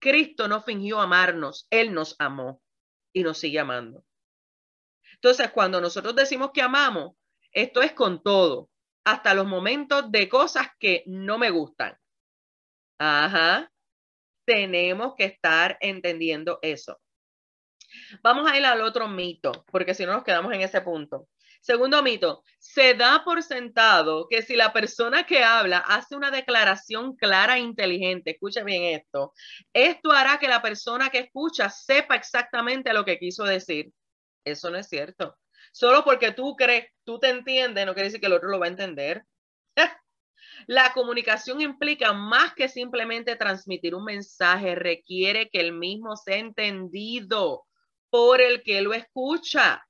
Cristo 0.00 0.48
no 0.48 0.62
fingió 0.62 1.00
amarnos, 1.00 1.66
Él 1.70 1.92
nos 1.92 2.16
amó 2.18 2.62
y 3.12 3.22
nos 3.22 3.38
sigue 3.38 3.60
amando. 3.60 4.04
Entonces, 5.14 5.50
cuando 5.50 5.80
nosotros 5.80 6.16
decimos 6.16 6.50
que 6.52 6.62
amamos, 6.62 7.14
esto 7.52 7.82
es 7.82 7.92
con 7.92 8.22
todo, 8.22 8.70
hasta 9.04 9.34
los 9.34 9.46
momentos 9.46 10.10
de 10.10 10.28
cosas 10.28 10.68
que 10.78 11.02
no 11.06 11.38
me 11.38 11.50
gustan. 11.50 11.96
Ajá. 12.98 13.70
Tenemos 14.44 15.14
que 15.16 15.24
estar 15.24 15.78
entendiendo 15.80 16.58
eso. 16.62 17.00
Vamos 18.22 18.50
a 18.50 18.56
ir 18.56 18.64
al 18.64 18.80
otro 18.82 19.08
mito, 19.08 19.64
porque 19.70 19.94
si 19.94 20.06
no 20.06 20.12
nos 20.12 20.24
quedamos 20.24 20.52
en 20.52 20.62
ese 20.62 20.80
punto. 20.80 21.28
Segundo 21.60 22.02
mito, 22.02 22.42
se 22.58 22.94
da 22.94 23.22
por 23.22 23.42
sentado 23.42 24.26
que 24.28 24.42
si 24.42 24.56
la 24.56 24.72
persona 24.72 25.24
que 25.24 25.44
habla 25.44 25.78
hace 25.78 26.16
una 26.16 26.30
declaración 26.30 27.16
clara 27.16 27.58
e 27.58 27.60
inteligente, 27.60 28.30
escucha 28.30 28.64
bien 28.64 28.84
esto, 28.84 29.34
esto 29.72 30.10
hará 30.10 30.38
que 30.38 30.48
la 30.48 30.62
persona 30.62 31.10
que 31.10 31.18
escucha 31.18 31.68
sepa 31.68 32.16
exactamente 32.16 32.94
lo 32.94 33.04
que 33.04 33.18
quiso 33.18 33.44
decir. 33.44 33.92
Eso 34.42 34.70
no 34.70 34.78
es 34.78 34.88
cierto. 34.88 35.36
Solo 35.70 36.04
porque 36.04 36.32
tú 36.32 36.56
crees, 36.56 36.86
tú 37.04 37.18
te 37.18 37.28
entiendes, 37.30 37.86
no 37.86 37.94
quiere 37.94 38.08
decir 38.08 38.20
que 38.20 38.26
el 38.26 38.32
otro 38.32 38.48
lo 38.48 38.58
va 38.58 38.66
a 38.66 38.70
entender. 38.70 39.24
La 40.66 40.92
comunicación 40.92 41.60
implica 41.60 42.12
más 42.12 42.54
que 42.54 42.68
simplemente 42.68 43.36
transmitir 43.36 43.94
un 43.94 44.04
mensaje, 44.04 44.74
requiere 44.74 45.48
que 45.48 45.60
el 45.60 45.72
mismo 45.72 46.16
sea 46.16 46.36
entendido 46.36 47.66
por 48.10 48.40
el 48.40 48.62
que 48.62 48.82
lo 48.82 48.92
escucha. 48.92 49.86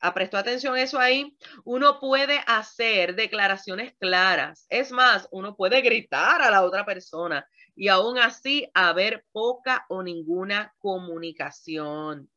Ah, 0.00 0.12
¿Prestó 0.12 0.36
atención 0.36 0.76
eso 0.76 0.98
ahí? 0.98 1.36
Uno 1.64 2.00
puede 2.00 2.42
hacer 2.48 3.14
declaraciones 3.14 3.94
claras. 4.00 4.66
Es 4.68 4.90
más, 4.90 5.28
uno 5.30 5.54
puede 5.54 5.80
gritar 5.80 6.42
a 6.42 6.50
la 6.50 6.64
otra 6.64 6.84
persona 6.84 7.46
y 7.76 7.86
aún 7.86 8.18
así 8.18 8.68
haber 8.74 9.24
poca 9.30 9.86
o 9.88 10.02
ninguna 10.02 10.74
comunicación. 10.78 12.31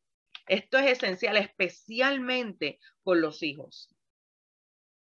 Esto 0.46 0.78
es 0.78 0.92
esencial, 0.92 1.36
especialmente 1.36 2.78
con 3.02 3.20
los 3.20 3.42
hijos. 3.42 3.88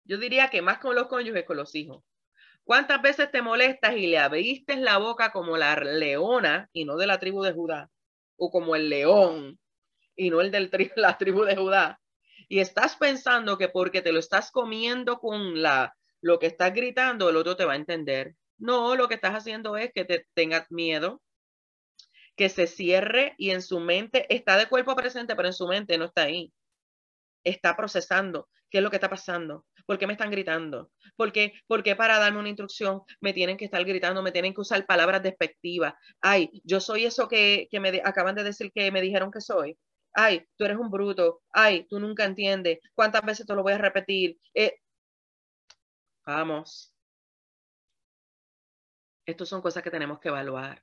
Yo 0.04 0.18
diría 0.18 0.48
que 0.48 0.62
más 0.62 0.78
con 0.78 0.94
los 0.94 1.06
cónyuges, 1.06 1.44
con 1.44 1.56
los 1.56 1.74
hijos. 1.74 2.02
¿Cuántas 2.64 3.00
veces 3.00 3.30
te 3.30 3.40
molestas 3.40 3.96
y 3.96 4.06
le 4.08 4.18
abriste 4.18 4.76
la 4.76 4.98
boca 4.98 5.32
como 5.32 5.56
la 5.56 5.76
leona 5.76 6.68
y 6.72 6.84
no 6.84 6.96
de 6.96 7.06
la 7.06 7.18
tribu 7.18 7.42
de 7.42 7.52
Judá? 7.52 7.90
O 8.36 8.50
como 8.50 8.76
el 8.76 8.88
león 8.88 9.58
y 10.16 10.30
no 10.30 10.40
el 10.40 10.50
de 10.50 10.68
la 10.96 11.16
tribu 11.16 11.44
de 11.44 11.56
Judá. 11.56 12.00
Y 12.48 12.60
estás 12.60 12.96
pensando 12.96 13.58
que 13.58 13.68
porque 13.68 14.02
te 14.02 14.12
lo 14.12 14.18
estás 14.18 14.50
comiendo 14.50 15.18
con 15.18 15.62
la, 15.62 15.94
lo 16.20 16.38
que 16.38 16.46
estás 16.46 16.74
gritando, 16.74 17.30
el 17.30 17.36
otro 17.36 17.56
te 17.56 17.64
va 17.64 17.74
a 17.74 17.76
entender. 17.76 18.34
No, 18.58 18.96
lo 18.96 19.08
que 19.08 19.14
estás 19.14 19.34
haciendo 19.34 19.76
es 19.76 19.92
que 19.94 20.04
te 20.04 20.26
tengas 20.34 20.70
miedo, 20.70 21.22
que 22.38 22.48
se 22.48 22.68
cierre 22.68 23.34
y 23.36 23.50
en 23.50 23.62
su 23.62 23.80
mente 23.80 24.32
está 24.34 24.56
de 24.56 24.68
cuerpo 24.68 24.94
presente, 24.94 25.34
pero 25.34 25.48
en 25.48 25.52
su 25.52 25.66
mente 25.66 25.98
no 25.98 26.06
está 26.06 26.22
ahí. 26.22 26.52
Está 27.44 27.76
procesando 27.76 28.48
qué 28.70 28.78
es 28.78 28.84
lo 28.84 28.90
que 28.90 28.96
está 28.96 29.10
pasando. 29.10 29.66
¿Por 29.86 29.98
qué 29.98 30.06
me 30.06 30.12
están 30.12 30.30
gritando? 30.30 30.92
¿Por 31.16 31.32
qué, 31.32 31.52
para 31.96 32.18
darme 32.18 32.38
una 32.38 32.48
instrucción 32.48 33.02
me 33.20 33.32
tienen 33.32 33.56
que 33.56 33.64
estar 33.64 33.84
gritando, 33.84 34.22
me 34.22 34.30
tienen 34.30 34.54
que 34.54 34.60
usar 34.60 34.86
palabras 34.86 35.22
despectivas? 35.22 35.94
Ay, 36.20 36.50
yo 36.64 36.80
soy 36.80 37.06
eso 37.06 37.26
que, 37.28 37.66
que 37.70 37.80
me 37.80 38.00
acaban 38.04 38.36
de 38.36 38.44
decir 38.44 38.70
que 38.72 38.92
me 38.92 39.00
dijeron 39.00 39.32
que 39.32 39.40
soy. 39.40 39.76
Ay, 40.12 40.46
tú 40.56 40.64
eres 40.64 40.76
un 40.78 40.90
bruto. 40.90 41.42
Ay, 41.52 41.86
tú 41.88 41.98
nunca 41.98 42.24
entiendes. 42.24 42.78
¿Cuántas 42.94 43.22
veces 43.22 43.46
te 43.46 43.54
lo 43.54 43.62
voy 43.64 43.72
a 43.72 43.78
repetir? 43.78 44.38
Eh, 44.54 44.78
vamos. 46.24 46.92
Estas 49.26 49.48
son 49.48 49.60
cosas 49.62 49.82
que 49.82 49.90
tenemos 49.90 50.20
que 50.20 50.28
evaluar 50.28 50.82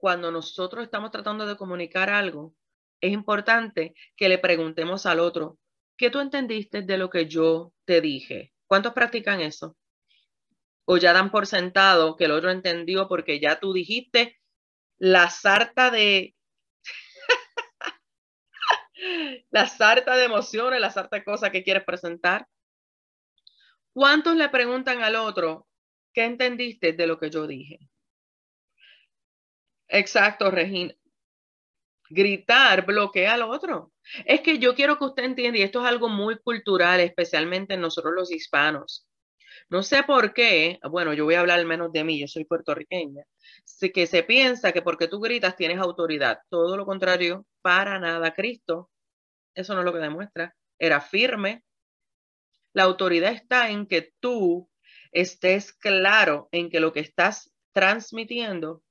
cuando 0.00 0.32
nosotros 0.32 0.82
estamos 0.82 1.10
tratando 1.10 1.46
de 1.46 1.56
comunicar 1.56 2.10
algo, 2.10 2.54
es 3.00 3.12
importante 3.12 3.94
que 4.16 4.28
le 4.28 4.38
preguntemos 4.38 5.06
al 5.06 5.20
otro, 5.20 5.58
¿qué 5.96 6.10
tú 6.10 6.20
entendiste 6.20 6.82
de 6.82 6.98
lo 6.98 7.10
que 7.10 7.26
yo 7.26 7.72
te 7.84 8.00
dije? 8.00 8.52
¿Cuántos 8.66 8.94
practican 8.94 9.40
eso? 9.40 9.76
O 10.86 10.96
ya 10.96 11.12
dan 11.12 11.30
por 11.30 11.46
sentado 11.46 12.16
que 12.16 12.24
el 12.24 12.32
otro 12.32 12.50
entendió 12.50 13.08
porque 13.08 13.40
ya 13.40 13.60
tú 13.60 13.72
dijiste 13.72 14.38
la 14.98 15.30
sarta 15.30 15.90
de 15.90 16.34
la 19.50 19.66
sarta 19.66 20.16
de 20.16 20.24
emociones, 20.24 20.80
la 20.80 20.90
sarta 20.90 21.16
de 21.16 21.24
cosas 21.24 21.50
que 21.50 21.62
quieres 21.62 21.84
presentar. 21.84 22.46
¿Cuántos 23.92 24.36
le 24.36 24.48
preguntan 24.48 25.02
al 25.02 25.16
otro, 25.16 25.68
¿qué 26.14 26.24
entendiste 26.24 26.92
de 26.92 27.06
lo 27.06 27.18
que 27.18 27.30
yo 27.30 27.46
dije? 27.46 27.78
Exacto, 29.90 30.50
Regina. 30.50 30.94
Gritar 32.08 32.84
bloquea 32.86 33.34
al 33.34 33.42
otro. 33.42 33.92
Es 34.24 34.40
que 34.40 34.58
yo 34.58 34.74
quiero 34.74 34.98
que 34.98 35.04
usted 35.04 35.24
entienda, 35.24 35.58
y 35.58 35.62
esto 35.62 35.80
es 35.80 35.86
algo 35.86 36.08
muy 36.08 36.38
cultural, 36.40 37.00
especialmente 37.00 37.74
en 37.74 37.80
nosotros 37.80 38.14
los 38.14 38.32
hispanos. 38.32 39.06
No 39.68 39.82
sé 39.82 40.02
por 40.02 40.32
qué, 40.32 40.78
bueno, 40.90 41.12
yo 41.12 41.24
voy 41.24 41.34
a 41.34 41.40
hablar 41.40 41.58
al 41.60 41.66
menos 41.66 41.92
de 41.92 42.02
mí, 42.02 42.20
yo 42.20 42.26
soy 42.26 42.44
puertorriqueña, 42.44 43.24
que 43.94 44.06
se 44.06 44.22
piensa 44.24 44.72
que 44.72 44.82
porque 44.82 45.08
tú 45.08 45.20
gritas 45.20 45.56
tienes 45.56 45.78
autoridad. 45.78 46.40
Todo 46.48 46.76
lo 46.76 46.86
contrario, 46.86 47.46
para 47.62 47.98
nada. 48.00 48.32
Cristo, 48.32 48.90
eso 49.54 49.74
no 49.74 49.80
es 49.80 49.84
lo 49.84 49.92
que 49.92 50.00
demuestra, 50.00 50.54
era 50.78 51.00
firme. 51.00 51.62
La 52.72 52.84
autoridad 52.84 53.32
está 53.32 53.70
en 53.70 53.86
que 53.86 54.12
tú 54.20 54.68
estés 55.12 55.72
claro 55.72 56.48
en 56.52 56.70
que 56.70 56.80
lo 56.80 56.92
que 56.92 57.00
estás 57.00 57.52
transmitiendo 57.72 58.82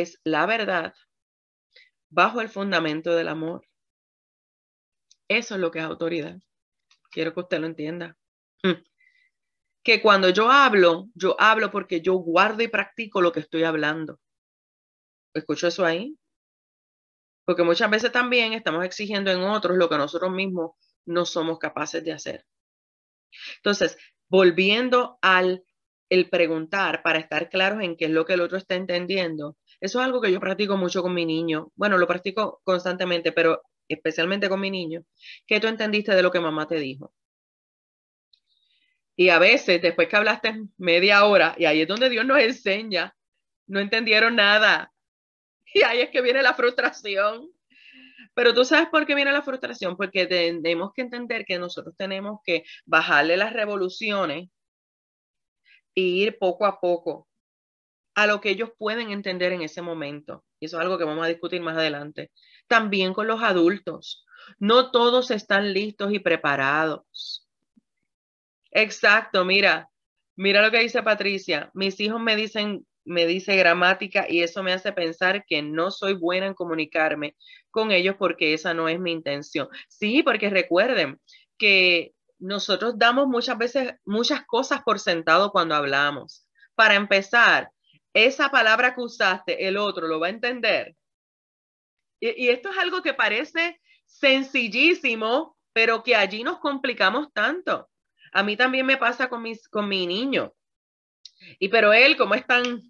es 0.00 0.20
la 0.24 0.46
verdad 0.46 0.94
bajo 2.10 2.40
el 2.40 2.48
fundamento 2.48 3.14
del 3.14 3.28
amor. 3.28 3.66
Eso 5.28 5.54
es 5.54 5.60
lo 5.60 5.70
que 5.70 5.80
es 5.80 5.84
autoridad. 5.84 6.38
Quiero 7.10 7.34
que 7.34 7.40
usted 7.40 7.60
lo 7.60 7.66
entienda. 7.66 8.16
Mm. 8.62 8.82
Que 9.82 10.00
cuando 10.00 10.30
yo 10.30 10.50
hablo, 10.50 11.08
yo 11.14 11.36
hablo 11.38 11.70
porque 11.70 12.00
yo 12.00 12.14
guardo 12.14 12.62
y 12.62 12.68
practico 12.68 13.20
lo 13.20 13.32
que 13.32 13.40
estoy 13.40 13.64
hablando. 13.64 14.20
¿Escucho 15.34 15.68
eso 15.68 15.84
ahí? 15.84 16.16
Porque 17.44 17.62
muchas 17.62 17.90
veces 17.90 18.12
también 18.12 18.52
estamos 18.52 18.84
exigiendo 18.84 19.30
en 19.30 19.40
otros 19.40 19.76
lo 19.76 19.88
que 19.88 19.98
nosotros 19.98 20.32
mismos 20.32 20.72
no 21.04 21.26
somos 21.26 21.58
capaces 21.58 22.02
de 22.04 22.12
hacer. 22.12 22.46
Entonces, 23.56 23.98
volviendo 24.28 25.18
al 25.20 25.64
el 26.08 26.28
preguntar 26.28 27.02
para 27.02 27.18
estar 27.18 27.48
claros 27.48 27.82
en 27.82 27.96
qué 27.96 28.06
es 28.06 28.10
lo 28.10 28.24
que 28.24 28.34
el 28.34 28.40
otro 28.40 28.56
está 28.56 28.74
entendiendo, 28.74 29.56
eso 29.80 30.00
es 30.00 30.04
algo 30.04 30.20
que 30.20 30.32
yo 30.32 30.40
practico 30.40 30.76
mucho 30.76 31.02
con 31.02 31.14
mi 31.14 31.26
niño. 31.26 31.72
Bueno, 31.74 31.98
lo 31.98 32.06
practico 32.06 32.60
constantemente, 32.64 33.32
pero 33.32 33.62
especialmente 33.88 34.48
con 34.48 34.60
mi 34.60 34.70
niño. 34.70 35.04
¿Qué 35.46 35.60
tú 35.60 35.66
entendiste 35.66 36.14
de 36.14 36.22
lo 36.22 36.30
que 36.30 36.40
mamá 36.40 36.66
te 36.66 36.76
dijo? 36.76 37.12
Y 39.16 39.28
a 39.28 39.38
veces, 39.38 39.80
después 39.80 40.08
que 40.08 40.16
hablaste 40.16 40.64
media 40.76 41.24
hora, 41.24 41.54
y 41.56 41.66
ahí 41.66 41.82
es 41.82 41.88
donde 41.88 42.10
Dios 42.10 42.24
nos 42.26 42.40
enseña, 42.40 43.14
no 43.66 43.80
entendieron 43.80 44.36
nada. 44.36 44.92
Y 45.72 45.82
ahí 45.82 46.00
es 46.00 46.10
que 46.10 46.22
viene 46.22 46.42
la 46.42 46.54
frustración. 46.54 47.50
Pero 48.34 48.54
tú 48.54 48.64
sabes 48.64 48.88
por 48.88 49.06
qué 49.06 49.14
viene 49.14 49.32
la 49.32 49.42
frustración, 49.42 49.96
porque 49.96 50.26
tenemos 50.26 50.92
que 50.92 51.02
entender 51.02 51.44
que 51.44 51.58
nosotros 51.58 51.94
tenemos 51.96 52.40
que 52.44 52.64
bajarle 52.84 53.36
las 53.36 53.52
revoluciones 53.52 54.48
e 55.94 56.00
ir 56.00 56.38
poco 56.38 56.66
a 56.66 56.80
poco 56.80 57.28
a 58.14 58.26
lo 58.26 58.40
que 58.40 58.50
ellos 58.50 58.70
pueden 58.78 59.10
entender 59.10 59.52
en 59.52 59.62
ese 59.62 59.82
momento. 59.82 60.44
Y 60.60 60.66
eso 60.66 60.78
es 60.78 60.82
algo 60.82 60.98
que 60.98 61.04
vamos 61.04 61.24
a 61.24 61.28
discutir 61.28 61.60
más 61.60 61.76
adelante. 61.76 62.30
También 62.68 63.12
con 63.12 63.26
los 63.26 63.42
adultos. 63.42 64.24
No 64.58 64.90
todos 64.90 65.30
están 65.30 65.72
listos 65.72 66.12
y 66.12 66.18
preparados. 66.18 67.48
Exacto, 68.70 69.44
mira, 69.44 69.88
mira 70.36 70.62
lo 70.62 70.70
que 70.70 70.80
dice 70.80 71.02
Patricia. 71.02 71.70
Mis 71.74 71.98
hijos 72.00 72.20
me 72.20 72.36
dicen, 72.36 72.86
me 73.04 73.26
dice 73.26 73.56
gramática 73.56 74.26
y 74.28 74.42
eso 74.42 74.62
me 74.62 74.72
hace 74.72 74.92
pensar 74.92 75.44
que 75.46 75.62
no 75.62 75.90
soy 75.90 76.14
buena 76.14 76.46
en 76.46 76.54
comunicarme 76.54 77.36
con 77.70 77.90
ellos 77.90 78.16
porque 78.18 78.54
esa 78.54 78.74
no 78.74 78.88
es 78.88 78.98
mi 78.98 79.12
intención. 79.12 79.68
Sí, 79.88 80.22
porque 80.22 80.50
recuerden 80.50 81.20
que 81.58 82.12
nosotros 82.38 82.94
damos 82.96 83.26
muchas 83.28 83.58
veces 83.58 83.94
muchas 84.04 84.44
cosas 84.44 84.82
por 84.84 85.00
sentado 85.00 85.50
cuando 85.52 85.74
hablamos. 85.74 86.46
Para 86.74 86.94
empezar, 86.94 87.70
esa 88.14 88.48
palabra 88.50 88.94
que 88.94 89.00
usaste, 89.00 89.66
el 89.66 89.76
otro 89.76 90.06
lo 90.06 90.20
va 90.20 90.28
a 90.28 90.30
entender. 90.30 90.96
Y, 92.20 92.48
esto 92.48 92.70
es 92.70 92.78
algo 92.78 93.02
que 93.02 93.12
parece 93.12 93.80
sencillísimo, 94.06 95.58
pero 95.72 96.02
que 96.02 96.16
allí 96.16 96.42
nos 96.44 96.58
complicamos 96.60 97.32
tanto. 97.32 97.90
A 98.32 98.42
mí 98.42 98.56
también 98.56 98.86
me 98.86 98.96
pasa 98.96 99.28
con, 99.28 99.42
mis, 99.42 99.68
con 99.68 99.88
mi 99.88 100.06
niño. 100.06 100.54
Y 101.58 101.68
pero 101.68 101.92
él, 101.92 102.16
como 102.16 102.34
es 102.34 102.46
tan, 102.46 102.82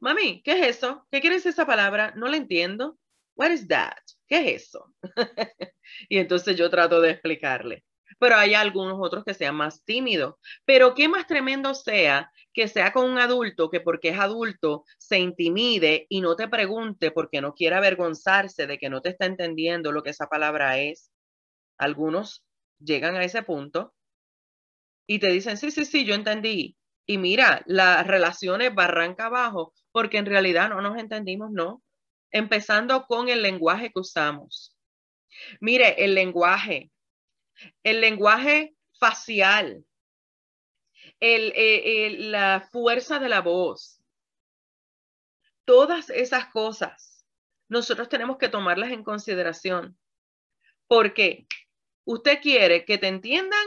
mami, 0.00 0.42
¿qué 0.42 0.52
es 0.58 0.76
eso? 0.76 1.06
¿Qué 1.10 1.20
quiere 1.20 1.36
decir 1.36 1.52
esa 1.52 1.66
palabra? 1.66 2.12
No 2.16 2.28
la 2.28 2.36
entiendo. 2.36 2.98
What 3.36 3.52
is 3.52 3.66
that? 3.68 3.96
¿Qué 4.28 4.54
es 4.54 4.64
eso? 4.64 4.92
y 6.08 6.18
entonces 6.18 6.56
yo 6.56 6.68
trato 6.68 7.00
de 7.00 7.12
explicarle 7.12 7.84
pero 8.18 8.36
hay 8.36 8.54
algunos 8.54 8.96
otros 9.00 9.24
que 9.24 9.34
sean 9.34 9.54
más 9.54 9.84
tímidos. 9.84 10.36
Pero 10.64 10.94
qué 10.94 11.08
más 11.08 11.26
tremendo 11.26 11.74
sea 11.74 12.30
que 12.54 12.68
sea 12.68 12.92
con 12.92 13.10
un 13.10 13.18
adulto 13.18 13.68
que 13.68 13.80
porque 13.80 14.10
es 14.10 14.18
adulto 14.18 14.84
se 14.98 15.18
intimide 15.18 16.06
y 16.08 16.20
no 16.20 16.36
te 16.36 16.48
pregunte 16.48 17.10
porque 17.10 17.40
no 17.40 17.54
quiere 17.54 17.76
avergonzarse 17.76 18.66
de 18.66 18.78
que 18.78 18.88
no 18.88 19.02
te 19.02 19.10
está 19.10 19.26
entendiendo 19.26 19.92
lo 19.92 20.02
que 20.02 20.10
esa 20.10 20.28
palabra 20.28 20.78
es. 20.78 21.10
Algunos 21.76 22.44
llegan 22.78 23.16
a 23.16 23.24
ese 23.24 23.42
punto 23.42 23.94
y 25.06 25.18
te 25.18 25.28
dicen, 25.28 25.58
sí, 25.58 25.70
sí, 25.70 25.84
sí, 25.84 26.06
yo 26.06 26.14
entendí. 26.14 26.76
Y 27.06 27.18
mira, 27.18 27.62
las 27.66 28.06
relaciones 28.06 28.74
barranca 28.74 29.26
abajo 29.26 29.74
porque 29.92 30.16
en 30.18 30.26
realidad 30.26 30.70
no 30.70 30.80
nos 30.80 30.96
entendimos, 30.96 31.50
no. 31.50 31.82
Empezando 32.30 33.04
con 33.06 33.28
el 33.28 33.42
lenguaje 33.42 33.90
que 33.92 34.00
usamos. 34.00 34.74
Mire, 35.60 36.02
el 36.04 36.14
lenguaje 36.14 36.90
el 37.82 38.00
lenguaje 38.00 38.74
facial, 38.98 39.84
eh, 41.26 42.16
la 42.18 42.68
fuerza 42.70 43.18
de 43.18 43.28
la 43.28 43.40
voz, 43.40 44.02
todas 45.64 46.10
esas 46.10 46.46
cosas, 46.46 47.26
nosotros 47.68 48.08
tenemos 48.08 48.36
que 48.36 48.48
tomarlas 48.48 48.90
en 48.90 49.02
consideración. 49.02 49.98
Porque 50.86 51.46
usted 52.04 52.40
quiere 52.40 52.84
que 52.84 52.98
te 52.98 53.08
entiendan 53.08 53.66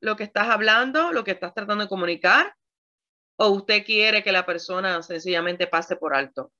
lo 0.00 0.16
que 0.16 0.24
estás 0.24 0.48
hablando, 0.48 1.12
lo 1.12 1.24
que 1.24 1.32
estás 1.32 1.52
tratando 1.54 1.84
de 1.84 1.88
comunicar, 1.88 2.54
o 3.36 3.48
usted 3.48 3.84
quiere 3.84 4.22
que 4.22 4.32
la 4.32 4.46
persona 4.46 5.02
sencillamente 5.02 5.66
pase 5.66 5.96
por 5.96 6.14
alto. 6.14 6.52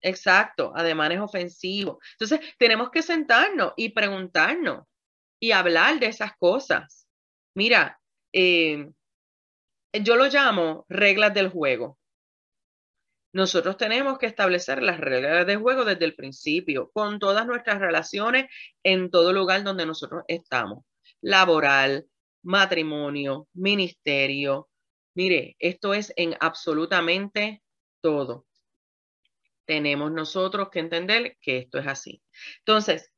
Exacto, 0.00 0.72
además 0.76 1.10
es 1.10 1.20
ofensivo. 1.20 1.98
Entonces, 2.12 2.54
tenemos 2.58 2.90
que 2.90 3.02
sentarnos 3.02 3.72
y 3.76 3.88
preguntarnos 3.88 4.86
y 5.40 5.52
hablar 5.52 5.98
de 5.98 6.06
esas 6.06 6.36
cosas. 6.36 7.08
Mira, 7.54 7.98
eh, 8.34 8.90
yo 9.92 10.16
lo 10.16 10.26
llamo 10.26 10.84
reglas 10.88 11.32
del 11.32 11.48
juego. 11.48 11.98
Nosotros 13.32 13.76
tenemos 13.76 14.18
que 14.18 14.26
establecer 14.26 14.82
las 14.82 15.00
reglas 15.00 15.46
del 15.46 15.58
juego 15.58 15.84
desde 15.84 16.04
el 16.04 16.14
principio, 16.14 16.90
con 16.92 17.18
todas 17.18 17.46
nuestras 17.46 17.80
relaciones 17.80 18.46
en 18.82 19.10
todo 19.10 19.32
lugar 19.32 19.64
donde 19.64 19.86
nosotros 19.86 20.22
estamos. 20.28 20.84
Laboral, 21.20 22.06
matrimonio, 22.42 23.48
ministerio. 23.54 24.68
Mire, 25.14 25.56
esto 25.58 25.94
es 25.94 26.12
en 26.16 26.36
absolutamente 26.40 27.62
todo 28.00 28.46
tenemos 29.64 30.12
nosotros 30.12 30.68
que 30.70 30.80
entender 30.80 31.36
que 31.40 31.58
esto 31.58 31.78
es 31.78 31.86
así. 31.86 32.22
Entonces, 32.58 33.10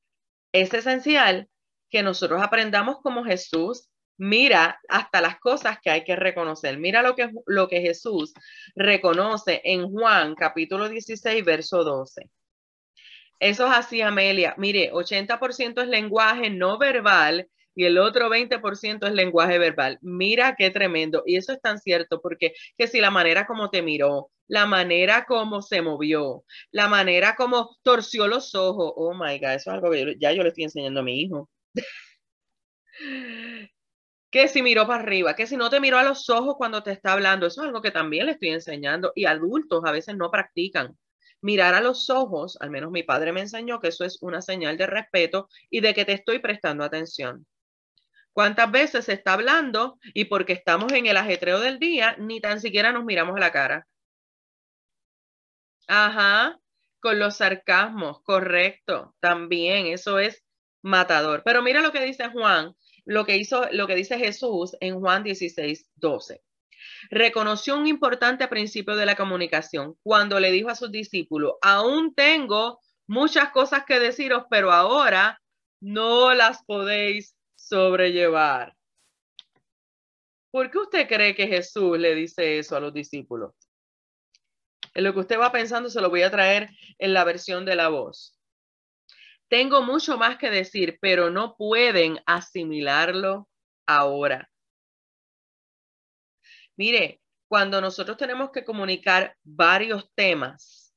es 0.53 0.73
esencial 0.73 1.49
que 1.91 2.03
nosotros 2.03 2.43
aprendamos 2.43 2.99
como 3.03 3.25
Jesús 3.25 3.89
mira 4.19 4.81
hasta 4.89 5.21
las 5.21 5.39
cosas 5.39 5.79
que 5.83 5.91
hay 5.91 6.05
que 6.05 6.17
reconocer. 6.17 6.79
Mira 6.79 7.03
lo 7.03 7.14
que, 7.14 7.31
lo 7.47 7.69
que 7.69 7.81
Jesús 7.81 8.35
reconoce 8.75 9.61
en 9.64 9.91
Juan 9.91 10.35
capítulo 10.35 10.89
16, 10.89 11.45
verso 11.45 11.85
12. 11.85 12.31
Eso 13.39 13.67
es 13.67 13.73
así, 13.73 14.01
Amelia. 14.01 14.55
Mire, 14.57 14.93
80% 14.93 15.83
es 15.83 15.89
lenguaje 15.89 16.51
no 16.51 16.79
verbal 16.79 17.49
y 17.75 17.85
el 17.85 17.99
otro 17.99 18.31
20% 18.31 19.07
es 19.07 19.12
lenguaje 19.12 19.59
verbal. 19.59 19.99
Mira 20.01 20.57
qué 20.57 20.71
tremendo. 20.71 21.23
Y 21.27 21.37
eso 21.37 21.53
es 21.53 21.61
tan 21.61 21.79
cierto 21.79 22.21
porque 22.23 22.55
que 22.79 22.87
si 22.89 23.01
la 23.01 23.11
manera 23.11 23.47
como 23.47 23.69
te 23.71 23.83
miró, 23.83 24.31
la 24.49 24.67
manera 24.67 25.27
como 25.27 25.61
se 25.62 25.83
movió, 25.83 26.45
la 26.71 26.89
manera 26.89 27.35
como 27.37 27.77
torció 27.83 28.27
los 28.29 28.55
ojos, 28.55 28.93
oh 28.97 29.14
my 29.14 29.39
God, 29.39 29.55
eso 29.55 29.71
es 29.71 29.75
algo 29.75 29.91
que 29.91 30.17
ya 30.19 30.33
yo 30.33 30.43
le 30.43 30.49
estoy 30.51 30.64
enseñando 30.64 31.01
a 31.01 31.03
mi 31.03 31.21
hijo. 31.21 31.51
Que 34.37 34.49
si 34.49 34.61
miró 34.61 34.87
para 34.87 35.03
arriba, 35.03 35.34
que 35.34 35.47
si 35.47 35.57
no 35.57 35.70
te 35.70 35.80
miró 35.80 35.97
a 35.97 36.03
los 36.03 36.28
ojos 36.28 36.57
cuando 36.59 36.82
te 36.82 36.91
está 36.93 37.14
hablando, 37.14 37.47
eso 37.47 37.62
es 37.62 37.68
algo 37.68 37.80
que 37.80 37.91
también 37.91 38.26
le 38.26 38.32
estoy 38.32 38.51
enseñando 38.51 39.12
y 39.14 39.24
adultos 39.24 39.82
a 39.87 39.93
veces 39.93 40.14
no 40.14 40.30
practican. 40.30 40.95
Mirar 41.41 41.72
a 41.72 41.80
los 41.80 42.11
ojos, 42.11 42.59
al 42.61 42.68
menos 42.68 42.91
mi 42.91 43.03
padre 43.03 43.32
me 43.32 43.41
enseñó 43.41 43.80
que 43.80 43.89
eso 43.89 44.05
es 44.05 44.18
una 44.20 44.43
señal 44.43 44.76
de 44.76 44.87
respeto 44.87 45.49
y 45.70 45.80
de 45.80 45.95
que 45.95 46.05
te 46.05 46.12
estoy 46.12 46.41
prestando 46.41 46.84
atención. 46.84 47.47
¿Cuántas 48.34 48.70
veces 48.70 49.07
se 49.07 49.14
está 49.14 49.32
hablando 49.32 49.99
y 50.12 50.26
porque 50.26 50.53
estamos 50.53 50.93
en 50.93 51.07
el 51.07 51.16
ajetreo 51.16 51.59
del 51.59 51.78
día, 51.78 52.14
ni 52.18 52.39
tan 52.39 52.61
siquiera 52.61 52.93
nos 52.93 53.07
miramos 53.07 53.37
a 53.37 53.41
la 53.41 53.53
cara? 53.53 53.87
Ajá, 55.89 56.59
con 57.01 57.18
los 57.18 57.39
sarcasmos, 57.39 58.20
correcto, 58.22 59.14
también, 59.18 59.87
eso 59.87 60.18
es 60.18 60.45
matador. 60.82 61.43
Pero 61.43 61.62
mira 61.62 61.80
lo 61.80 61.91
que 61.91 62.05
dice 62.05 62.28
Juan, 62.28 62.74
lo 63.07 63.24
que 63.24 63.36
hizo, 63.36 63.66
lo 63.72 63.86
que 63.86 63.94
dice 63.94 64.18
Jesús 64.18 64.76
en 64.80 65.00
Juan 65.00 65.22
16, 65.22 65.90
12. 65.94 66.42
Reconoció 67.11 67.76
un 67.76 67.86
importante 67.86 68.46
principio 68.48 68.96
de 68.96 69.07
la 69.07 69.16
comunicación 69.16 69.96
cuando 70.02 70.38
le 70.40 70.50
dijo 70.50 70.68
a 70.68 70.74
sus 70.74 70.90
discípulos, 70.90 71.54
aún 71.62 72.14
tengo 72.14 72.80
muchas 73.07 73.50
cosas 73.50 73.84
que 73.86 74.00
deciros, 74.00 74.44
pero 74.50 74.72
ahora 74.72 75.40
no 75.80 76.34
las 76.34 76.64
podéis 76.64 77.36
sobrellevar. 77.54 78.76
¿Por 80.50 80.70
qué 80.70 80.78
usted 80.78 81.09
cree 81.09 81.34
que 81.34 81.46
Jesús 81.46 81.98
le 81.98 82.14
dice 82.14 82.59
eso 82.59 82.76
a 82.76 82.80
los 82.80 82.92
discípulos? 82.92 83.52
En 84.94 85.04
lo 85.04 85.12
que 85.12 85.20
usted 85.20 85.38
va 85.38 85.52
pensando 85.52 85.90
se 85.90 86.00
lo 86.00 86.11
voy 86.11 86.22
a 86.22 86.30
traer 86.30 86.70
en 86.98 87.12
la 87.12 87.24
versión 87.24 87.64
de 87.64 87.76
la 87.76 87.88
voz. 87.88 88.36
Tengo 89.49 89.82
mucho 89.82 90.18
más 90.18 90.38
que 90.38 90.51
decir, 90.51 90.99
pero 91.01 91.30
no 91.30 91.57
pueden 91.57 92.20
asimilarlo 92.26 93.49
ahora. 93.86 94.51
Mire, 96.76 97.20
cuando 97.49 97.80
nosotros 97.80 98.16
tenemos 98.16 98.51
que 98.51 98.64
comunicar 98.64 99.36
varios 99.44 100.11
temas, 100.14 100.94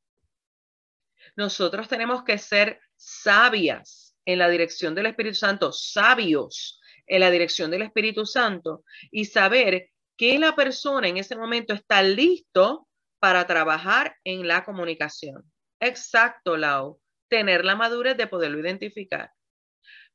nosotros 1.35 1.87
tenemos 1.87 2.23
que 2.23 2.37
ser 2.37 2.81
sabias 2.95 4.17
en 4.25 4.39
la 4.39 4.49
dirección 4.49 4.95
del 4.95 5.05
Espíritu 5.05 5.35
Santo, 5.35 5.71
sabios 5.71 6.79
en 7.05 7.21
la 7.21 7.31
dirección 7.31 7.71
del 7.71 7.83
Espíritu 7.83 8.25
Santo 8.25 8.83
y 9.11 9.25
saber 9.25 9.89
que 10.17 10.37
la 10.37 10.55
persona 10.55 11.07
en 11.07 11.17
ese 11.17 11.35
momento 11.35 11.73
está 11.73 12.03
listo 12.03 12.87
para 13.19 13.47
trabajar 13.47 14.15
en 14.23 14.47
la 14.47 14.65
comunicación. 14.65 15.49
Exacto, 15.79 16.57
Lau. 16.57 16.99
Tener 17.29 17.63
la 17.63 17.75
madurez 17.75 18.17
de 18.17 18.27
poderlo 18.27 18.59
identificar. 18.59 19.31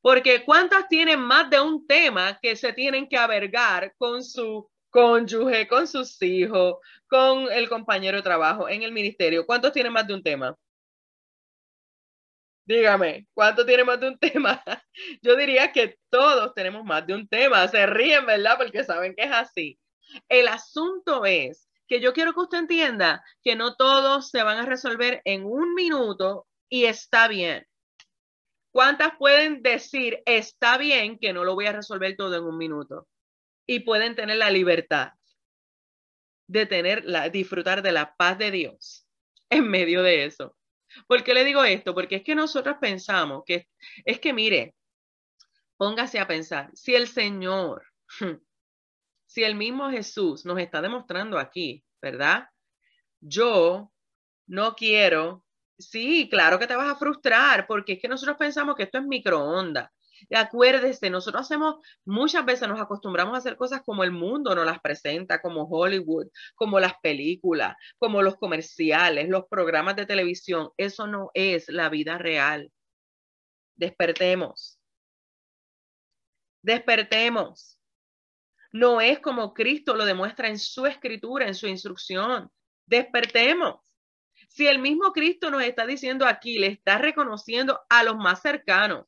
Porque 0.00 0.44
¿cuántas 0.44 0.88
tienen 0.88 1.20
más 1.20 1.48
de 1.48 1.60
un 1.60 1.86
tema 1.86 2.38
que 2.42 2.56
se 2.56 2.72
tienen 2.74 3.08
que 3.08 3.16
avergar 3.16 3.94
con 3.96 4.22
su 4.22 4.70
cónyuge, 4.90 5.66
con 5.66 5.86
sus 5.86 6.20
hijos, 6.20 6.76
con 7.08 7.50
el 7.50 7.68
compañero 7.68 8.18
de 8.18 8.22
trabajo, 8.22 8.68
en 8.68 8.82
el 8.82 8.92
ministerio? 8.92 9.46
¿Cuántos 9.46 9.72
tienen 9.72 9.92
más 9.92 10.06
de 10.06 10.14
un 10.14 10.22
tema? 10.22 10.54
Dígame, 12.66 13.26
¿cuántos 13.34 13.66
tienen 13.66 13.86
más 13.86 14.00
de 14.00 14.08
un 14.08 14.18
tema? 14.20 14.62
Yo 15.22 15.36
diría 15.36 15.72
que 15.72 15.98
todos 16.10 16.54
tenemos 16.54 16.84
más 16.84 17.06
de 17.06 17.14
un 17.14 17.28
tema. 17.28 17.66
Se 17.68 17.86
ríen, 17.86 18.26
¿verdad? 18.26 18.56
Porque 18.58 18.84
saben 18.84 19.14
que 19.14 19.24
es 19.24 19.32
así. 19.32 19.78
El 20.28 20.48
asunto 20.48 21.24
es 21.24 21.68
que 21.88 22.00
yo 22.00 22.12
quiero 22.12 22.32
que 22.32 22.40
usted 22.40 22.58
entienda 22.58 23.24
que 23.42 23.56
no 23.56 23.74
todos 23.74 24.30
se 24.30 24.42
van 24.42 24.58
a 24.58 24.66
resolver 24.66 25.20
en 25.24 25.44
un 25.44 25.74
minuto 25.74 26.46
y 26.74 26.86
está 26.86 27.28
bien. 27.28 27.64
¿Cuántas 28.72 29.16
pueden 29.16 29.62
decir, 29.62 30.20
está 30.26 30.76
bien 30.76 31.20
que 31.20 31.32
no 31.32 31.44
lo 31.44 31.54
voy 31.54 31.66
a 31.66 31.72
resolver 31.72 32.16
todo 32.16 32.34
en 32.34 32.42
un 32.42 32.58
minuto? 32.58 33.06
Y 33.64 33.80
pueden 33.80 34.16
tener 34.16 34.38
la 34.38 34.50
libertad 34.50 35.12
de 36.48 36.66
tener 36.66 37.04
la, 37.04 37.28
disfrutar 37.28 37.80
de 37.80 37.92
la 37.92 38.16
paz 38.16 38.38
de 38.38 38.50
Dios 38.50 39.06
en 39.50 39.70
medio 39.70 40.02
de 40.02 40.24
eso. 40.24 40.56
¿Por 41.06 41.22
qué 41.22 41.32
le 41.32 41.44
digo 41.44 41.62
esto? 41.62 41.94
Porque 41.94 42.16
es 42.16 42.24
que 42.24 42.34
nosotros 42.34 42.78
pensamos 42.80 43.44
que 43.46 43.68
es 44.04 44.18
que 44.18 44.32
mire, 44.32 44.74
póngase 45.76 46.18
a 46.18 46.26
pensar, 46.26 46.72
si 46.74 46.96
el 46.96 47.06
Señor, 47.06 47.84
si 49.26 49.44
el 49.44 49.54
mismo 49.54 49.90
Jesús 49.90 50.44
nos 50.44 50.58
está 50.58 50.82
demostrando 50.82 51.38
aquí, 51.38 51.84
¿verdad? 52.02 52.48
Yo 53.20 53.92
no 54.48 54.74
quiero, 54.74 55.43
sí, 55.78 56.28
claro 56.30 56.58
que 56.58 56.66
te 56.66 56.76
vas 56.76 56.90
a 56.90 56.96
frustrar, 56.96 57.66
porque 57.66 57.94
es 57.94 58.00
que 58.00 58.08
nosotros 58.08 58.36
pensamos 58.36 58.76
que 58.76 58.84
esto 58.84 58.98
es 58.98 59.04
microondas. 59.06 59.90
Acuérdese, 60.30 61.10
nosotros 61.10 61.42
hacemos, 61.42 61.76
muchas 62.04 62.44
veces 62.44 62.68
nos 62.68 62.80
acostumbramos 62.80 63.34
a 63.34 63.38
hacer 63.38 63.56
cosas 63.56 63.82
como 63.82 64.04
el 64.04 64.12
mundo 64.12 64.54
nos 64.54 64.64
las 64.66 64.80
presenta, 64.80 65.40
como 65.40 65.64
Hollywood, 65.64 66.28
como 66.54 66.80
las 66.80 66.94
películas, 67.02 67.76
como 67.98 68.22
los 68.22 68.36
comerciales, 68.36 69.28
los 69.28 69.44
programas 69.50 69.96
de 69.96 70.06
televisión. 70.06 70.70
Eso 70.76 71.06
no 71.06 71.30
es 71.34 71.68
la 71.68 71.88
vida 71.88 72.18
real. 72.18 72.70
Despertemos. 73.76 74.78
Despertemos. 76.62 77.78
No 78.72 79.00
es 79.00 79.20
como 79.20 79.54
Cristo 79.54 79.94
lo 79.94 80.04
demuestra 80.04 80.48
en 80.48 80.58
su 80.58 80.86
escritura, 80.86 81.46
en 81.46 81.54
su 81.54 81.66
instrucción. 81.66 82.50
Despertemos. 82.86 83.80
Si 84.54 84.68
el 84.68 84.78
mismo 84.78 85.12
Cristo 85.12 85.50
nos 85.50 85.64
está 85.64 85.84
diciendo 85.84 86.26
aquí, 86.26 86.58
le 86.58 86.68
está 86.68 86.98
reconociendo 86.98 87.80
a 87.88 88.04
los 88.04 88.16
más 88.16 88.40
cercanos, 88.40 89.06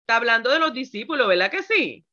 Está 0.00 0.16
hablando 0.16 0.50
de 0.50 0.58
los 0.58 0.72
discípulos, 0.72 1.28
¿verdad 1.28 1.50
que 1.50 1.62
sí? 1.62 2.06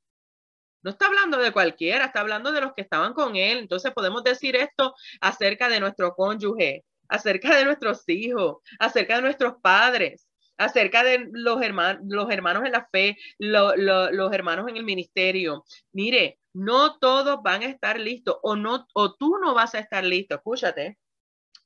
No 0.83 0.91
está 0.91 1.05
hablando 1.05 1.37
de 1.37 1.53
cualquiera, 1.53 2.03
está 2.03 2.19
hablando 2.19 2.51
de 2.51 2.59
los 2.59 2.73
que 2.73 2.81
estaban 2.81 3.13
con 3.13 3.37
él. 3.37 3.59
Entonces 3.59 3.93
podemos 3.93 4.21
decir 4.21 4.57
esto 4.57 4.93
acerca 5.21 5.69
de 5.69 5.79
nuestro 5.79 6.13
cónyuge, 6.13 6.83
acerca 7.07 7.55
de 7.55 7.63
nuestros 7.63 8.03
hijos, 8.09 8.57
acerca 8.79 9.15
de 9.15 9.21
nuestros 9.21 9.53
padres, 9.61 10.27
acerca 10.57 11.05
de 11.05 11.29
los, 11.31 11.61
hermanos, 11.61 12.03
los 12.05 12.29
hermanos 12.29 12.65
en 12.65 12.73
la 12.73 12.85
fe, 12.91 13.17
los 13.39 14.33
hermanos 14.33 14.67
en 14.67 14.75
el 14.75 14.83
ministerio. 14.83 15.63
Mire, 15.93 16.37
no 16.51 16.99
todos 16.99 17.41
van 17.43 17.63
a 17.63 17.67
estar 17.67 17.97
listos 17.97 18.37
o, 18.43 18.57
no, 18.57 18.85
o 18.93 19.15
tú 19.15 19.37
no 19.41 19.53
vas 19.53 19.73
a 19.73 19.79
estar 19.79 20.03
listo, 20.03 20.35
escúchate, 20.35 20.97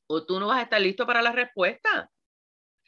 o 0.10 0.26
tú 0.26 0.39
no 0.39 0.47
vas 0.47 0.60
a 0.60 0.64
estar 0.64 0.82
listo 0.82 1.05
para 1.05 1.22
la 1.22 1.32
respuesta. 1.32 2.10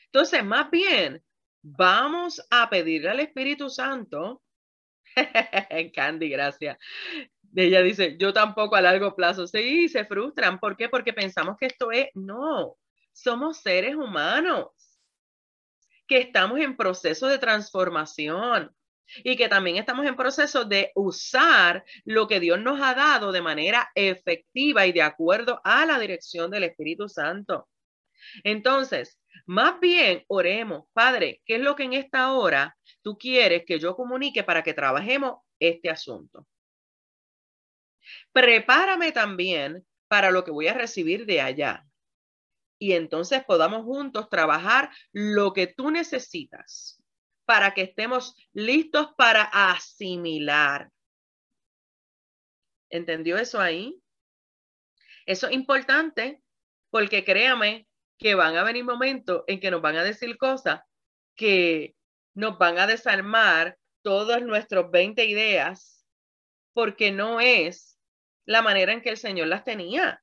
Entonces, 0.07 0.43
más 0.43 0.69
bien, 0.72 1.24
Vamos 1.63 2.41
a 2.49 2.69
pedirle 2.69 3.09
al 3.09 3.19
Espíritu 3.19 3.69
Santo. 3.69 4.41
Candy, 5.93 6.30
gracias. 6.30 6.78
Ella 7.55 7.82
dice, 7.82 8.17
yo 8.17 8.34
tampoco 8.34 8.76
a 8.76 8.82
largo 8.82 9.15
plazo. 9.15 9.45
Sí, 9.45 9.88
se 9.88 10.05
frustran. 10.05 10.59
¿Por 10.59 10.76
qué? 10.76 10.89
Porque 10.89 11.13
pensamos 11.13 11.57
que 11.59 11.67
esto 11.67 11.91
es, 11.91 12.07
no, 12.15 12.78
somos 13.11 13.57
seres 13.57 13.95
humanos, 13.95 14.69
que 16.07 16.17
estamos 16.17 16.59
en 16.59 16.76
proceso 16.76 17.28
de 17.28 17.38
transformación 17.38 18.76
y 19.24 19.36
que 19.36 19.49
también 19.49 19.78
estamos 19.78 20.05
en 20.05 20.16
proceso 20.16 20.66
de 20.66 20.91
usar 20.95 21.84
lo 22.05 22.28
que 22.28 22.39
Dios 22.39 22.59
nos 22.59 22.82
ha 22.82 22.93
dado 22.93 23.32
de 23.32 23.41
manera 23.41 23.89
efectiva 23.95 24.86
y 24.86 24.91
de 24.91 25.01
acuerdo 25.01 25.62
a 25.64 25.86
la 25.86 25.99
dirección 25.99 26.51
del 26.51 26.64
Espíritu 26.64 27.09
Santo. 27.09 27.70
Entonces, 28.43 29.20
más 29.45 29.80
bien, 29.80 30.24
oremos, 30.28 30.86
Padre, 30.93 31.41
¿qué 31.45 31.55
es 31.55 31.62
lo 31.62 31.76
que 31.76 31.84
en 31.84 31.93
esta 31.93 32.34
hora 32.34 32.78
tú 33.01 33.18
quieres 33.18 33.64
que 33.66 33.80
yo 33.80 33.95
comunique 33.95 34.43
para 34.43 34.64
que 34.64 34.74
trabajemos 34.74 35.39
este 35.59 35.89
asunto? 35.89 36.47
Prepárame 38.32 39.12
también 39.12 39.86
para 40.07 40.32
lo 40.32 40.43
que 40.43 40.51
voy 40.51 40.68
a 40.68 40.74
recibir 40.74 41.26
de 41.26 41.41
allá. 41.41 41.86
Y 42.80 42.93
entonces 42.93 43.43
podamos 43.43 43.84
juntos 43.84 44.30
trabajar 44.30 44.89
lo 45.12 45.53
que 45.53 45.68
tú 45.68 45.91
necesitas 45.91 47.01
para 47.46 47.74
que 47.74 47.82
estemos 47.82 48.36
listos 48.54 49.10
para 49.18 49.44
asimilar. 49.44 50.92
¿Entendió 52.89 53.38
eso 53.38 53.60
ahí? 53.60 54.02
Eso 55.26 55.48
es 55.48 55.54
importante 55.54 56.42
porque 56.89 57.24
créame 57.24 57.88
que 58.18 58.36
van 58.36 58.56
a 58.56 58.64
venir 58.64 58.84
momentos 58.84 59.44
en 59.48 59.60
que 59.60 59.72
nos 59.72 59.82
van 59.82 59.96
a 59.96 60.04
decir 60.04 60.38
cosas 60.38 60.82
que 61.36 61.96
nos 62.36 62.58
van 62.58 62.78
a 62.78 62.88
desarmar 62.88 63.78
todas 64.04 64.42
nuestras 64.42 64.89
20 64.92 65.26
ideas, 65.26 66.06
porque 66.74 67.12
no 67.12 67.39
es 67.39 67.98
la 68.46 68.62
manera 68.62 68.94
en 68.94 69.02
que 69.02 69.10
el 69.10 69.18
Señor 69.18 69.48
las 69.48 69.64
tenía. 69.64 70.22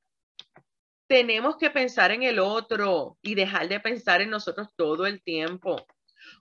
Tenemos 1.07 1.57
que 1.57 1.71
pensar 1.71 2.11
en 2.11 2.23
el 2.23 2.39
otro 2.39 3.19
y 3.23 3.35
dejar 3.35 3.69
de 3.69 3.81
pensar 3.81 4.21
en 4.21 4.31
nosotros 4.31 4.69
todo 4.77 5.07
el 5.07 5.23
tiempo. 5.23 5.87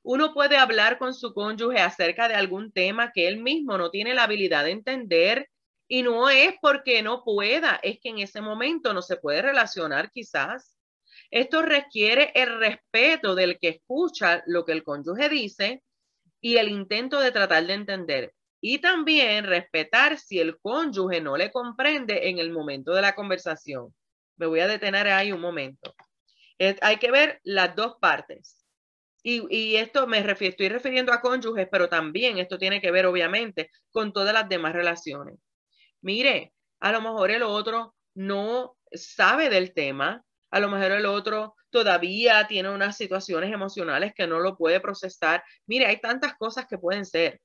Uno 0.03 0.34
puede 0.34 0.57
hablar 0.57 0.97
con 0.97 1.13
su 1.13 1.34
cónyuge 1.34 1.80
acerca 1.80 2.28
de 2.28 2.36
algún 2.36 2.71
tema 2.71 3.11
que 3.11 3.28
él 3.28 3.38
mismo 3.41 3.78
no 3.78 3.89
tiene 3.89 4.13
la 4.13 4.23
habilidad 4.23 4.63
de 4.63 4.71
entender 4.71 5.49
y 5.88 6.03
no 6.03 6.30
es 6.30 6.55
porque 6.61 7.01
no 7.01 7.23
pueda, 7.23 7.80
es 7.82 7.99
que 7.99 8.09
en 8.09 8.19
ese 8.19 8.41
momento 8.41 8.93
no 8.93 9.01
se 9.01 9.17
puede 9.17 9.41
relacionar 9.41 10.11
quizás. 10.11 10.78
Esto 11.32 11.61
requiere 11.61 12.32
el 12.36 12.59
respeto 12.59 13.36
del 13.36 13.57
que 13.59 13.69
escucha 13.69 14.43
lo 14.47 14.65
que 14.65 14.73
el 14.73 14.84
cónyuge 14.84 15.30
dice 15.30 15.84
y 16.41 16.57
el 16.57 16.69
intento 16.69 17.19
de 17.19 17.32
tratar 17.32 17.65
de 17.65 17.73
entender. 17.73 18.34
Y 18.59 18.80
también 18.80 19.45
respetar 19.45 20.17
si 20.17 20.39
el 20.39 20.59
cónyuge 20.59 21.21
no 21.21 21.38
le 21.38 21.51
comprende 21.51 22.30
en 22.30 22.39
el 22.39 22.51
momento 22.51 22.93
de 22.93 23.01
la 23.01 23.15
conversación. 23.15 23.93
Me 24.36 24.45
voy 24.45 24.59
a 24.59 24.67
detener 24.67 25.07
ahí 25.07 25.32
un 25.32 25.41
momento. 25.41 25.95
hay 26.82 26.97
que 26.97 27.11
ver 27.11 27.39
las 27.43 27.75
dos 27.75 27.95
partes. 28.01 28.56
Y, 29.24 29.76
esto 29.76 30.07
me 30.07 30.20
estoy 30.20 30.70
refiriendo 30.70 31.11
a 31.11 31.22
cónyuges, 31.22 31.68
pero 31.70 31.89
también 31.89 32.38
esto 32.38 32.57
tiene 32.57 32.80
que 32.80 32.91
ver, 32.91 33.05
obviamente, 33.05 33.72
con 33.91 34.13
todas 34.13 34.34
las 34.34 34.47
demás 34.47 34.74
relaciones. 34.74 35.38
Mire, 36.01 36.53
a 36.80 36.91
lo 36.91 37.01
mejor 37.01 37.32
el 37.32 37.43
otro 37.43 37.95
no 38.15 38.78
sabe 38.91 39.49
del 39.49 39.74
tema, 39.74 40.24
a 40.51 40.59
lo 40.59 40.70
mejor 40.70 40.91
el 40.91 41.05
otro 41.05 41.55
todavía 41.70 42.47
tiene 42.47 42.70
unas 42.70 42.95
situaciones 42.95 43.51
emocionales 43.51 44.13
que 44.15 44.28
no 44.28 44.39
lo 44.39 44.55
puede 44.55 44.80
procesar. 44.80 45.43
Mire, 45.65 45.88
hay 45.88 45.99
tantas 45.99 46.36
cosas 46.38 46.65
que 46.68 46.78
pueden 46.78 47.05
ser. 47.05 47.41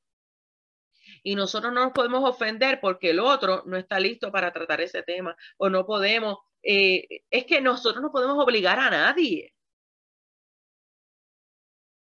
Y 1.23 1.35
nosotros 1.35 1.73
no 1.73 1.85
nos 1.85 1.93
podemos 1.93 2.29
ofender 2.29 2.81
porque 2.81 3.11
el 3.11 3.21
otro 3.21 3.63
no 3.67 3.77
está 3.77 3.99
listo 3.99 4.31
para 4.31 4.53
tratar 4.53 4.81
ese 4.81 5.03
tema 5.03 5.37
o 5.57 5.69
no 5.69 5.85
podemos, 5.85 6.39
eh, 6.63 7.07
es 7.31 7.45
que 7.45 7.61
nosotros 7.61 8.03
no 8.03 8.13
podemos 8.13 8.43
obligar 8.43 8.79
a 8.79 8.91
nadie. 8.91 9.53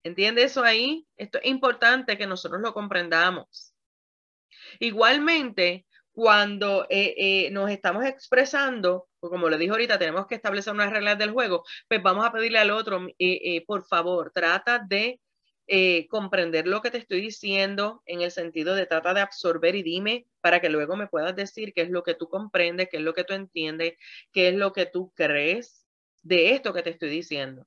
¿Entiende 0.05 0.43
eso 0.43 0.63
ahí? 0.63 1.07
Esto 1.17 1.39
es 1.41 1.47
importante 1.47 2.15
que 2.15 2.27
nosotros 2.27 2.61
lo 2.61 2.75
comprendamos. 2.75 3.73
Igualmente, 4.79 5.87
cuando 6.11 6.85
eh, 6.91 7.15
eh, 7.17 7.49
nos 7.49 7.71
estamos 7.71 8.05
expresando, 8.05 9.07
pues 9.19 9.31
como 9.31 9.49
le 9.49 9.57
dije 9.57 9.71
ahorita, 9.71 9.97
tenemos 9.97 10.27
que 10.27 10.35
establecer 10.35 10.73
unas 10.73 10.91
reglas 10.91 11.17
del 11.17 11.31
juego, 11.31 11.63
pues 11.87 12.03
vamos 12.03 12.23
a 12.23 12.31
pedirle 12.31 12.59
al 12.59 12.69
otro, 12.69 13.07
eh, 13.17 13.65
por 13.65 13.83
favor, 13.87 14.31
trata 14.31 14.77
de 14.77 15.19
comprender 16.07 16.67
lo 16.67 16.83
que 16.83 16.91
te 16.91 16.99
estoy 16.99 17.21
diciendo 17.21 18.03
en 18.05 18.21
el 18.21 18.29
sentido 18.29 18.75
de 18.75 18.85
trata 18.85 19.15
de 19.15 19.21
absorber 19.21 19.73
y 19.73 19.81
dime 19.81 20.27
para 20.39 20.61
que 20.61 20.69
luego 20.69 20.95
me 20.95 21.07
puedas 21.07 21.35
decir 21.35 21.73
qué 21.73 21.81
es 21.81 21.89
lo 21.89 22.03
que 22.03 22.13
tú 22.13 22.29
comprendes, 22.29 22.89
qué 22.91 22.97
es 22.97 23.03
lo 23.03 23.15
que 23.15 23.23
tú 23.23 23.33
entiendes, 23.33 23.93
qué 24.31 24.49
es 24.49 24.53
lo 24.53 24.71
que 24.71 24.85
tú 24.85 25.11
crees 25.15 25.87
de 26.21 26.53
esto 26.53 26.73
que 26.73 26.83
te 26.83 26.91
estoy 26.91 27.09
diciendo. 27.09 27.65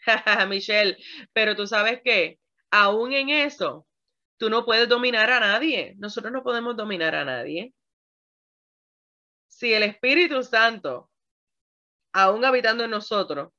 Michelle, 0.48 0.96
pero 1.32 1.54
tú 1.56 1.66
sabes 1.66 2.00
que 2.02 2.38
aún 2.70 3.12
en 3.12 3.30
eso, 3.30 3.86
Tú 4.40 4.48
no 4.48 4.64
puedes 4.64 4.88
dominar 4.88 5.30
a 5.30 5.38
nadie. 5.38 5.94
Nosotros 5.98 6.32
no 6.32 6.42
podemos 6.42 6.74
dominar 6.74 7.14
a 7.14 7.26
nadie. 7.26 7.74
Si 9.48 9.74
el 9.74 9.82
Espíritu 9.82 10.42
Santo, 10.42 11.10
aún 12.14 12.42
habitando 12.46 12.84
en 12.84 12.90
nosotros, 12.90 13.52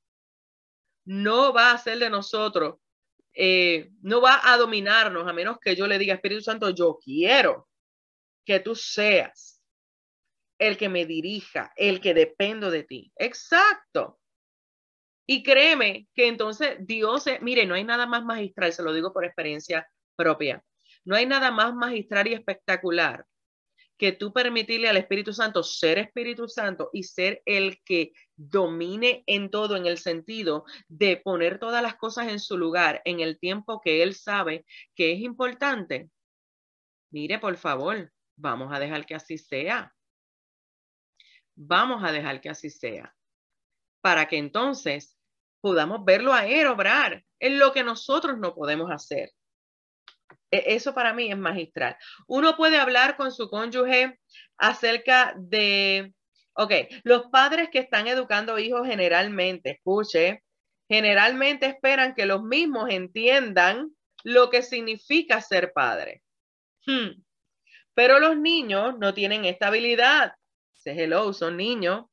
no 1.06 1.54
va 1.54 1.70
a 1.70 1.74
hacer 1.76 2.00
de 2.00 2.10
nosotros, 2.10 2.80
eh, 3.32 3.92
no 4.02 4.22
va 4.22 4.42
a 4.44 4.58
dominarnos 4.58 5.28
a 5.28 5.34
menos 5.34 5.60
que 5.62 5.76
yo 5.76 5.86
le 5.86 6.00
diga, 6.00 6.16
Espíritu 6.16 6.42
Santo, 6.42 6.72
yo 6.72 6.98
quiero 7.00 7.70
que 8.44 8.60
tú 8.60 8.74
seas 8.74 9.62
el 10.58 10.78
que 10.78 10.90
me 10.90 11.06
dirija, 11.06 11.72
el 11.76 12.02
que 12.02 12.16
dependo 12.16 12.72
de 12.72 12.86
ti. 12.86 13.14
Exacto. 13.18 14.20
Y 15.32 15.44
créeme 15.44 16.10
que 16.14 16.28
entonces 16.28 16.76
Dios, 16.82 17.24
mire, 17.40 17.66
no 17.66 17.74
hay 17.74 17.86
nada 17.86 18.06
más 18.06 18.26
magistral, 18.26 18.74
se 18.74 18.84
lo 18.84 18.94
digo 18.94 19.14
por 19.14 19.24
experiencia 19.24 19.90
propia. 20.18 20.62
No 21.06 21.16
hay 21.16 21.26
nada 21.26 21.52
más 21.52 21.74
magistral 21.74 22.28
y 22.28 22.34
espectacular 22.34 23.26
que 23.98 24.12
tú 24.12 24.34
permitirle 24.34 24.90
al 24.90 24.98
Espíritu 24.98 25.32
Santo 25.32 25.64
ser 25.64 26.00
Espíritu 26.00 26.50
Santo 26.50 26.90
y 26.92 27.04
ser 27.04 27.42
el 27.46 27.82
que 27.86 28.12
domine 28.36 29.24
en 29.26 29.50
todo 29.50 29.78
en 29.78 29.86
el 29.86 30.00
sentido 30.00 30.66
de 30.90 31.16
poner 31.16 31.60
todas 31.60 31.82
las 31.82 31.96
cosas 31.96 32.28
en 32.28 32.42
su 32.42 32.58
lugar 32.58 33.02
en 33.06 33.22
el 33.22 33.40
tiempo 33.40 33.80
que 33.80 34.04
él 34.04 34.16
sabe 34.16 34.66
que 34.96 35.14
es 35.14 35.22
importante. 35.22 36.10
Mire, 37.10 37.40
por 37.40 37.56
favor, 37.56 38.12
vamos 38.36 38.74
a 38.74 38.80
dejar 38.80 39.06
que 39.06 39.16
así 39.16 39.38
sea. 39.38 39.96
Vamos 41.56 42.04
a 42.04 42.12
dejar 42.12 42.42
que 42.42 42.50
así 42.50 42.70
sea. 42.70 43.16
Para 44.02 44.28
que 44.28 44.38
entonces 44.38 45.18
podamos 45.62 46.04
verlo 46.04 46.34
a 46.34 46.46
él 46.46 46.68
obrar 46.68 47.24
en 47.40 47.60
lo 47.60 47.72
que 47.72 47.84
nosotros 47.84 48.38
no 48.38 48.54
podemos 48.54 48.92
hacer. 48.92 49.32
E, 50.52 50.76
eso 50.76 50.94
para 50.94 51.14
mí 51.14 51.32
es 51.32 51.38
magistral. 51.38 51.96
Uno 52.28 52.58
puede 52.58 52.78
hablar 52.78 53.16
con 53.16 53.32
su 53.32 53.50
cónyuge 53.50 54.20
acerca 54.58 55.34
de, 55.38 56.14
ok, 56.54 56.74
los 57.04 57.28
padres 57.28 57.70
que 57.72 57.80
están 57.80 58.08
educando 58.08 58.60
hijos 58.60 58.88
generalmente, 58.88 59.72
escuche, 59.72 60.44
generalmente 60.90 61.68
esperan 61.68 62.14
que 62.16 62.26
los 62.26 62.44
mismos 62.44 62.90
entiendan 62.90 63.96
lo 64.24 64.50
que 64.50 64.62
significa 64.62 65.42
ser 65.42 65.72
padre. 65.74 66.22
Hmm. 66.86 67.24
Pero 67.94 68.20
los 68.20 68.38
niños 68.38 68.98
no 69.00 69.14
tienen 69.14 69.46
esta 69.46 69.68
habilidad. 69.68 70.34
Dice, 70.74 70.92
hello, 70.92 71.34
son 71.34 71.58
niños. 71.58 72.06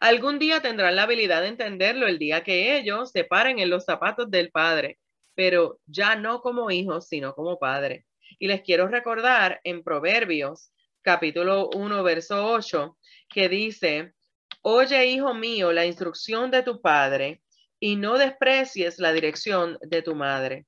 Algún 0.00 0.38
día 0.38 0.60
tendrán 0.60 0.96
la 0.96 1.04
habilidad 1.04 1.42
de 1.42 1.48
entenderlo 1.48 2.06
el 2.06 2.18
día 2.18 2.42
que 2.42 2.76
ellos 2.76 3.10
se 3.10 3.24
paren 3.24 3.58
en 3.58 3.70
los 3.70 3.84
zapatos 3.84 4.30
del 4.30 4.50
padre 4.50 4.98
pero 5.34 5.80
ya 5.86 6.16
no 6.16 6.40
como 6.40 6.70
hijos, 6.70 7.08
sino 7.08 7.34
como 7.34 7.58
padre. 7.58 8.06
Y 8.38 8.48
les 8.48 8.62
quiero 8.62 8.88
recordar 8.88 9.60
en 9.64 9.82
Proverbios 9.82 10.72
capítulo 11.02 11.68
1, 11.74 12.02
verso 12.02 12.46
8, 12.46 12.96
que 13.28 13.48
dice, 13.48 14.14
oye, 14.62 15.06
hijo 15.06 15.34
mío, 15.34 15.72
la 15.72 15.86
instrucción 15.86 16.50
de 16.50 16.62
tu 16.62 16.80
padre 16.80 17.42
y 17.78 17.96
no 17.96 18.16
desprecies 18.16 18.98
la 18.98 19.12
dirección 19.12 19.78
de 19.82 20.02
tu 20.02 20.14
madre. 20.14 20.66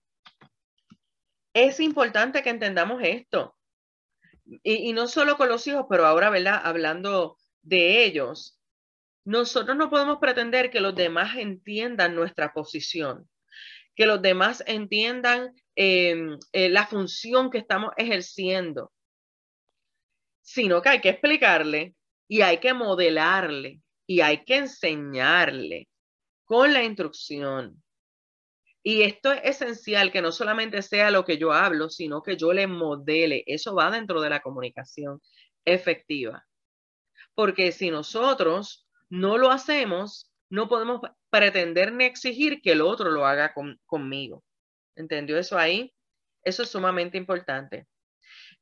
Es 1.55 1.81
importante 1.81 2.43
que 2.43 2.51
entendamos 2.51 3.01
esto. 3.03 3.57
Y, 4.63 4.91
y 4.91 4.93
no 4.93 5.09
solo 5.09 5.37
con 5.37 5.49
los 5.49 5.67
hijos, 5.67 5.87
pero 5.89 6.07
ahora, 6.07 6.29
¿verdad? 6.29 6.61
Hablando 6.63 7.39
de 7.63 8.05
ellos, 8.05 8.56
nosotros 9.27 9.77
no 9.77 9.91
podemos 9.91 10.19
pretender 10.19 10.71
que 10.71 10.81
los 10.81 10.95
demás 10.95 11.37
entiendan 11.37 12.15
nuestra 12.15 12.55
posición 12.55 13.29
que 13.97 14.07
los 14.07 14.23
demás 14.23 14.63
entiendan 14.67 15.55
em, 15.75 16.39
eh, 16.53 16.69
la 16.69 16.87
función 16.87 17.51
que 17.51 17.59
estamos 17.59 17.93
ejerciendo, 17.97 18.93
sino 20.43 20.83
que 20.83 20.91
hay 20.91 21.01
que 21.01 21.09
explicarle 21.09 21.97
y 22.29 22.43
hay 22.43 22.59
que 22.59 22.75
modelarle 22.75 23.81
y 24.07 24.21
hay 24.21 24.45
que 24.45 24.59
enseñarle 24.59 25.89
con 26.45 26.73
la 26.73 26.85
instrucción. 26.85 27.83
Y 28.83 29.03
esto 29.03 29.33
es 29.33 29.61
esencial, 29.61 30.13
que 30.13 30.23
no 30.23 30.31
solamente 30.31 30.81
sea 30.83 31.11
lo 31.11 31.25
que 31.25 31.39
yo 31.39 31.53
hablo, 31.53 31.89
sino 31.89 32.23
que 32.23 32.37
yo 32.37 32.53
le 32.53 32.69
modele. 32.69 33.43
Eso 33.47 33.75
va 33.75 33.91
dentro 33.91 34.21
de 34.21 34.31
la 34.31 34.41
comunicación 34.41 35.21
efectiva. 35.65 36.47
Porque 37.35 37.73
si 37.73 37.91
nosotros 37.91 38.86
no 39.09 39.39
lo 39.39 39.51
hacemos, 39.51 40.31
no 40.51 40.69
podemos 40.69 41.01
pretender 41.31 41.93
ni 41.93 42.05
exigir 42.05 42.61
que 42.63 42.73
el 42.73 42.81
otro 42.81 43.11
lo 43.11 43.27
haga 43.27 43.55
conmigo. 43.87 44.45
¿Entendió 44.95 45.39
eso 45.39 45.59
ahí? 45.59 45.93
Eso 46.43 46.63
es 46.63 46.71
sumamente 46.71 47.19
importante. 47.19 47.87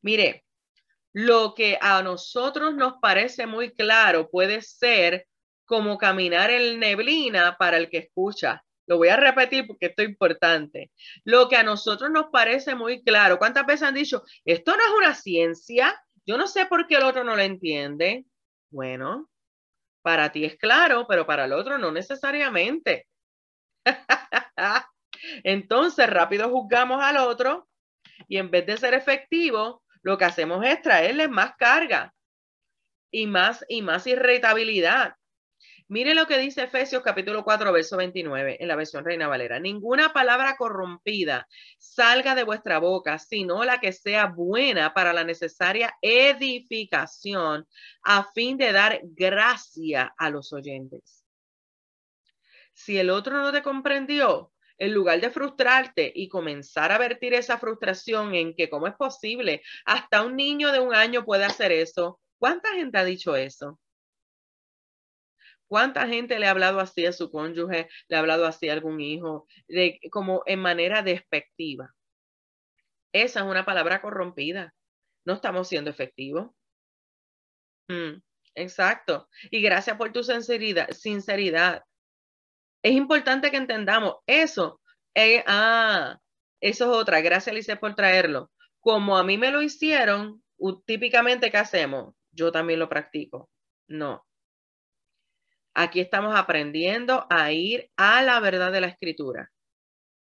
Mire, 0.03 0.45
lo 1.13 1.55
que 1.55 1.79
a 1.81 2.03
nosotros 2.03 2.75
nos 2.75 2.95
parece 3.01 3.47
muy 3.47 3.73
claro 3.73 4.31
puede 4.31 4.63
ser 4.63 5.27
como 5.65 5.97
caminar 5.97 6.51
en 6.51 6.81
neblina 6.81 7.57
para 7.57 7.77
el 7.77 7.89
que 7.89 7.99
escucha. 7.99 8.65
Lo 8.87 8.99
voy 8.99 9.09
a 9.09 9.17
repetir 9.17 9.67
porque 9.67 9.87
esto 9.87 10.03
es 10.03 10.09
importante. 10.09 10.91
Lo 11.25 11.49
que 11.49 11.57
a 11.57 11.63
nosotros 11.63 12.11
nos 12.11 12.27
parece 12.27 12.75
muy 12.75 13.03
claro. 13.03 13.39
¿Cuántas 13.39 13.65
veces 13.65 13.83
han 13.83 13.95
dicho, 13.95 14.25
esto 14.45 14.77
no 14.77 14.83
es 14.83 14.91
una 14.97 15.15
ciencia? 15.15 15.95
Yo 16.27 16.37
no 16.37 16.47
sé 16.47 16.67
por 16.67 16.87
qué 16.87 16.97
el 16.97 17.05
otro 17.05 17.25
no 17.25 17.37
lo 17.37 17.43
entiende. 17.43 18.27
Bueno, 18.71 19.31
para 20.05 20.31
ti 20.31 20.45
es 20.45 20.57
claro, 20.59 21.07
pero 21.09 21.27
para 21.27 21.47
el 21.47 21.55
otro 21.55 21.79
no 21.79 21.91
necesariamente. 21.91 23.07
Entonces, 25.43 26.11
rápido 26.11 26.51
juzgamos 26.51 27.03
al 27.03 27.17
otro 27.17 27.67
y 28.29 28.37
en 28.37 28.51
vez 28.51 28.67
de 28.67 28.77
ser 28.77 28.93
efectivo, 28.93 29.83
lo 30.03 30.19
que 30.19 30.27
hacemos 30.27 30.65
es 30.67 30.83
traerle 30.83 31.27
más 31.29 31.57
carga 31.57 32.13
y 33.11 33.27
más 33.27 33.65
y 33.67 33.81
más 33.81 34.07
irritabilidad. 34.07 35.15
Mire 35.89 36.15
lo 36.15 36.27
que 36.27 36.39
dice 36.39 36.63
Efesios 36.63 37.03
capítulo 37.03 37.45
4, 37.45 37.71
verso 37.71 37.99
29 37.99 38.57
en 38.59 38.69
la 38.69 38.77
versión 38.77 39.05
Reina 39.05 39.29
Valera. 39.29 39.61
Ninguna 39.61 40.15
palabra 40.15 40.57
corrompida 40.57 41.47
salga 41.79 42.35
de 42.35 42.43
vuestra 42.43 42.79
boca, 42.79 43.19
sino 43.19 43.65
la 43.65 43.81
que 43.81 43.93
sea 43.93 44.27
buena 44.27 44.95
para 44.95 45.13
la 45.13 45.25
necesaria 45.25 45.95
edificación 46.01 47.69
a 48.03 48.25
fin 48.33 48.57
de 48.57 48.73
dar 48.73 49.01
gracia 49.03 50.15
a 50.17 50.31
los 50.31 50.55
oyentes. 50.55 51.23
Si 52.73 52.99
el 52.99 53.11
otro 53.11 53.43
no 53.43 53.53
te 53.53 53.63
comprendió, 53.63 54.53
en 54.79 54.95
lugar 54.95 55.21
de 55.21 55.31
frustrarte 55.31 56.11
y 56.15 56.29
comenzar 56.29 56.93
a 56.93 56.99
vertir 56.99 57.35
esa 57.35 57.59
frustración 57.59 58.35
en 58.35 58.55
que 58.57 58.71
cómo 58.71 58.87
es 58.87 58.95
posible, 58.95 59.63
hasta 59.85 60.23
un 60.23 60.35
niño 60.35 60.73
de 60.73 60.81
un 60.81 60.95
año 60.95 61.27
puede 61.27 61.45
hacer 61.45 61.73
eso. 61.73 62.21
¿Cuánta 62.39 62.73
gente 62.73 62.99
ha 62.99 63.05
dicho 63.05 63.37
eso? 63.37 63.79
¿Cuánta 65.75 66.07
gente 66.07 66.39
le 66.39 66.47
ha 66.47 66.53
hablado 66.53 66.79
así 66.79 67.05
a 67.05 67.11
su 67.11 67.33
cónyuge, 67.33 67.89
le 68.07 68.17
ha 68.17 68.21
hablado 68.21 68.47
así 68.47 68.69
a 68.69 68.75
algún 68.75 69.01
hijo, 69.01 69.49
de, 69.67 69.99
como 70.13 70.45
en 70.47 70.61
manera 70.61 71.03
despectiva? 71.03 71.93
Esa 73.13 73.41
es 73.41 73.47
una 73.47 73.65
palabra 73.65 74.01
corrompida. 74.01 74.73
No 75.25 75.33
estamos 75.33 75.67
siendo 75.67 75.91
efectivos. 75.91 76.53
Mm, 77.89 78.23
exacto. 78.55 79.29
Y 79.51 79.63
gracias 79.63 79.97
por 79.97 80.13
tu 80.13 80.23
sinceridad. 80.23 80.89
sinceridad. 80.93 81.83
Es 82.81 82.93
importante 82.93 83.51
que 83.51 83.57
entendamos 83.57 84.19
eso. 84.29 84.81
Eh, 85.13 85.43
ah, 85.49 86.21
eso 86.61 86.85
es 86.85 86.91
otra. 86.97 87.21
Gracias, 87.21 87.53
Alice, 87.53 87.77
por 87.79 87.97
traerlo. 87.97 88.53
Como 88.79 89.19
a 89.19 89.25
mí 89.25 89.39
me 89.39 89.51
lo 89.51 89.61
hicieron, 89.61 90.41
típicamente, 90.87 91.51
¿qué 91.51 91.57
hacemos? 91.57 92.15
Yo 92.31 92.53
también 92.53 92.79
lo 92.79 92.89
practico. 92.89 93.51
No, 93.89 94.25
Aquí 95.75 96.01
estamos 96.01 96.37
aprendiendo 96.37 97.27
a 97.31 97.51
ir 97.53 97.91
a 97.97 98.23
la 98.23 98.39
verdad 98.41 98.71
de 98.71 98.81
la 98.81 98.87
escritura. 98.87 99.51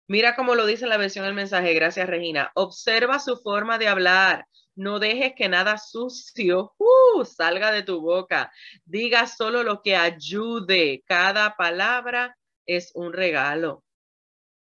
Mira 0.08 0.36
cómo 0.36 0.54
lo 0.54 0.66
dice 0.66 0.86
la 0.86 0.96
versión 0.96 1.24
del 1.24 1.34
mensaje. 1.34 1.72
Gracias, 1.74 2.08
Regina. 2.08 2.50
Observa 2.54 3.18
su 3.18 3.36
forma 3.36 3.78
de 3.78 3.88
hablar. 3.88 4.46
No 4.74 4.98
dejes 4.98 5.34
que 5.34 5.48
nada 5.48 5.78
sucio 5.78 6.74
uh, 6.78 7.24
salga 7.24 7.72
de 7.72 7.82
tu 7.82 8.00
boca. 8.00 8.52
Diga 8.84 9.26
solo 9.26 9.62
lo 9.62 9.82
que 9.82 9.96
ayude. 9.96 11.02
Cada 11.06 11.56
palabra 11.56 12.36
es 12.66 12.92
un 12.94 13.12
regalo. 13.12 13.84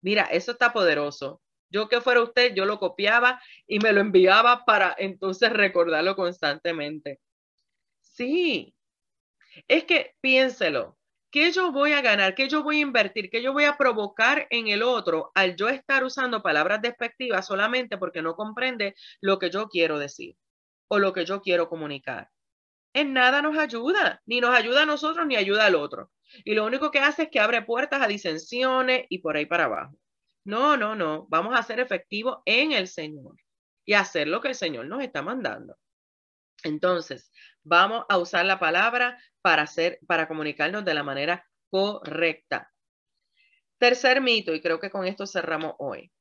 Mira, 0.02 0.24
eso 0.26 0.52
está 0.52 0.74
poderoso. 0.74 1.42
Yo 1.70 1.88
que 1.88 2.02
fuera 2.02 2.22
usted, 2.22 2.54
yo 2.54 2.66
lo 2.66 2.80
copiaba 2.80 3.42
y 3.66 3.80
me 3.80 3.94
lo 3.94 4.02
enviaba 4.02 4.66
para 4.66 4.96
entonces 4.98 5.52
recordarlo 5.54 6.16
constantemente. 6.16 7.22
Sí, 8.02 8.76
es 9.68 9.84
que 9.86 10.16
piénselo, 10.22 10.98
¿qué 11.32 11.52
yo 11.52 11.72
voy 11.72 11.94
a 11.94 12.02
ganar? 12.02 12.36
¿Qué 12.36 12.48
yo 12.48 12.64
voy 12.64 12.78
a 12.78 12.82
invertir? 12.82 13.30
¿Qué 13.30 13.42
yo 13.42 13.54
voy 13.54 13.66
a 13.66 13.78
provocar 13.78 14.48
en 14.50 14.68
el 14.68 14.84
otro 14.84 15.32
al 15.36 15.56
yo 15.56 15.70
estar 15.70 16.04
usando 16.04 16.42
palabras 16.42 16.82
despectivas 16.82 17.48
solamente 17.48 17.98
porque 17.98 18.22
no 18.22 18.36
comprende 18.36 18.96
lo 19.22 19.40
que 19.40 19.50
yo 19.50 19.68
quiero 19.70 20.00
decir 20.00 20.36
o 20.90 21.00
lo 21.00 21.14
que 21.14 21.26
yo 21.26 21.42
quiero 21.42 21.70
comunicar? 21.70 22.30
En 22.94 23.14
nada 23.14 23.42
nos 23.42 23.58
ayuda, 23.58 24.22
ni 24.26 24.42
nos 24.42 24.56
ayuda 24.56 24.84
a 24.84 24.86
nosotros 24.86 25.26
ni 25.26 25.36
ayuda 25.38 25.66
al 25.66 25.76
otro. 25.76 26.12
Y 26.44 26.56
lo 26.56 26.66
único 26.66 26.92
que 26.92 27.00
hace 27.00 27.24
es 27.24 27.30
que 27.30 27.40
abre 27.40 27.62
puertas 27.62 28.02
a 28.02 28.08
disensiones 28.08 29.06
y 29.10 29.20
por 29.20 29.38
ahí 29.38 29.46
para 29.46 29.66
abajo. 29.66 29.98
No, 30.44 30.76
no, 30.76 30.96
no, 30.96 31.28
vamos 31.30 31.58
a 31.58 31.64
ser 31.64 31.80
efectivos 31.80 32.40
en 32.46 32.72
el 32.72 32.88
Señor. 32.88 33.36
y 33.86 33.94
hacer 33.94 34.28
lo 34.28 34.42
que 34.42 34.50
el 34.50 34.56
Señor 34.56 34.86
nos 34.86 35.02
está 35.04 35.22
mandando. 35.22 35.76
Entonces, 36.64 37.32
vamos 37.64 38.06
a 38.10 38.18
usar 38.18 38.46
la 38.46 38.60
palabra 38.60 39.18
para 39.42 39.64
hacer, 39.64 40.00
para 40.08 40.28
comunicarnos 40.28 40.86
de 40.86 40.94
la 40.94 41.04
manera 41.04 41.46
correcta. 41.70 42.72
Tercer 43.80 44.22
mito, 44.22 44.54
y 44.54 44.62
creo 44.62 44.80
que 44.80 44.92
con 44.92 45.06
esto 45.06 45.26
cerramos 45.26 45.74
hoy. 45.80 46.12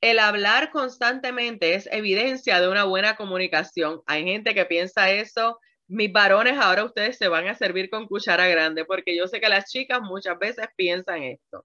El 0.00 0.18
hablar 0.18 0.70
constantemente 0.70 1.74
es 1.74 1.88
evidencia 1.90 2.60
de 2.60 2.68
una 2.68 2.84
buena 2.84 3.16
comunicación. 3.16 4.02
Hay 4.06 4.24
gente 4.24 4.54
que 4.54 4.66
piensa 4.66 5.10
eso. 5.10 5.58
Mis 5.88 6.12
varones, 6.12 6.58
ahora 6.58 6.84
ustedes 6.84 7.16
se 7.16 7.28
van 7.28 7.48
a 7.48 7.54
servir 7.54 7.90
con 7.90 8.06
cuchara 8.06 8.48
grande, 8.48 8.84
porque 8.84 9.16
yo 9.16 9.26
sé 9.28 9.40
que 9.40 9.48
las 9.48 9.70
chicas 9.70 10.00
muchas 10.02 10.38
veces 10.38 10.66
piensan 10.76 11.22
esto. 11.22 11.64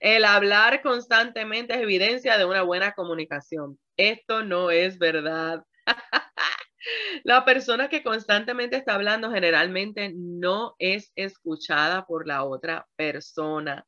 El 0.00 0.24
hablar 0.24 0.82
constantemente 0.82 1.74
es 1.74 1.80
evidencia 1.82 2.38
de 2.38 2.44
una 2.46 2.62
buena 2.62 2.92
comunicación. 2.92 3.78
Esto 3.96 4.42
no 4.44 4.70
es 4.70 4.98
verdad. 4.98 5.62
La 7.24 7.44
persona 7.44 7.88
que 7.88 8.02
constantemente 8.02 8.76
está 8.76 8.94
hablando 8.94 9.30
generalmente 9.30 10.12
no 10.14 10.74
es 10.78 11.12
escuchada 11.16 12.06
por 12.06 12.26
la 12.26 12.44
otra 12.44 12.86
persona. 12.96 13.86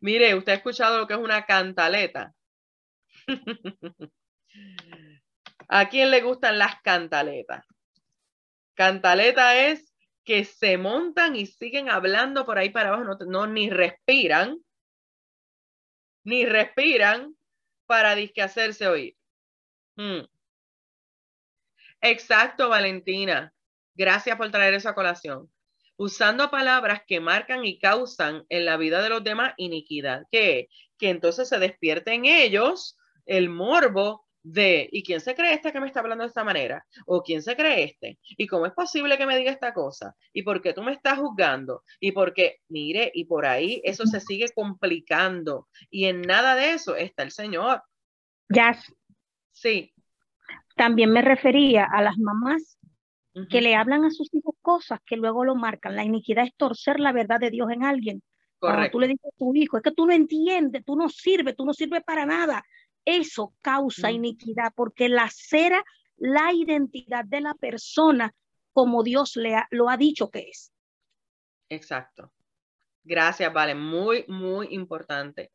Mire, 0.00 0.34
¿usted 0.34 0.52
ha 0.52 0.56
escuchado 0.56 0.98
lo 0.98 1.06
que 1.06 1.14
es 1.14 1.20
una 1.20 1.46
cantaleta? 1.46 2.34
¿A 5.68 5.88
quién 5.88 6.10
le 6.10 6.20
gustan 6.22 6.58
las 6.58 6.80
cantaletas? 6.82 7.64
Cantaleta 8.74 9.56
es 9.56 9.94
que 10.24 10.44
se 10.44 10.78
montan 10.78 11.36
y 11.36 11.46
siguen 11.46 11.88
hablando 11.88 12.44
por 12.44 12.58
ahí 12.58 12.70
para 12.70 12.90
abajo, 12.90 13.16
no, 13.26 13.46
ni 13.46 13.70
respiran, 13.70 14.58
ni 16.24 16.46
respiran 16.46 17.36
para 17.86 18.14
disque 18.14 18.42
hacerse 18.42 18.86
oír. 18.86 19.16
Hmm. 19.96 20.22
Exacto, 22.02 22.68
Valentina. 22.68 23.52
Gracias 23.94 24.36
por 24.36 24.50
traer 24.50 24.74
esa 24.74 24.94
colación. 24.94 25.50
Usando 25.96 26.50
palabras 26.50 27.02
que 27.06 27.20
marcan 27.20 27.64
y 27.64 27.78
causan 27.78 28.44
en 28.48 28.64
la 28.64 28.76
vida 28.76 29.02
de 29.02 29.08
los 29.08 29.22
demás 29.22 29.54
iniquidad. 29.56 30.24
¿Qué? 30.30 30.68
Que 30.98 31.10
entonces 31.10 31.48
se 31.48 31.58
despierte 31.58 32.12
en 32.12 32.24
ellos 32.24 32.98
el 33.24 33.48
morbo 33.48 34.26
de, 34.42 34.88
¿y 34.90 35.04
quién 35.04 35.20
se 35.20 35.36
cree 35.36 35.54
este 35.54 35.72
que 35.72 35.80
me 35.80 35.86
está 35.86 36.00
hablando 36.00 36.24
de 36.24 36.28
esta 36.28 36.42
manera? 36.42 36.84
¿O 37.06 37.22
quién 37.22 37.42
se 37.42 37.54
cree 37.54 37.84
este? 37.84 38.18
¿Y 38.36 38.46
cómo 38.48 38.66
es 38.66 38.72
posible 38.72 39.16
que 39.16 39.26
me 39.26 39.36
diga 39.36 39.52
esta 39.52 39.72
cosa? 39.72 40.16
¿Y 40.32 40.42
por 40.42 40.60
qué 40.60 40.72
tú 40.72 40.82
me 40.82 40.92
estás 40.92 41.18
juzgando? 41.18 41.84
¿Y 42.00 42.10
por 42.12 42.34
qué? 42.34 42.58
Mire, 42.68 43.12
y 43.14 43.26
por 43.26 43.46
ahí 43.46 43.80
eso 43.84 44.06
se 44.06 44.20
sigue 44.20 44.46
complicando. 44.52 45.68
Y 45.90 46.06
en 46.06 46.22
nada 46.22 46.56
de 46.56 46.72
eso 46.72 46.96
está 46.96 47.22
el 47.22 47.30
Señor. 47.30 47.82
Ya. 48.48 48.76
Sí. 49.52 49.91
También 50.76 51.10
me 51.10 51.22
refería 51.22 51.84
a 51.84 52.02
las 52.02 52.18
mamás 52.18 52.78
que 53.48 53.62
le 53.62 53.74
hablan 53.74 54.04
a 54.04 54.10
sus 54.10 54.32
hijos 54.34 54.54
cosas 54.60 55.00
que 55.06 55.16
luego 55.16 55.44
lo 55.44 55.54
marcan. 55.54 55.96
La 55.96 56.04
iniquidad 56.04 56.44
es 56.44 56.54
torcer 56.54 57.00
la 57.00 57.12
verdad 57.12 57.40
de 57.40 57.50
Dios 57.50 57.70
en 57.70 57.82
alguien. 57.82 58.22
Cuando 58.58 58.90
tú 58.90 59.00
le 59.00 59.08
dices 59.08 59.26
a 59.26 59.36
tu 59.38 59.54
hijo, 59.54 59.76
es 59.76 59.82
que 59.82 59.90
tú 59.90 60.06
no 60.06 60.12
entiendes, 60.12 60.84
tú 60.84 60.96
no 60.96 61.08
sirves, 61.08 61.56
tú 61.56 61.64
no 61.64 61.72
sirves 61.72 62.02
para 62.04 62.26
nada. 62.26 62.62
Eso 63.04 63.54
causa 63.60 64.10
iniquidad 64.10 64.72
porque 64.76 65.08
lacera 65.08 65.82
la 66.16 66.52
identidad 66.52 67.24
de 67.24 67.40
la 67.40 67.54
persona 67.54 68.32
como 68.72 69.02
Dios 69.02 69.36
le 69.36 69.56
lo 69.70 69.88
ha 69.88 69.96
dicho 69.96 70.30
que 70.30 70.48
es. 70.50 70.72
Exacto. 71.68 72.32
Gracias, 73.02 73.52
Vale. 73.52 73.74
Muy, 73.74 74.24
muy 74.28 74.68
importante. 74.70 75.50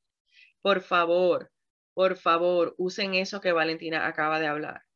Por 0.62 0.82
favor, 0.82 1.52
por 1.94 2.18
favor, 2.18 2.76
usen 2.78 3.14
eso 3.14 3.40
que 3.40 3.54
Valentina 3.54 4.06
acaba 4.06 4.40
de 4.40 4.48
hablar. 4.48 4.87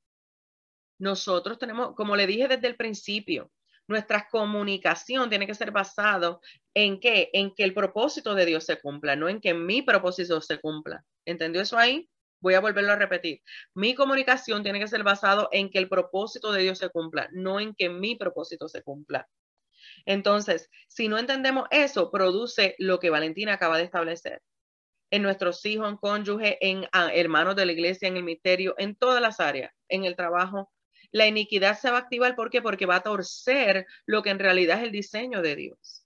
Nosotros 1.01 1.57
tenemos, 1.57 1.95
como 1.95 2.15
le 2.15 2.27
dije 2.27 2.47
desde 2.47 2.67
el 2.67 2.75
principio, 2.75 3.51
nuestra 3.87 4.27
comunicación 4.29 5.29
tiene 5.29 5.47
que 5.47 5.55
ser 5.55 5.71
basado 5.71 6.41
en 6.75 6.99
qué? 6.99 7.31
En 7.33 7.55
que 7.55 7.63
el 7.63 7.73
propósito 7.73 8.35
de 8.35 8.45
Dios 8.45 8.65
se 8.65 8.79
cumpla, 8.79 9.15
no 9.15 9.27
en 9.27 9.41
que 9.41 9.55
mi 9.55 9.81
propósito 9.81 10.39
se 10.41 10.59
cumpla. 10.59 11.03
¿Entendió 11.25 11.63
eso 11.63 11.75
ahí? 11.75 12.07
Voy 12.39 12.53
a 12.53 12.59
volverlo 12.59 12.91
a 12.93 12.97
repetir. 12.97 13.41
Mi 13.73 13.95
comunicación 13.95 14.61
tiene 14.61 14.79
que 14.79 14.87
ser 14.87 15.01
basado 15.01 15.49
en 15.51 15.71
que 15.71 15.79
el 15.79 15.89
propósito 15.89 16.51
de 16.51 16.61
Dios 16.61 16.77
se 16.77 16.89
cumpla, 16.89 17.27
no 17.31 17.59
en 17.59 17.73
que 17.73 17.89
mi 17.89 18.15
propósito 18.15 18.67
se 18.67 18.83
cumpla. 18.83 19.27
Entonces, 20.05 20.69
si 20.87 21.07
no 21.07 21.17
entendemos 21.17 21.67
eso, 21.71 22.11
produce 22.11 22.75
lo 22.77 22.99
que 22.99 23.09
Valentina 23.09 23.53
acaba 23.53 23.79
de 23.79 23.85
establecer. 23.85 24.43
En 25.09 25.23
nuestros 25.23 25.65
hijos, 25.65 25.89
en 25.89 25.97
cónyuge, 25.97 26.59
en 26.61 26.87
ah, 26.91 27.09
hermanos 27.11 27.55
de 27.55 27.65
la 27.65 27.71
iglesia, 27.71 28.07
en 28.07 28.17
el 28.17 28.23
misterio, 28.23 28.75
en 28.77 28.95
todas 28.95 29.19
las 29.19 29.39
áreas, 29.39 29.73
en 29.89 30.05
el 30.05 30.15
trabajo. 30.15 30.71
La 31.11 31.27
iniquidad 31.27 31.77
se 31.77 31.91
va 31.91 31.97
a 31.97 32.01
activar. 32.01 32.35
¿Por 32.35 32.49
qué? 32.49 32.61
Porque 32.61 32.85
va 32.85 32.97
a 32.97 33.03
torcer 33.03 33.85
lo 34.05 34.21
que 34.23 34.29
en 34.29 34.39
realidad 34.39 34.79
es 34.79 34.83
el 34.83 34.91
diseño 34.91 35.41
de 35.41 35.55
Dios. 35.55 36.05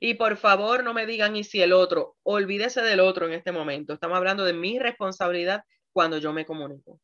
Y 0.00 0.14
por 0.14 0.36
favor, 0.36 0.82
no 0.82 0.94
me 0.94 1.06
digan, 1.06 1.36
y 1.36 1.44
si 1.44 1.60
el 1.62 1.72
otro, 1.72 2.16
olvídese 2.22 2.82
del 2.82 3.00
otro 3.00 3.26
en 3.26 3.32
este 3.32 3.52
momento. 3.52 3.92
Estamos 3.92 4.16
hablando 4.16 4.44
de 4.44 4.52
mi 4.52 4.78
responsabilidad 4.78 5.64
cuando 5.92 6.18
yo 6.18 6.32
me 6.32 6.46
comunico. 6.46 7.00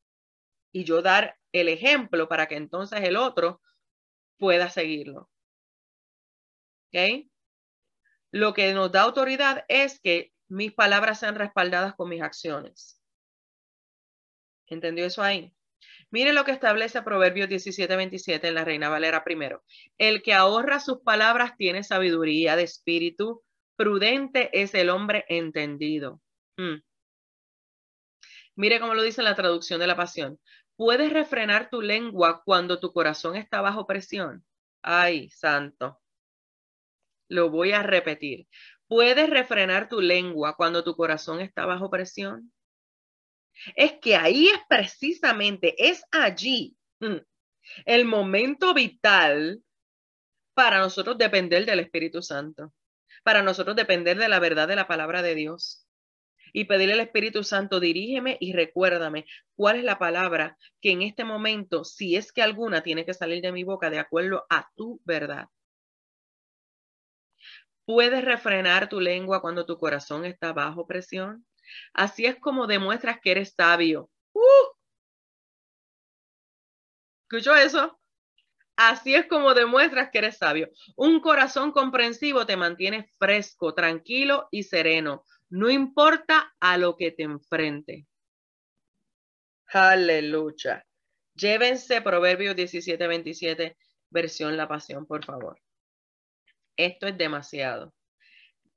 Y 0.72 0.84
yo 0.84 1.02
dar 1.02 1.36
el 1.52 1.68
ejemplo 1.68 2.28
para 2.28 2.46
que 2.46 2.56
entonces 2.56 3.00
el 3.02 3.16
otro 3.16 3.60
pueda 4.38 4.70
seguirlo. 4.70 5.30
¿Ok? 6.88 7.26
Lo 8.32 8.54
que 8.54 8.72
nos 8.74 8.92
da 8.92 9.02
autoridad 9.02 9.64
es 9.68 10.00
que 10.00 10.32
mis 10.48 10.72
palabras 10.72 11.20
sean 11.20 11.36
respaldadas 11.36 11.94
con 11.94 12.08
mis 12.08 12.22
acciones. 12.22 13.00
¿Entendió 14.66 15.06
eso 15.06 15.22
ahí? 15.22 15.52
Mire 16.10 16.32
lo 16.32 16.44
que 16.44 16.50
establece 16.50 17.02
Proverbios 17.02 17.48
17:27 17.48 18.48
en 18.48 18.54
la 18.54 18.64
Reina 18.64 18.88
Valera 18.88 19.22
primero. 19.22 19.62
El 19.96 20.22
que 20.22 20.34
ahorra 20.34 20.80
sus 20.80 21.00
palabras 21.02 21.56
tiene 21.56 21.84
sabiduría 21.84 22.56
de 22.56 22.64
espíritu. 22.64 23.42
Prudente 23.76 24.50
es 24.52 24.74
el 24.74 24.90
hombre 24.90 25.24
entendido. 25.28 26.20
Hmm. 26.56 26.82
Mire 28.56 28.80
cómo 28.80 28.94
lo 28.94 29.02
dice 29.02 29.20
en 29.20 29.26
la 29.26 29.36
traducción 29.36 29.78
de 29.80 29.86
la 29.86 29.96
pasión. 29.96 30.38
Puedes 30.76 31.12
refrenar 31.12 31.70
tu 31.70 31.80
lengua 31.80 32.42
cuando 32.44 32.80
tu 32.80 32.92
corazón 32.92 33.36
está 33.36 33.60
bajo 33.60 33.86
presión. 33.86 34.44
Ay, 34.82 35.30
santo. 35.30 36.00
Lo 37.28 37.50
voy 37.50 37.72
a 37.72 37.82
repetir. 37.82 38.48
Puedes 38.88 39.30
refrenar 39.30 39.88
tu 39.88 40.00
lengua 40.00 40.56
cuando 40.56 40.82
tu 40.82 40.96
corazón 40.96 41.40
está 41.40 41.64
bajo 41.66 41.88
presión 41.90 42.52
es 43.76 43.94
que 44.00 44.16
ahí 44.16 44.48
es 44.48 44.60
precisamente, 44.68 45.74
es 45.78 46.02
allí 46.10 46.76
mm, 47.00 47.16
el 47.84 48.04
momento 48.04 48.74
vital 48.74 49.62
para 50.54 50.78
nosotros 50.78 51.18
depender 51.18 51.66
del 51.66 51.80
Espíritu 51.80 52.22
Santo, 52.22 52.72
para 53.22 53.42
nosotros 53.42 53.76
depender 53.76 54.18
de 54.18 54.28
la 54.28 54.38
verdad 54.38 54.68
de 54.68 54.76
la 54.76 54.88
palabra 54.88 55.22
de 55.22 55.34
Dios 55.34 55.86
y 56.52 56.64
pedirle 56.64 56.94
al 56.94 57.00
Espíritu 57.00 57.44
Santo, 57.44 57.80
dirígeme 57.80 58.36
y 58.40 58.52
recuérdame 58.52 59.26
cuál 59.54 59.76
es 59.76 59.84
la 59.84 59.98
palabra 59.98 60.58
que 60.80 60.92
en 60.92 61.02
este 61.02 61.24
momento, 61.24 61.84
si 61.84 62.16
es 62.16 62.32
que 62.32 62.42
alguna, 62.42 62.82
tiene 62.82 63.04
que 63.04 63.14
salir 63.14 63.42
de 63.42 63.52
mi 63.52 63.64
boca 63.64 63.90
de 63.90 63.98
acuerdo 63.98 64.46
a 64.50 64.68
tu 64.74 65.00
verdad. 65.04 65.48
¿Puedes 67.84 68.24
refrenar 68.24 68.88
tu 68.88 69.00
lengua 69.00 69.40
cuando 69.40 69.66
tu 69.66 69.78
corazón 69.78 70.24
está 70.24 70.52
bajo 70.52 70.86
presión? 70.86 71.44
Así 71.92 72.26
es 72.26 72.36
como 72.36 72.66
demuestras 72.66 73.20
que 73.20 73.32
eres 73.32 73.54
sabio. 73.56 74.10
¡Uh! 74.32 74.40
¿Escuchó 77.22 77.54
eso? 77.54 78.00
Así 78.76 79.14
es 79.14 79.26
como 79.26 79.52
demuestras 79.54 80.10
que 80.10 80.18
eres 80.18 80.38
sabio. 80.38 80.70
Un 80.96 81.20
corazón 81.20 81.70
comprensivo 81.70 82.46
te 82.46 82.56
mantiene 82.56 83.10
fresco, 83.18 83.74
tranquilo 83.74 84.48
y 84.50 84.62
sereno. 84.62 85.24
No 85.50 85.68
importa 85.68 86.54
a 86.60 86.78
lo 86.78 86.96
que 86.96 87.12
te 87.12 87.24
enfrente. 87.24 88.06
Aleluya. 89.66 90.84
Llévense 91.34 92.00
Proverbios 92.00 92.56
17, 92.56 93.06
27, 93.06 93.76
versión 94.10 94.56
La 94.56 94.66
Pasión, 94.66 95.06
por 95.06 95.24
favor. 95.24 95.60
Esto 96.76 97.06
es 97.06 97.18
demasiado. 97.18 97.92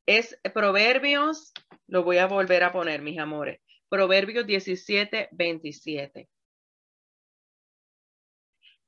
Es 0.06 0.38
Proverbios, 0.54 1.54
lo 1.88 2.04
voy 2.04 2.18
a 2.18 2.28
volver 2.28 2.64
a 2.64 2.72
poner, 2.72 3.02
mis 3.02 3.20
amores. 3.20 3.62
Proverbios 3.90 4.46
17, 4.46 5.30
27. 5.32 6.30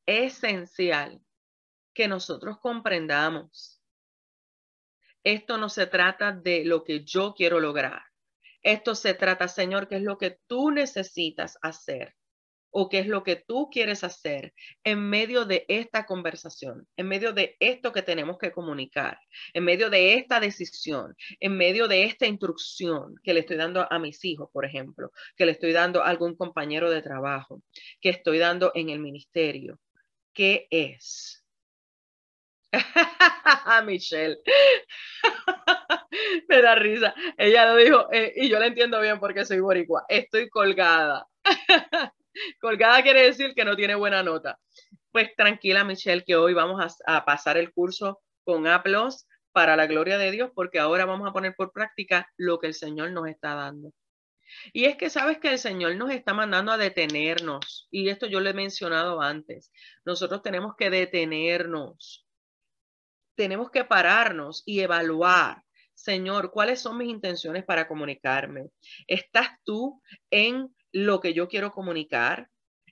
Esencial 0.05 1.21
que 1.93 2.07
nosotros 2.07 2.59
comprendamos. 2.59 3.81
Esto 5.23 5.57
no 5.57 5.69
se 5.69 5.87
trata 5.87 6.31
de 6.31 6.65
lo 6.65 6.83
que 6.83 7.03
yo 7.03 7.33
quiero 7.33 7.59
lograr. 7.59 8.03
Esto 8.61 8.93
se 8.93 9.13
trata, 9.13 9.47
Señor, 9.47 9.87
que 9.87 9.95
es 9.95 10.03
lo 10.03 10.17
que 10.17 10.39
tú 10.47 10.71
necesitas 10.71 11.57
hacer 11.61 12.15
o 12.77 12.89
qué 12.89 12.99
es 12.99 13.07
lo 13.07 13.23
que 13.23 13.37
tú 13.37 13.69
quieres 13.71 14.03
hacer 14.03 14.53
en 14.83 14.99
medio 15.09 15.45
de 15.45 15.63
esta 15.69 16.05
conversación, 16.05 16.85
en 16.97 17.07
medio 17.07 17.31
de 17.31 17.55
esto 17.61 17.93
que 17.93 18.01
tenemos 18.01 18.37
que 18.37 18.51
comunicar, 18.51 19.17
en 19.53 19.63
medio 19.63 19.89
de 19.89 20.15
esta 20.15 20.41
decisión, 20.41 21.15
en 21.39 21.55
medio 21.55 21.87
de 21.87 22.03
esta 22.03 22.27
instrucción 22.27 23.15
que 23.23 23.33
le 23.33 23.39
estoy 23.39 23.55
dando 23.55 23.87
a 23.89 23.97
mis 23.97 24.25
hijos, 24.25 24.49
por 24.51 24.65
ejemplo, 24.65 25.13
que 25.37 25.45
le 25.45 25.53
estoy 25.53 25.71
dando 25.71 26.03
a 26.03 26.09
algún 26.09 26.35
compañero 26.35 26.89
de 26.89 27.01
trabajo, 27.01 27.61
que 28.01 28.09
estoy 28.09 28.39
dando 28.39 28.73
en 28.75 28.89
el 28.89 28.99
ministerio. 28.99 29.79
¿Qué 30.33 30.67
es? 30.69 31.45
Michelle. 33.85 34.37
Me 36.49 36.61
da 36.61 36.75
risa. 36.75 37.15
Ella 37.37 37.67
lo 37.67 37.77
dijo, 37.77 38.11
eh, 38.11 38.33
y 38.35 38.49
yo 38.49 38.59
la 38.59 38.67
entiendo 38.67 38.99
bien 38.99 39.17
porque 39.17 39.45
soy 39.45 39.61
boricua. 39.61 40.03
Estoy 40.09 40.49
colgada. 40.49 41.25
colgada 42.61 43.01
quiere 43.03 43.23
decir 43.23 43.53
que 43.55 43.65
no 43.65 43.75
tiene 43.75 43.95
buena 43.95 44.23
nota. 44.23 44.59
Pues 45.11 45.35
tranquila, 45.35 45.83
Michelle, 45.83 46.23
que 46.23 46.35
hoy 46.35 46.53
vamos 46.53 46.99
a, 47.07 47.17
a 47.17 47.25
pasar 47.25 47.57
el 47.57 47.73
curso 47.73 48.21
con 48.43 48.67
aplos 48.67 49.27
para 49.51 49.75
la 49.75 49.87
gloria 49.87 50.17
de 50.17 50.31
Dios, 50.31 50.51
porque 50.53 50.79
ahora 50.79 51.05
vamos 51.05 51.27
a 51.27 51.33
poner 51.33 51.55
por 51.55 51.71
práctica 51.71 52.29
lo 52.37 52.59
que 52.59 52.67
el 52.67 52.73
Señor 52.73 53.11
nos 53.11 53.27
está 53.27 53.55
dando. 53.55 53.93
Y 54.73 54.85
es 54.85 54.97
que 54.97 55.09
sabes 55.09 55.39
que 55.39 55.49
el 55.49 55.59
Señor 55.59 55.95
nos 55.95 56.11
está 56.11 56.33
mandando 56.33 56.71
a 56.71 56.77
detenernos, 56.77 57.87
y 57.89 58.09
esto 58.09 58.27
yo 58.27 58.41
lo 58.41 58.49
he 58.49 58.53
mencionado 58.53 59.21
antes. 59.21 59.71
Nosotros 60.03 60.41
tenemos 60.41 60.75
que 60.75 60.89
detenernos 60.89 62.25
tenemos 63.35 63.69
que 63.69 63.83
pararnos 63.83 64.63
y 64.65 64.79
evaluar, 64.79 65.61
Señor, 65.93 66.51
cuáles 66.51 66.81
son 66.81 66.97
mis 66.97 67.09
intenciones 67.09 67.63
para 67.63 67.87
comunicarme. 67.87 68.69
¿Estás 69.07 69.49
tú 69.63 70.01
en 70.29 70.74
lo 70.95 71.19
que 71.19 71.33
yo 71.33 71.49
quiero 71.49 71.73
comunicar? 71.73 72.49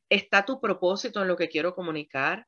¿Está 0.10 0.43
tu 0.43 0.60
propósito 0.60 1.22
en 1.22 1.30
lo 1.30 1.38
que 1.38 1.47
quiero 1.47 1.74
comunicar? 1.74 2.45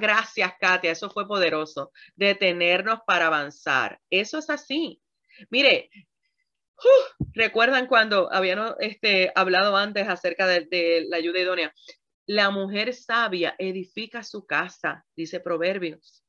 Gracias, 0.00 0.52
Katia. 0.58 0.90
Eso 0.90 1.08
fue 1.10 1.28
poderoso. 1.28 1.92
Detenernos 2.16 2.98
para 3.06 3.28
avanzar. 3.28 4.00
Eso 4.10 4.38
es 4.38 4.50
así. 4.50 5.00
Mire, 5.48 5.90
¿recuerdan 7.34 7.86
cuando 7.86 8.32
habíamos 8.32 8.74
este, 8.80 9.30
hablado 9.36 9.76
antes 9.76 10.08
acerca 10.08 10.48
de, 10.48 10.66
de 10.68 11.06
la 11.08 11.18
ayuda 11.18 11.38
idónea? 11.38 11.72
La 12.26 12.50
mujer 12.50 12.92
sabia 12.94 13.54
edifica 13.58 14.24
su 14.24 14.44
casa, 14.44 15.06
dice 15.14 15.38
Proverbios, 15.38 16.24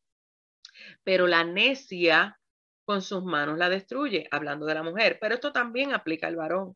pero 1.03 1.25
la 1.25 1.43
necia 1.43 2.38
con 2.86 3.01
sus 3.01 3.23
manos 3.23 3.57
la 3.57 3.69
destruye, 3.69 4.27
hablando 4.31 4.65
de 4.65 4.75
la 4.75 4.83
mujer, 4.83 5.17
pero 5.19 5.36
esto 5.36 5.51
también 5.51 5.93
aplica 5.93 6.27
al 6.27 6.36
varón. 6.36 6.75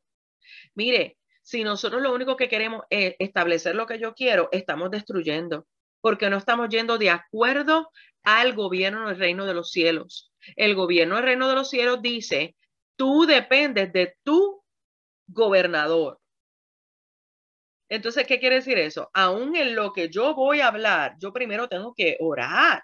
Mire, 0.76 1.18
si 1.42 1.64
nosotros 1.64 2.02
lo 2.02 2.14
único 2.14 2.36
que 2.36 2.50
queremos 2.50 2.84
es 2.90 3.16
establecer 3.20 3.76
lo 3.76 3.86
que 3.86 4.00
yo 4.00 4.14
quiero, 4.14 4.50
estamos 4.52 4.92
destruyendo, 4.92 5.68
porque 6.02 6.30
no 6.30 6.38
estamos 6.38 6.70
yendo 6.70 6.98
de 6.98 7.10
acuerdo 7.10 7.90
al 8.24 8.54
gobierno 8.54 9.08
del 9.08 9.18
reino 9.18 9.46
de 9.46 9.54
los 9.54 9.72
cielos. 9.72 10.32
El 10.56 10.76
gobierno 10.76 11.16
del 11.16 11.26
reino 11.26 11.48
de 11.48 11.56
los 11.56 11.70
cielos 11.70 12.02
dice, 12.02 12.56
tú 12.96 13.26
dependes 13.26 13.92
de 13.94 14.16
tu 14.24 14.64
gobernador. 15.28 16.20
Entonces, 17.90 18.28
¿qué 18.28 18.40
quiere 18.40 18.56
decir 18.58 18.78
eso? 18.78 19.10
Aún 19.14 19.56
en 19.56 19.76
lo 19.76 19.94
que 19.94 20.10
yo 20.10 20.36
voy 20.36 20.62
a 20.62 20.68
hablar, 20.68 21.16
yo 21.20 21.34
primero 21.34 21.68
tengo 21.68 21.94
que 21.96 22.18
orar. 22.20 22.84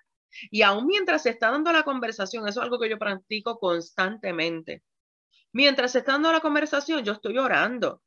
Y 0.51 0.61
aún 0.61 0.85
mientras 0.87 1.23
se 1.23 1.31
está 1.31 1.51
dando 1.51 1.71
la 1.71 1.83
conversación, 1.83 2.47
eso 2.47 2.59
es 2.59 2.63
algo 2.63 2.79
que 2.79 2.89
yo 2.89 2.97
practico 2.97 3.57
constantemente. 3.59 4.83
Mientras 5.53 5.93
se 5.93 5.99
está 5.99 6.13
dando 6.13 6.31
la 6.31 6.41
conversación, 6.41 7.03
yo 7.03 7.13
estoy 7.13 7.37
orando. 7.37 8.01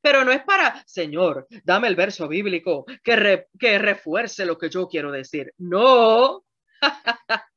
Pero 0.00 0.24
no 0.24 0.32
es 0.32 0.42
para, 0.44 0.82
Señor, 0.86 1.46
dame 1.64 1.88
el 1.88 1.96
verso 1.96 2.28
bíblico 2.28 2.84
que, 3.02 3.46
que 3.58 3.78
refuerce 3.78 4.46
lo 4.46 4.58
que 4.58 4.70
yo 4.70 4.88
quiero 4.88 5.10
decir. 5.10 5.52
No. 5.58 6.44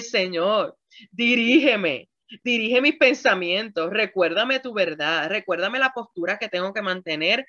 Señor, 0.00 0.76
dirígeme, 1.10 2.08
dirige 2.44 2.80
mis 2.80 2.96
pensamientos, 2.96 3.90
recuérdame 3.90 4.60
tu 4.60 4.72
verdad, 4.72 5.28
recuérdame 5.28 5.78
la 5.78 5.92
postura 5.92 6.38
que 6.38 6.48
tengo 6.48 6.72
que 6.72 6.82
mantener 6.82 7.46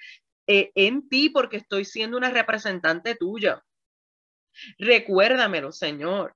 eh, 0.48 0.72
en 0.76 1.08
ti 1.10 1.30
porque 1.30 1.58
estoy 1.58 1.86
siendo 1.86 2.18
una 2.18 2.30
representante 2.30 3.16
tuya. 3.16 3.64
Recuérdamelo, 4.78 5.72
Señor. 5.72 6.36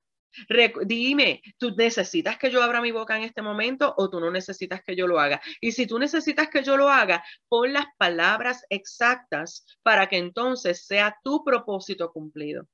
dime, 0.85 1.41
¿tú 1.57 1.75
necesitas 1.75 2.37
que 2.37 2.49
yo 2.49 2.63
abra 2.63 2.81
mi 2.81 2.91
boca 2.91 3.17
en 3.17 3.23
este 3.23 3.41
momento 3.41 3.93
o 3.97 4.09
tú 4.09 4.19
no 4.19 4.31
necesitas 4.31 4.81
que 4.83 4.95
yo 4.95 5.07
lo 5.07 5.19
haga? 5.19 5.41
Y 5.59 5.73
si 5.73 5.85
tú 5.87 5.99
necesitas 5.99 6.49
que 6.49 6.63
yo 6.63 6.77
lo 6.77 6.89
haga, 6.89 7.23
pon 7.49 7.73
las 7.73 7.85
palabras 7.97 8.65
exactas 8.69 9.65
para 9.83 10.07
que 10.07 10.17
entonces 10.17 10.85
sea 10.85 11.17
tu 11.23 11.43
propósito 11.43 12.11
cumplido, 12.11 12.67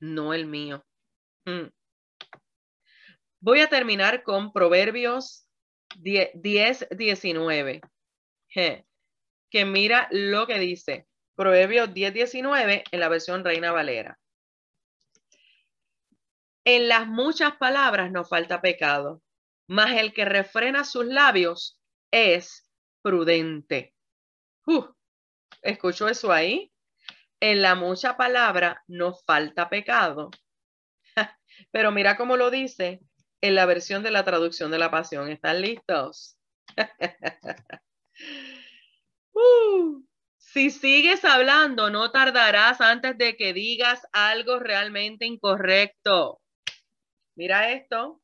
no 0.00 0.34
el 0.34 0.46
mío. 0.46 0.84
Mm. 1.46 1.68
Voy 3.42 3.60
a 3.60 3.68
terminar 3.68 4.22
con 4.22 4.52
Proverbios 4.52 5.46
10, 5.96 6.88
19 6.90 7.80
que 9.50 9.64
mira 9.64 10.08
lo 10.10 10.46
que 10.46 10.58
dice 10.58 11.06
Proverbios 11.34 11.94
10:19 11.94 12.84
en 12.90 13.00
la 13.00 13.08
versión 13.08 13.44
Reina 13.44 13.72
Valera. 13.72 14.18
En 16.64 16.88
las 16.88 17.06
muchas 17.06 17.56
palabras 17.56 18.10
no 18.10 18.24
falta 18.24 18.60
pecado, 18.60 19.22
mas 19.66 19.92
el 19.98 20.12
que 20.12 20.24
refrena 20.24 20.84
sus 20.84 21.06
labios 21.06 21.80
es 22.10 22.70
prudente. 23.02 23.94
Uh, 24.66 24.84
¿Escuchó 25.62 26.08
eso 26.08 26.32
ahí? 26.32 26.72
En 27.40 27.62
la 27.62 27.74
mucha 27.74 28.16
palabra 28.16 28.82
no 28.86 29.14
falta 29.14 29.70
pecado. 29.70 30.30
Pero 31.72 31.90
mira 31.92 32.16
cómo 32.16 32.36
lo 32.36 32.50
dice 32.50 33.00
en 33.40 33.54
la 33.54 33.64
versión 33.66 34.02
de 34.02 34.10
la 34.10 34.24
traducción 34.24 34.70
de 34.70 34.78
la 34.78 34.90
pasión. 34.90 35.30
¿Están 35.30 35.60
listos? 35.60 36.36
Uh, 39.32 40.02
si 40.36 40.70
sigues 40.70 41.24
hablando, 41.24 41.90
no 41.90 42.10
tardarás 42.10 42.80
antes 42.80 43.16
de 43.16 43.36
que 43.36 43.54
digas 43.54 44.02
algo 44.12 44.58
realmente 44.58 45.24
incorrecto. 45.24 46.40
Mira 47.40 47.72
esto. 47.72 48.20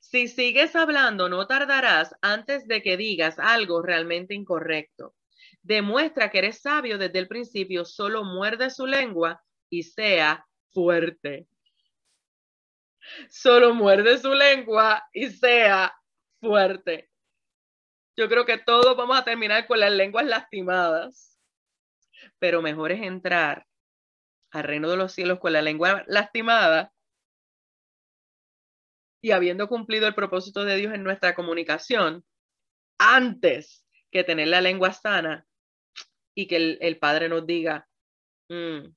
Si 0.00 0.26
sigues 0.26 0.74
hablando, 0.74 1.28
no 1.28 1.46
tardarás 1.46 2.16
antes 2.22 2.66
de 2.66 2.80
que 2.80 2.96
digas 2.96 3.38
algo 3.38 3.82
realmente 3.82 4.32
incorrecto. 4.34 5.14
Demuestra 5.60 6.30
que 6.30 6.38
eres 6.38 6.62
sabio 6.62 6.96
desde 6.96 7.18
el 7.18 7.28
principio, 7.28 7.84
solo 7.84 8.24
muerde 8.24 8.70
su 8.70 8.86
lengua 8.86 9.44
y 9.68 9.82
sea 9.82 10.46
fuerte. 10.72 11.46
Solo 13.28 13.74
muerde 13.74 14.16
su 14.16 14.32
lengua 14.32 15.06
y 15.12 15.28
sea 15.28 15.94
fuerte. 16.40 17.10
Yo 18.16 18.30
creo 18.30 18.46
que 18.46 18.56
todos 18.56 18.96
vamos 18.96 19.18
a 19.18 19.24
terminar 19.24 19.66
con 19.66 19.78
las 19.78 19.92
lenguas 19.92 20.24
lastimadas, 20.24 21.38
pero 22.38 22.62
mejor 22.62 22.92
es 22.92 23.02
entrar 23.02 23.66
al 24.52 24.64
reino 24.64 24.88
de 24.88 24.96
los 24.96 25.12
cielos 25.12 25.38
con 25.38 25.52
la 25.52 25.60
lengua 25.60 26.02
lastimada 26.06 26.94
y 29.20 29.32
habiendo 29.32 29.68
cumplido 29.68 30.06
el 30.06 30.14
propósito 30.14 30.64
de 30.64 30.76
Dios 30.76 30.94
en 30.94 31.02
nuestra 31.02 31.34
comunicación, 31.34 32.24
antes 32.98 33.86
que 34.10 34.24
tener 34.24 34.48
la 34.48 34.60
lengua 34.60 34.92
sana 34.92 35.46
y 36.34 36.46
que 36.46 36.78
el, 36.80 36.98
Padre 36.98 37.28
nos 37.28 37.46
diga, 37.46 37.88
mm, 38.48 38.94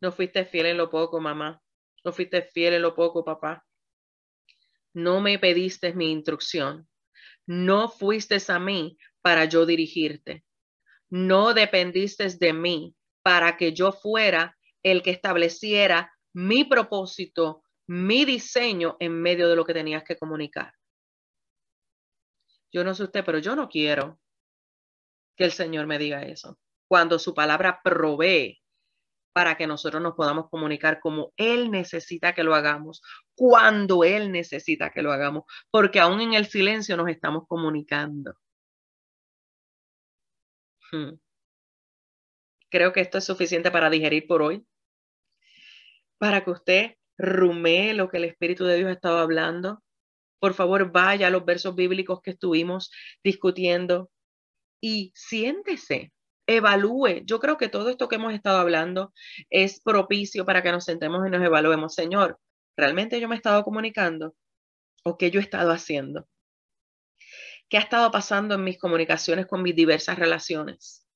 no 0.00 0.12
fuiste 0.12 0.44
fiel 0.44 0.66
en 0.66 0.76
lo 0.76 0.90
poco, 0.90 1.20
mamá, 1.20 1.62
no 2.04 2.12
fuiste 2.12 2.42
fiel 2.42 2.74
en 2.74 2.82
lo 2.82 2.94
poco, 2.94 3.24
papá, 3.24 3.64
no 4.94 5.20
me 5.20 5.38
pediste 5.38 5.92
mi 5.94 6.10
instrucción, 6.10 6.88
no 7.46 7.88
fuiste 7.88 8.38
a 8.48 8.58
mí 8.58 8.98
para 9.22 9.44
yo 9.44 9.66
dirigirte. 9.66 10.44
No 11.10 11.54
dependiste 11.54 12.28
de 12.28 12.52
mí 12.52 12.94
para 13.22 13.56
que 13.56 13.72
yo 13.72 13.92
fuera 13.92 14.56
el 14.82 15.02
que 15.02 15.10
estableciera 15.10 16.12
mi 16.34 16.64
propósito, 16.64 17.62
mi 17.88 18.24
diseño 18.24 18.96
en 19.00 19.20
medio 19.20 19.48
de 19.48 19.56
lo 19.56 19.64
que 19.64 19.74
tenías 19.74 20.04
que 20.04 20.16
comunicar. 20.16 20.74
Yo 22.70 22.84
no 22.84 22.94
sé 22.94 23.04
usted, 23.04 23.24
pero 23.24 23.38
yo 23.38 23.56
no 23.56 23.68
quiero 23.68 24.20
que 25.36 25.44
el 25.44 25.52
Señor 25.52 25.86
me 25.86 25.98
diga 25.98 26.22
eso. 26.22 26.58
Cuando 26.86 27.18
su 27.18 27.34
palabra 27.34 27.80
provee 27.82 28.60
para 29.32 29.56
que 29.56 29.66
nosotros 29.66 30.02
nos 30.02 30.14
podamos 30.14 30.50
comunicar 30.50 31.00
como 31.00 31.32
Él 31.36 31.70
necesita 31.70 32.34
que 32.34 32.42
lo 32.42 32.54
hagamos, 32.54 33.00
cuando 33.34 34.04
Él 34.04 34.32
necesita 34.32 34.90
que 34.90 35.00
lo 35.02 35.12
hagamos, 35.12 35.44
porque 35.70 36.00
aún 36.00 36.20
en 36.20 36.34
el 36.34 36.46
silencio 36.46 36.96
nos 36.96 37.08
estamos 37.08 37.44
comunicando. 37.46 38.34
Hmm. 40.92 41.18
Creo 42.70 42.92
que 42.92 43.00
esto 43.00 43.18
es 43.18 43.24
suficiente 43.24 43.70
para 43.70 43.88
digerir 43.88 44.26
por 44.26 44.42
hoy, 44.42 44.66
para 46.18 46.44
que 46.44 46.50
usted 46.50 46.97
rumee 47.18 47.94
lo 47.94 48.08
que 48.08 48.18
el 48.18 48.24
Espíritu 48.24 48.64
de 48.64 48.76
Dios 48.76 48.88
ha 48.88 48.92
estado 48.92 49.18
hablando. 49.18 49.82
Por 50.40 50.54
favor, 50.54 50.92
vaya 50.92 51.26
a 51.26 51.30
los 51.30 51.44
versos 51.44 51.74
bíblicos 51.74 52.20
que 52.22 52.30
estuvimos 52.30 52.90
discutiendo 53.24 54.10
y 54.80 55.12
siéntese, 55.14 56.12
evalúe. 56.46 57.24
Yo 57.24 57.40
creo 57.40 57.56
que 57.56 57.68
todo 57.68 57.90
esto 57.90 58.08
que 58.08 58.16
hemos 58.16 58.32
estado 58.32 58.58
hablando 58.58 59.12
es 59.50 59.80
propicio 59.80 60.44
para 60.44 60.62
que 60.62 60.72
nos 60.72 60.84
sentemos 60.84 61.26
y 61.26 61.30
nos 61.30 61.44
evaluemos. 61.44 61.94
Señor, 61.94 62.38
¿realmente 62.76 63.20
yo 63.20 63.28
me 63.28 63.34
he 63.34 63.38
estado 63.38 63.64
comunicando? 63.64 64.34
¿O 65.04 65.18
qué 65.18 65.30
yo 65.30 65.40
he 65.40 65.42
estado 65.42 65.72
haciendo? 65.72 66.28
¿Qué 67.68 67.76
ha 67.76 67.80
estado 67.80 68.10
pasando 68.10 68.54
en 68.54 68.64
mis 68.64 68.78
comunicaciones 68.78 69.46
con 69.46 69.62
mis 69.62 69.74
diversas 69.74 70.18
relaciones? 70.18 71.06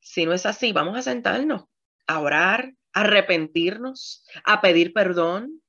Si 0.00 0.26
no 0.26 0.34
es 0.34 0.44
así, 0.44 0.72
vamos 0.72 0.98
a 0.98 1.02
sentarnos, 1.02 1.64
a 2.06 2.20
orar, 2.20 2.74
arrepentirnos, 2.94 4.24
a 4.44 4.60
pedir 4.60 4.92
perdón. 4.92 5.62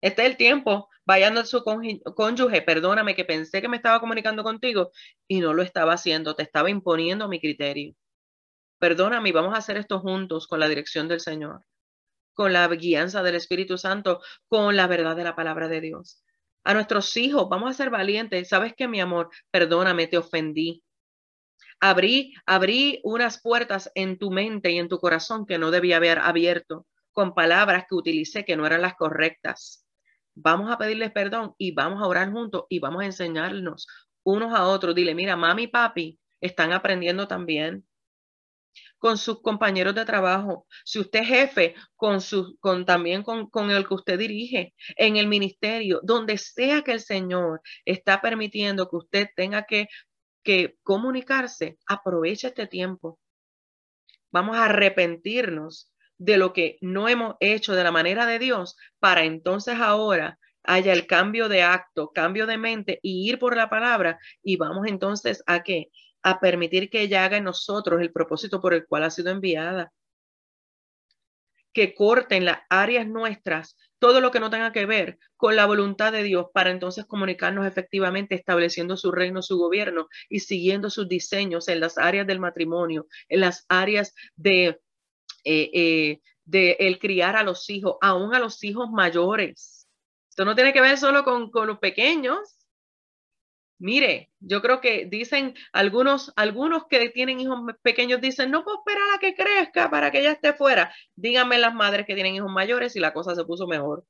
Este 0.00 0.22
es 0.22 0.30
el 0.30 0.36
tiempo. 0.36 0.88
Vayan 1.06 1.38
a 1.38 1.44
su 1.44 1.62
cónyuge, 1.62 2.62
perdóname 2.62 3.14
que 3.14 3.24
pensé 3.24 3.60
que 3.60 3.68
me 3.68 3.76
estaba 3.76 4.00
comunicando 4.00 4.42
contigo 4.42 4.90
y 5.28 5.40
no 5.40 5.54
lo 5.54 5.62
estaba 5.62 5.94
haciendo, 5.94 6.34
te 6.34 6.42
estaba 6.42 6.70
imponiendo 6.70 7.28
mi 7.28 7.40
criterio. 7.40 7.94
Perdóname, 8.78 9.32
vamos 9.32 9.54
a 9.54 9.58
hacer 9.58 9.76
esto 9.76 10.00
juntos 10.00 10.46
con 10.46 10.60
la 10.60 10.68
dirección 10.68 11.08
del 11.08 11.20
Señor, 11.20 11.64
con 12.34 12.52
la 12.52 12.68
guianza 12.68 13.22
del 13.22 13.36
Espíritu 13.36 13.78
Santo, 13.78 14.20
con 14.48 14.76
la 14.76 14.86
verdad 14.86 15.16
de 15.16 15.24
la 15.24 15.36
palabra 15.36 15.68
de 15.68 15.80
Dios 15.80 16.24
a 16.64 16.74
nuestros 16.74 17.16
hijos, 17.16 17.48
vamos 17.48 17.70
a 17.70 17.74
ser 17.74 17.90
valientes. 17.90 18.48
¿Sabes 18.48 18.74
qué, 18.76 18.88
mi 18.88 19.00
amor? 19.00 19.30
Perdóname, 19.50 20.06
te 20.06 20.18
ofendí. 20.18 20.82
Abrí, 21.80 22.34
abrí 22.46 23.00
unas 23.04 23.40
puertas 23.40 23.90
en 23.94 24.18
tu 24.18 24.30
mente 24.30 24.70
y 24.70 24.78
en 24.78 24.88
tu 24.88 24.98
corazón 24.98 25.46
que 25.46 25.58
no 25.58 25.70
debía 25.70 25.96
haber 25.96 26.18
abierto 26.18 26.86
con 27.12 27.34
palabras 27.34 27.84
que 27.88 27.94
utilicé 27.94 28.44
que 28.44 28.56
no 28.56 28.66
eran 28.66 28.82
las 28.82 28.94
correctas. 28.94 29.86
Vamos 30.34 30.70
a 30.70 30.78
pedirles 30.78 31.10
perdón 31.12 31.54
y 31.58 31.72
vamos 31.72 32.02
a 32.02 32.06
orar 32.06 32.30
juntos 32.30 32.64
y 32.68 32.78
vamos 32.78 33.02
a 33.02 33.06
enseñarnos 33.06 33.86
unos 34.22 34.54
a 34.54 34.66
otros. 34.66 34.94
Dile, 34.94 35.14
mira, 35.14 35.36
mami 35.36 35.64
y 35.64 35.66
papi 35.68 36.18
están 36.40 36.72
aprendiendo 36.72 37.26
también 37.28 37.84
con 39.00 39.16
sus 39.16 39.40
compañeros 39.40 39.94
de 39.94 40.04
trabajo, 40.04 40.66
si 40.84 41.00
usted 41.00 41.20
es 41.20 41.28
jefe, 41.28 41.74
con, 41.96 42.18
con 42.60 42.84
también 42.84 43.22
con 43.22 43.70
el 43.70 43.88
que 43.88 43.94
usted 43.94 44.18
dirige, 44.18 44.74
en 44.96 45.16
el 45.16 45.26
ministerio, 45.26 46.00
donde 46.02 46.36
sea 46.36 46.82
que 46.82 46.92
el 46.92 47.00
Señor 47.00 47.62
está 47.84 48.20
permitiendo 48.20 48.88
que 48.88 48.96
usted 48.96 49.28
tenga 49.34 49.64
que, 49.64 49.88
que 50.42 50.76
comunicarse, 50.82 51.78
aproveche 51.86 52.48
este 52.48 52.66
tiempo. 52.66 53.18
Vamos 54.30 54.56
a 54.56 54.66
arrepentirnos 54.66 55.92
de 56.18 56.36
lo 56.36 56.52
que 56.52 56.78
no 56.80 57.08
hemos 57.08 57.36
hecho 57.40 57.74
de 57.74 57.84
la 57.84 57.92
manera 57.92 58.26
de 58.26 58.38
Dios 58.38 58.76
para 58.98 59.24
entonces 59.24 59.76
ahora 59.78 60.38
haya 60.62 60.92
el 60.92 61.06
cambio 61.06 61.48
de 61.48 61.62
acto, 61.62 62.12
cambio 62.12 62.46
de 62.46 62.58
mente 62.58 63.00
y 63.02 63.28
ir 63.28 63.38
por 63.38 63.56
la 63.56 63.70
palabra 63.70 64.18
y 64.42 64.56
vamos 64.56 64.86
entonces 64.86 65.42
a 65.46 65.62
qué? 65.62 65.90
a 66.22 66.40
permitir 66.40 66.90
que 66.90 67.02
ella 67.02 67.24
haga 67.24 67.38
en 67.38 67.44
nosotros 67.44 68.00
el 68.00 68.12
propósito 68.12 68.60
por 68.60 68.74
el 68.74 68.86
cual 68.86 69.04
ha 69.04 69.10
sido 69.10 69.30
enviada. 69.30 69.92
Que 71.72 71.94
corten 71.94 72.44
las 72.44 72.60
áreas 72.68 73.06
nuestras, 73.06 73.76
todo 74.00 74.20
lo 74.20 74.32
que 74.32 74.40
no 74.40 74.50
tenga 74.50 74.72
que 74.72 74.86
ver 74.86 75.18
con 75.36 75.54
la 75.54 75.66
voluntad 75.66 76.10
de 76.10 76.24
Dios, 76.24 76.46
para 76.52 76.70
entonces 76.70 77.04
comunicarnos 77.04 77.66
efectivamente, 77.66 78.34
estableciendo 78.34 78.96
su 78.96 79.12
reino, 79.12 79.42
su 79.42 79.58
gobierno 79.58 80.08
y 80.28 80.40
siguiendo 80.40 80.90
sus 80.90 81.08
diseños 81.08 81.68
en 81.68 81.78
las 81.78 81.98
áreas 81.98 82.26
del 82.26 82.40
matrimonio, 82.40 83.06
en 83.28 83.40
las 83.40 83.66
áreas 83.68 84.14
de, 84.34 84.80
eh, 85.44 85.70
eh, 85.72 86.20
el 86.80 86.98
criar 86.98 87.36
a 87.36 87.44
los 87.44 87.68
hijos, 87.70 87.96
aún 88.00 88.34
a 88.34 88.40
los 88.40 88.64
hijos 88.64 88.90
mayores. 88.90 89.86
Esto 90.28 90.44
no 90.44 90.54
tiene 90.54 90.72
que 90.72 90.80
ver 90.80 90.96
solo 90.96 91.22
con, 91.22 91.50
con 91.50 91.68
los 91.68 91.78
pequeños, 91.78 92.59
Mire, 93.80 94.30
yo 94.40 94.60
creo 94.60 94.82
que 94.82 95.06
dicen 95.06 95.54
algunos, 95.72 96.34
algunos 96.36 96.86
que 96.86 97.08
tienen 97.08 97.40
hijos 97.40 97.60
pequeños 97.80 98.20
dicen, 98.20 98.50
no 98.50 98.62
puedo 98.62 98.80
esperar 98.80 99.08
a 99.16 99.18
que 99.18 99.34
crezca 99.34 99.90
para 99.90 100.10
que 100.10 100.20
ella 100.20 100.32
esté 100.32 100.52
fuera. 100.52 100.94
Díganme 101.16 101.56
las 101.58 101.74
madres 101.74 102.04
que 102.06 102.14
tienen 102.14 102.34
hijos 102.34 102.52
mayores 102.52 102.94
y 102.94 103.00
la 103.00 103.14
cosa 103.14 103.34
se 103.34 103.42
puso 103.44 103.66
mejor. 103.66 104.04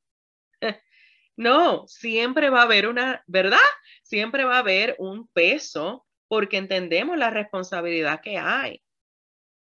no, 1.37 1.87
siempre 1.87 2.51
va 2.51 2.62
a 2.62 2.64
haber 2.64 2.89
una, 2.89 3.23
¿verdad? 3.29 3.59
Siempre 4.03 4.43
va 4.43 4.57
a 4.57 4.59
haber 4.59 4.97
un 4.99 5.29
peso 5.29 6.05
porque 6.27 6.57
entendemos 6.57 7.16
la 7.16 7.31
responsabilidad 7.31 8.21
que 8.23 8.39
hay. 8.39 8.83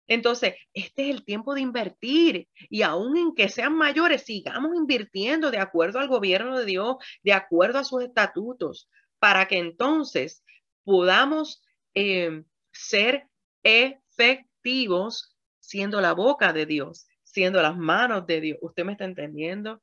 Entonces, 0.08 0.54
este 0.76 1.10
es 1.10 1.16
el 1.16 1.26
tiempo 1.26 1.56
de 1.56 1.62
invertir 1.62 2.48
y 2.70 2.84
aún 2.84 3.18
en 3.18 3.34
que 3.34 3.50
sean 3.50 3.76
mayores, 3.76 4.22
sigamos 4.22 4.76
invirtiendo 4.76 5.50
de 5.50 5.58
acuerdo 5.58 5.98
al 5.98 6.08
gobierno 6.08 6.60
de 6.60 6.66
Dios, 6.66 6.98
de 7.24 7.34
acuerdo 7.34 7.80
a 7.80 7.84
sus 7.84 8.04
estatutos, 8.04 8.88
para 9.26 9.48
que 9.48 9.58
entonces 9.58 10.44
podamos 10.84 11.64
eh, 11.96 12.44
ser 12.72 13.28
efectivos 13.64 15.36
siendo 15.60 16.00
la 16.00 16.14
boca 16.14 16.54
de 16.54 16.68
Dios, 16.68 17.08
siendo 17.24 17.60
las 17.60 17.76
manos 17.76 18.28
de 18.28 18.40
Dios. 18.40 18.60
¿Usted 18.62 18.86
me 18.86 18.92
está 18.92 19.06
entendiendo? 19.06 19.82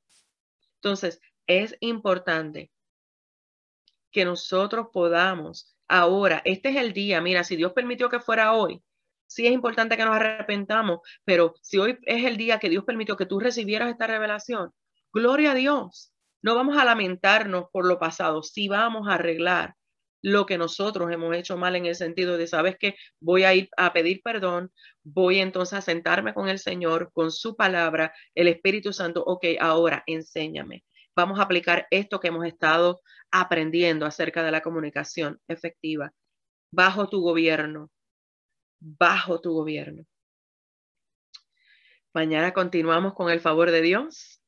Entonces, 0.76 1.20
es 1.48 1.76
importante 1.80 2.70
que 4.12 4.24
nosotros 4.24 4.90
podamos 4.92 5.76
ahora, 5.88 6.40
este 6.44 6.68
es 6.68 6.76
el 6.76 6.92
día, 6.92 7.20
mira, 7.20 7.42
si 7.42 7.56
Dios 7.56 7.72
permitió 7.72 8.08
que 8.08 8.20
fuera 8.20 8.52
hoy, 8.52 8.80
sí 9.26 9.48
es 9.48 9.52
importante 9.52 9.96
que 9.96 10.04
nos 10.04 10.14
arrepentamos, 10.14 11.00
pero 11.24 11.56
si 11.62 11.78
hoy 11.78 11.98
es 12.02 12.24
el 12.24 12.36
día 12.36 12.60
que 12.60 12.68
Dios 12.68 12.84
permitió 12.84 13.16
que 13.16 13.26
tú 13.26 13.40
recibieras 13.40 13.90
esta 13.90 14.06
revelación, 14.06 14.72
gloria 15.12 15.50
a 15.50 15.56
Dios. 15.56 16.11
No 16.42 16.54
vamos 16.56 16.76
a 16.76 16.84
lamentarnos 16.84 17.66
por 17.72 17.86
lo 17.86 17.98
pasado, 17.98 18.42
sí 18.42 18.68
vamos 18.68 19.08
a 19.08 19.14
arreglar 19.14 19.74
lo 20.22 20.46
que 20.46 20.56
nosotros 20.56 21.10
hemos 21.10 21.34
hecho 21.36 21.56
mal 21.56 21.74
en 21.76 21.86
el 21.86 21.96
sentido 21.96 22.36
de, 22.36 22.46
sabes 22.46 22.76
que 22.78 22.94
voy 23.20 23.44
a 23.44 23.54
ir 23.54 23.68
a 23.76 23.92
pedir 23.92 24.22
perdón, 24.22 24.72
voy 25.02 25.40
entonces 25.40 25.78
a 25.78 25.82
sentarme 25.82 26.32
con 26.32 26.48
el 26.48 26.58
Señor, 26.60 27.10
con 27.12 27.32
su 27.32 27.56
palabra, 27.56 28.14
el 28.34 28.48
Espíritu 28.48 28.92
Santo, 28.92 29.22
ok, 29.24 29.44
ahora 29.60 30.04
enséñame. 30.06 30.84
Vamos 31.14 31.38
a 31.38 31.42
aplicar 31.42 31.86
esto 31.90 32.20
que 32.20 32.28
hemos 32.28 32.46
estado 32.46 33.02
aprendiendo 33.30 34.06
acerca 34.06 34.42
de 34.42 34.50
la 34.52 34.62
comunicación 34.62 35.40
efectiva 35.48 36.12
bajo 36.70 37.08
tu 37.08 37.20
gobierno, 37.20 37.90
bajo 38.80 39.40
tu 39.40 39.52
gobierno. 39.52 40.04
Mañana 42.14 42.52
continuamos 42.52 43.14
con 43.14 43.30
el 43.30 43.40
favor 43.40 43.70
de 43.70 43.82
Dios 43.82 44.41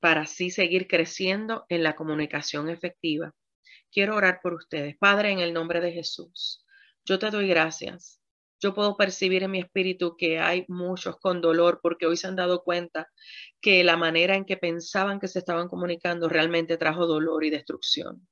para 0.00 0.22
así 0.22 0.50
seguir 0.50 0.86
creciendo 0.86 1.64
en 1.68 1.82
la 1.82 1.96
comunicación 1.96 2.68
efectiva. 2.68 3.34
Quiero 3.90 4.16
orar 4.16 4.40
por 4.42 4.54
ustedes. 4.54 4.96
Padre, 4.98 5.30
en 5.30 5.40
el 5.40 5.52
nombre 5.52 5.80
de 5.80 5.92
Jesús, 5.92 6.64
yo 7.04 7.18
te 7.18 7.30
doy 7.30 7.48
gracias. 7.48 8.20
Yo 8.60 8.74
puedo 8.74 8.96
percibir 8.96 9.42
en 9.42 9.50
mi 9.50 9.60
espíritu 9.60 10.16
que 10.16 10.38
hay 10.38 10.64
muchos 10.68 11.16
con 11.18 11.40
dolor 11.40 11.80
porque 11.82 12.06
hoy 12.06 12.16
se 12.16 12.26
han 12.26 12.36
dado 12.36 12.62
cuenta 12.62 13.08
que 13.60 13.84
la 13.84 13.96
manera 13.96 14.34
en 14.34 14.44
que 14.44 14.56
pensaban 14.56 15.20
que 15.20 15.28
se 15.28 15.40
estaban 15.40 15.68
comunicando 15.68 16.28
realmente 16.28 16.78
trajo 16.78 17.06
dolor 17.06 17.44
y 17.44 17.50
destrucción. 17.50 18.26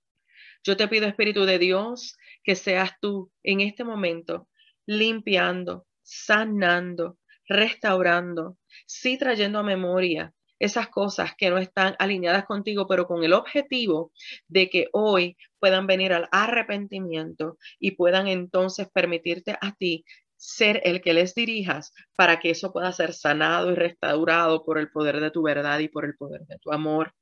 Yo 0.63 0.79
te 0.79 0.89
pido, 0.89 1.07
Espíritu 1.07 1.45
de 1.45 1.59
Dios, 1.59 2.17
que 2.43 2.57
seas 2.57 2.93
tú 3.01 3.31
en 3.43 3.61
este 3.61 3.85
momento 3.85 4.49
limpiando, 4.87 5.87
sanando, 6.03 7.19
restaurando, 7.47 8.57
sí 8.87 9.19
trayendo 9.19 9.59
a 9.59 9.63
memoria 9.63 10.35
esas 10.59 10.89
cosas 10.89 11.33
que 11.37 11.51
no 11.51 11.59
están 11.59 11.97
alineadas 11.99 12.45
contigo, 12.45 12.87
pero 12.87 13.07
con 13.07 13.25
el 13.25 13.33
objetivo 13.33 14.13
de 14.49 14.71
que 14.71 14.89
hoy 14.93 15.37
puedan 15.59 15.87
venir 15.87 16.13
al 16.13 16.29
arrepentimiento 16.33 17.59
y 17.79 17.93
puedan 17.93 18.29
entonces 18.29 18.89
permitirte 18.93 19.57
a 19.61 19.75
ti 19.75 20.05
ser 20.37 20.81
el 20.85 21.01
que 21.01 21.15
les 21.15 21.35
dirijas 21.35 21.93
para 22.17 22.39
que 22.41 22.51
eso 22.51 22.73
pueda 22.73 22.93
ser 22.93 23.15
sanado 23.15 23.73
y 23.73 23.75
restaurado 23.75 24.65
por 24.65 24.79
el 24.79 24.91
poder 24.91 25.21
de 25.21 25.31
tu 25.31 25.43
verdad 25.43 25.79
y 25.79 25.89
por 25.89 26.05
el 26.05 26.17
poder 26.17 26.43
de 26.47 26.59
tu 26.59 26.73
amor. 26.73 27.15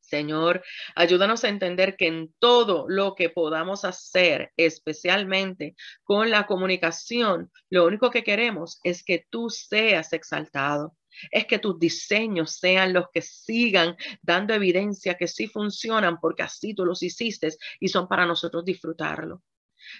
Señor, 0.00 0.62
ayúdanos 0.94 1.44
a 1.44 1.48
entender 1.48 1.96
que 1.96 2.06
en 2.06 2.34
todo 2.38 2.86
lo 2.88 3.14
que 3.14 3.30
podamos 3.30 3.84
hacer, 3.84 4.52
especialmente 4.58 5.74
con 6.02 6.30
la 6.30 6.46
comunicación, 6.46 7.50
lo 7.70 7.86
único 7.86 8.10
que 8.10 8.24
queremos 8.24 8.78
es 8.84 9.04
que 9.04 9.24
tú 9.30 9.48
seas 9.48 10.12
exaltado 10.12 10.94
es 11.30 11.46
que 11.46 11.58
tus 11.58 11.78
diseños 11.78 12.56
sean 12.56 12.92
los 12.92 13.06
que 13.12 13.22
sigan 13.22 13.96
dando 14.22 14.54
evidencia 14.54 15.16
que 15.16 15.28
sí 15.28 15.46
funcionan 15.46 16.18
porque 16.20 16.42
así 16.42 16.74
tú 16.74 16.84
los 16.84 17.02
hiciste 17.02 17.50
y 17.80 17.88
son 17.88 18.08
para 18.08 18.26
nosotros 18.26 18.64
disfrutarlo. 18.64 19.42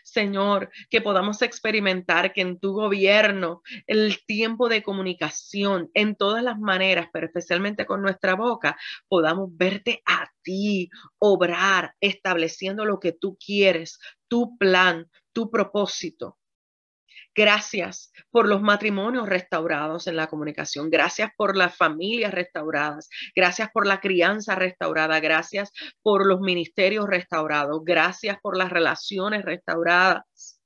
Señor, 0.04 0.70
que 0.90 1.00
podamos 1.00 1.42
experimentar 1.42 2.32
que 2.32 2.40
en 2.40 2.58
tu 2.58 2.72
gobierno 2.72 3.62
el 3.86 4.24
tiempo 4.26 4.68
de 4.68 4.82
comunicación 4.82 5.90
en 5.94 6.16
todas 6.16 6.42
las 6.42 6.58
maneras, 6.58 7.08
pero 7.12 7.26
especialmente 7.26 7.86
con 7.86 8.02
nuestra 8.02 8.34
boca, 8.34 8.76
podamos 9.08 9.50
verte 9.52 10.02
a 10.06 10.30
ti 10.42 10.90
obrar, 11.18 11.94
estableciendo 12.00 12.84
lo 12.84 13.00
que 13.00 13.12
tú 13.12 13.36
quieres, 13.44 13.98
tu 14.28 14.56
plan, 14.56 15.10
tu 15.32 15.50
propósito 15.50 16.38
Gracias 17.34 18.12
por 18.30 18.46
los 18.46 18.60
matrimonios 18.60 19.26
restaurados 19.26 20.06
en 20.06 20.16
la 20.16 20.26
comunicación. 20.26 20.90
Gracias 20.90 21.30
por 21.36 21.56
las 21.56 21.74
familias 21.74 22.32
restauradas. 22.32 23.08
Gracias 23.34 23.70
por 23.72 23.86
la 23.86 24.00
crianza 24.00 24.54
restaurada. 24.54 25.18
Gracias 25.20 25.72
por 26.02 26.26
los 26.26 26.40
ministerios 26.40 27.06
restaurados. 27.06 27.80
Gracias 27.84 28.36
por 28.42 28.56
las 28.58 28.70
relaciones 28.70 29.44
restauradas. 29.44 30.60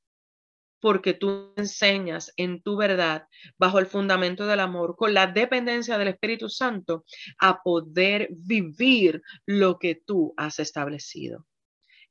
Porque 0.81 1.15
tú 1.15 1.55
enseñas 1.57 2.33
en 2.37 2.63
tu 2.63 2.77
verdad, 2.77 3.29
bajo 3.57 3.79
el 3.79 3.87
fundamento 3.87 4.47
del 4.47 4.61
amor, 4.61 4.97
con 4.97 5.15
la 5.15 5.29
dependencia 5.29 5.99
del 5.99 6.09
Espíritu 6.09 6.49
Santo, 6.49 7.05
a 7.39 7.63
poder 7.63 8.29
vivir 8.33 9.23
lo 9.47 9.79
que 9.79 9.95
tú 9.95 10.35
has 10.37 10.59
establecido. 10.59 11.47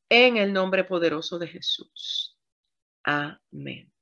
En 0.10 0.38
el 0.38 0.54
nombre 0.54 0.86
poderoso 0.86 1.40
de 1.40 1.48
Jesús. 1.48 2.38
Amén. 3.04 3.95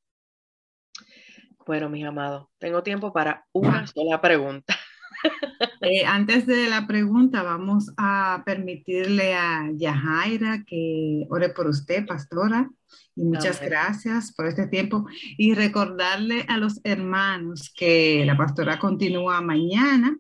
Bueno, 1.66 1.90
mis 1.90 2.06
amados, 2.06 2.48
tengo 2.60 2.84
tiempo 2.84 3.14
para 3.14 3.46
una 3.54 3.88
sola 3.88 4.22
pregunta. 4.22 4.76
Eh, 5.80 6.06
antes 6.06 6.46
de 6.46 6.70
la 6.70 6.88
pregunta, 6.88 7.44
vamos 7.44 7.92
a 7.98 8.42
permitirle 8.46 9.36
a 9.36 9.70
Yajaira 9.74 10.64
que 10.66 11.26
ore 11.30 11.50
por 11.50 11.68
usted, 11.68 12.06
pastora. 12.06 12.70
Y 13.16 13.24
muchas 13.24 13.62
gracias 13.62 14.34
por 14.34 14.48
este 14.48 14.68
tiempo. 14.68 15.06
Y 15.38 15.54
recordarle 15.54 16.46
a 16.48 16.58
los 16.58 16.82
hermanos 16.84 17.72
que 17.76 18.24
la 18.26 18.36
pastora 18.36 18.80
continúa 18.80 19.40
mañana 19.42 20.18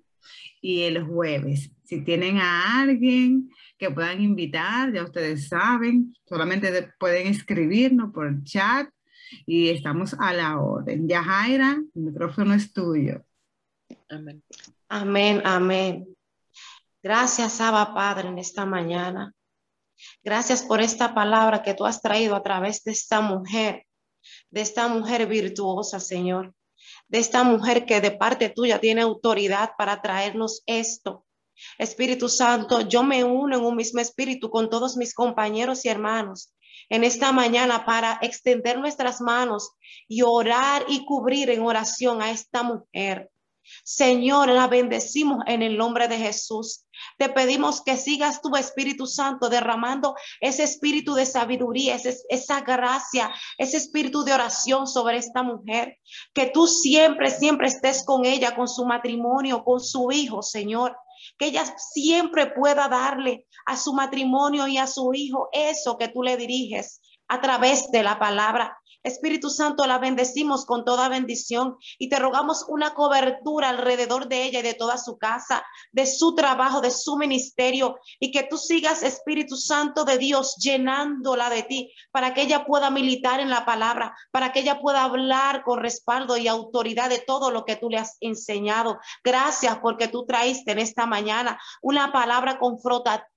y 0.61 0.83
el 0.83 1.03
jueves. 1.03 1.71
Si 1.83 2.03
tienen 2.03 2.37
a 2.37 2.81
alguien 2.81 3.49
que 3.77 3.89
puedan 3.89 4.21
invitar, 4.21 4.93
ya 4.93 5.03
ustedes 5.03 5.47
saben, 5.47 6.13
solamente 6.25 6.89
pueden 6.99 7.27
escribirnos 7.27 8.13
por 8.13 8.27
el 8.27 8.43
chat 8.43 8.89
y 9.45 9.69
estamos 9.69 10.15
a 10.19 10.33
la 10.33 10.59
orden. 10.59 11.07
Yajaira, 11.07 11.81
el 11.95 12.01
micrófono 12.01 12.53
es 12.53 12.71
tuyo. 12.73 13.23
Amén. 14.09 14.43
Amén, 14.89 15.41
amén. 15.45 16.07
Gracias, 17.01 17.59
Abba 17.59 17.93
Padre, 17.93 18.29
en 18.29 18.37
esta 18.37 18.65
mañana. 18.65 19.33
Gracias 20.23 20.63
por 20.63 20.81
esta 20.81 21.13
palabra 21.13 21.63
que 21.63 21.73
tú 21.73 21.85
has 21.85 22.01
traído 22.01 22.35
a 22.35 22.43
través 22.43 22.83
de 22.83 22.91
esta 22.91 23.21
mujer, 23.21 23.85
de 24.49 24.61
esta 24.61 24.87
mujer 24.87 25.27
virtuosa, 25.27 25.99
Señor, 25.99 26.53
de 27.07 27.19
esta 27.19 27.43
mujer 27.43 27.85
que 27.85 28.01
de 28.01 28.11
parte 28.11 28.49
tuya 28.49 28.79
tiene 28.79 29.01
autoridad 29.01 29.71
para 29.77 30.01
traernos 30.01 30.63
esto. 30.65 31.25
Espíritu 31.77 32.29
Santo, 32.29 32.81
yo 32.81 33.03
me 33.03 33.23
uno 33.23 33.57
en 33.57 33.63
un 33.63 33.75
mismo 33.75 33.99
espíritu 33.99 34.49
con 34.49 34.69
todos 34.69 34.97
mis 34.97 35.13
compañeros 35.13 35.85
y 35.85 35.89
hermanos 35.89 36.53
en 36.93 37.03
esta 37.03 37.31
mañana 37.31 37.85
para 37.85 38.19
extender 38.21 38.77
nuestras 38.77 39.19
manos 39.19 39.71
y 40.07 40.21
orar 40.21 40.85
y 40.87 41.03
cubrir 41.05 41.49
en 41.49 41.63
oración 41.63 42.21
a 42.21 42.29
esta 42.29 42.61
mujer. 42.61 43.31
Señor, 43.83 44.49
la 44.49 44.67
bendecimos 44.67 45.39
en 45.47 45.63
el 45.63 45.75
nombre 45.75 46.07
de 46.07 46.19
Jesús. 46.19 46.85
Te 47.17 47.29
pedimos 47.29 47.81
que 47.81 47.97
sigas 47.97 48.43
tu 48.43 48.55
Espíritu 48.55 49.07
Santo 49.07 49.49
derramando 49.49 50.13
ese 50.39 50.61
espíritu 50.61 51.15
de 51.15 51.25
sabiduría, 51.25 51.97
esa 52.29 52.61
gracia, 52.61 53.33
ese 53.57 53.77
espíritu 53.77 54.23
de 54.23 54.33
oración 54.33 54.85
sobre 54.85 55.17
esta 55.17 55.41
mujer. 55.41 55.97
Que 56.31 56.51
tú 56.53 56.67
siempre, 56.67 57.31
siempre 57.31 57.69
estés 57.69 58.05
con 58.05 58.23
ella, 58.23 58.55
con 58.55 58.67
su 58.67 58.85
matrimonio, 58.85 59.63
con 59.63 59.79
su 59.79 60.11
hijo, 60.11 60.43
Señor 60.43 60.95
que 61.37 61.47
ella 61.47 61.63
siempre 61.77 62.47
pueda 62.47 62.87
darle 62.87 63.47
a 63.65 63.77
su 63.77 63.93
matrimonio 63.93 64.67
y 64.67 64.77
a 64.77 64.87
su 64.87 65.13
hijo 65.13 65.49
eso 65.51 65.97
que 65.97 66.07
tú 66.07 66.23
le 66.23 66.37
diriges 66.37 67.01
a 67.27 67.41
través 67.41 67.91
de 67.91 68.03
la 68.03 68.19
palabra. 68.19 68.77
Espíritu 69.03 69.49
Santo, 69.49 69.85
la 69.85 69.97
bendecimos 69.97 70.65
con 70.65 70.85
toda 70.85 71.09
bendición 71.09 71.77
y 71.99 72.07
te 72.07 72.19
rogamos 72.19 72.65
una 72.69 72.93
cobertura 72.93 73.69
alrededor 73.69 74.29
de 74.29 74.45
ella 74.45 74.59
y 74.59 74.63
de 74.63 74.73
toda 74.73 74.97
su 74.97 75.17
casa, 75.17 75.65
de 75.91 76.05
su 76.05 76.35
trabajo, 76.35 76.79
de 76.79 76.89
su 76.89 77.17
ministerio 77.17 77.99
y 78.19 78.31
que 78.31 78.43
tú 78.43 78.57
sigas, 78.57 79.03
Espíritu 79.03 79.57
Santo 79.57 80.05
de 80.05 80.17
Dios, 80.17 80.55
llenándola 80.55 81.49
de 81.49 81.63
ti 81.63 81.93
para 82.11 82.33
que 82.33 82.43
ella 82.43 82.65
pueda 82.65 82.89
militar 82.89 83.41
en 83.41 83.49
la 83.49 83.65
palabra, 83.65 84.15
para 84.31 84.53
que 84.53 84.61
ella 84.61 84.79
pueda 84.79 85.03
hablar 85.03 85.63
con 85.63 85.81
respaldo 85.81 86.37
y 86.37 86.47
autoridad 86.47 87.09
de 87.09 87.19
todo 87.19 87.51
lo 87.51 87.65
que 87.65 87.75
tú 87.75 87.89
le 87.89 87.97
has 87.97 88.15
enseñado. 88.21 88.99
Gracias 89.21 89.79
porque 89.79 90.07
tú 90.07 90.25
traíste 90.25 90.71
en 90.71 90.79
esta 90.79 91.05
mañana 91.05 91.59
una 91.81 92.13
palabra 92.13 92.57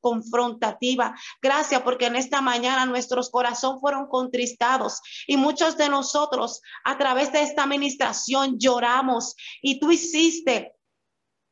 confrontativa. 0.00 1.16
Gracias 1.42 1.82
porque 1.82 2.06
en 2.06 2.14
esta 2.14 2.40
mañana 2.40 2.86
nuestros 2.86 3.30
corazones 3.30 3.80
fueron 3.80 4.06
contristados 4.06 5.00
y 5.26 5.36
muchos 5.36 5.55
de 5.57 5.88
nosotros 5.88 6.61
a 6.84 6.98
través 6.98 7.32
de 7.32 7.42
esta 7.42 7.62
administración 7.62 8.59
lloramos 8.59 9.34
y 9.62 9.80
tú 9.80 9.90
hiciste 9.90 10.76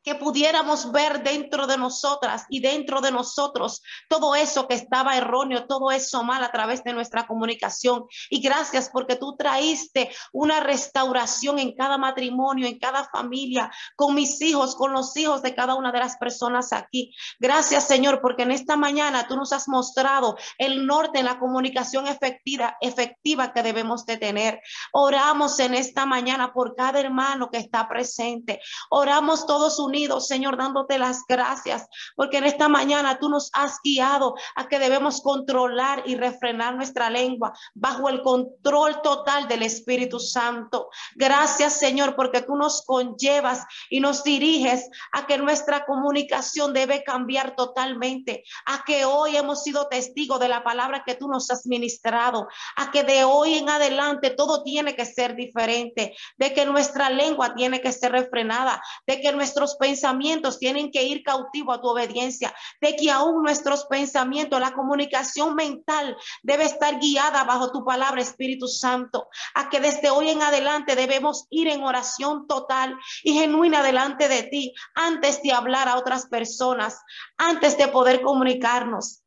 que 0.05 0.15
pudiéramos 0.15 0.93
ver 0.93 1.23
dentro 1.23 1.67
de 1.67 1.79
nosotras 1.79 2.45
y 2.51 2.61
dentro 2.61 3.01
de 3.01 3.11
nosotros 3.11 3.83
todo 4.07 4.35
eso 4.35 4.69
que 4.69 4.75
estaba 4.75 5.17
erróneo, 5.17 5.67
todo 5.67 5.91
eso 5.91 6.23
mal 6.23 6.45
a 6.45 6.53
través 6.53 6.85
de 6.85 6.93
nuestra 6.93 7.27
comunicación. 7.27 8.05
Y 8.29 8.41
gracias 8.41 8.91
porque 8.93 9.17
tú 9.17 9.35
traíste 9.37 10.11
una 10.33 10.61
restauración 10.61 11.59
en 11.59 11.75
cada 11.75 11.97
matrimonio, 11.97 12.67
en 12.67 12.79
cada 12.79 13.09
familia, 13.09 13.71
con 13.97 14.15
mis 14.15 14.41
hijos, 14.43 14.77
con 14.77 14.93
los 14.93 15.17
hijos 15.17 15.43
de 15.43 15.55
cada 15.55 15.75
una 15.75 15.91
de 15.91 16.01
las 16.01 16.17
personas 16.19 16.75
aquí. 16.75 17.15
Gracias 17.41 17.85
Señor 17.87 18.21
porque 18.21 18.43
en 18.43 18.51
esta 18.51 18.77
mañana 18.77 19.27
tú 19.27 19.37
nos 19.37 19.55
has 19.55 19.69
mostrado 19.69 20.37
el 20.59 20.87
norte 20.87 21.21
en 21.21 21.25
la 21.25 21.39
comunicación 21.39 22.07
efectiva, 22.07 22.77
efectiva 22.83 23.55
que 23.55 23.63
debemos 23.63 24.05
de 24.05 24.19
tener. 24.19 24.61
Oramos 24.93 25.59
en 25.61 25.73
esta 25.73 26.05
mañana 26.05 26.53
por 26.53 26.77
cada 26.77 27.01
hermano 27.01 27.51
que 27.51 27.57
está 27.57 27.89
presente. 27.89 28.61
Oramos 28.91 29.47
todos 29.47 29.79
unidos 29.79 29.94
Señor, 30.21 30.57
dándote 30.57 30.99
las 30.99 31.25
gracias, 31.29 31.87
porque 32.17 32.39
en 32.39 32.45
esta 32.45 32.69
mañana 32.69 33.19
tú 33.21 33.29
nos 33.29 33.51
has 33.53 33.79
guiado 33.83 34.35
a 34.57 34.67
que 34.67 34.81
debemos 34.81 35.21
controlar 35.21 36.03
y 36.05 36.17
refrenar 36.17 36.75
nuestra 36.75 37.11
lengua 37.11 37.53
bajo 37.75 38.09
el 38.09 38.23
control 38.23 39.01
total 39.03 39.47
del 39.47 39.63
Espíritu 39.63 40.19
Santo. 40.19 40.89
Gracias, 41.15 41.75
Señor, 41.75 42.17
porque 42.17 42.43
tú 42.43 42.57
nos 42.57 42.83
conllevas 42.85 43.65
y 43.89 44.01
nos 44.01 44.25
diriges 44.25 44.89
a 45.13 45.27
que 45.27 45.39
nuestra 45.39 45.87
comunicación 45.87 46.73
debe 46.73 47.05
cambiar 47.05 47.55
totalmente, 47.55 48.43
a 48.67 48.83
que 48.85 49.05
hoy 49.05 49.37
hemos 49.37 49.63
sido 49.63 49.87
testigos 49.87 50.41
de 50.41 50.49
la 50.49 50.65
palabra 50.65 51.05
que 51.07 51.15
tú 51.15 51.29
nos 51.29 51.51
has 51.51 51.67
ministrado, 51.67 52.49
a 52.77 52.91
que 52.91 53.05
de 53.05 53.23
hoy 53.23 53.59
en 53.59 53.69
adelante 53.69 54.31
todo 54.31 54.65
tiene 54.65 54.97
que 54.97 55.07
ser 55.07 55.37
diferente, 55.37 56.17
de 56.37 56.53
que 56.53 56.67
nuestra 56.67 57.11
lengua 57.11 57.55
tiene 57.55 57.81
que 57.81 57.93
ser 57.93 58.11
refrenada, 58.13 58.83
de 59.07 59.21
que 59.21 59.33
nuestros 59.33 59.77
pensamientos 59.85 60.59
tienen 60.59 60.91
que 60.91 61.03
ir 61.03 61.23
cautivo 61.23 61.71
a 61.71 61.81
tu 61.83 61.89
obediencia, 61.89 62.55
de 62.81 62.97
que 62.97 63.11
aún 63.11 63.43
nuestros 63.43 63.85
pensamientos, 63.85 64.59
la 64.59 64.73
comunicación 64.73 65.55
mental 65.55 66.17
debe 66.43 66.65
estar 66.65 66.99
guiada 66.99 67.45
bajo 67.45 67.71
tu 67.71 67.85
palabra, 67.85 68.23
Espíritu 68.23 68.67
Santo, 68.67 69.29
a 69.55 69.69
que 69.69 69.81
desde 69.81 70.09
hoy 70.09 70.31
en 70.31 70.41
adelante 70.41 70.97
debemos 70.97 71.47
ir 71.51 71.69
en 71.69 71.83
oración 71.83 72.47
total 72.47 72.97
y 73.23 73.35
genuina 73.35 73.83
delante 73.83 74.29
de 74.29 74.45
ti 74.45 74.73
antes 74.95 75.43
de 75.43 75.53
hablar 75.53 75.87
a 75.89 75.99
otras 75.99 76.29
personas, 76.29 77.03
antes 77.37 77.77
de 77.77 77.89
poder 77.89 78.23
comunicarnos. 78.23 79.24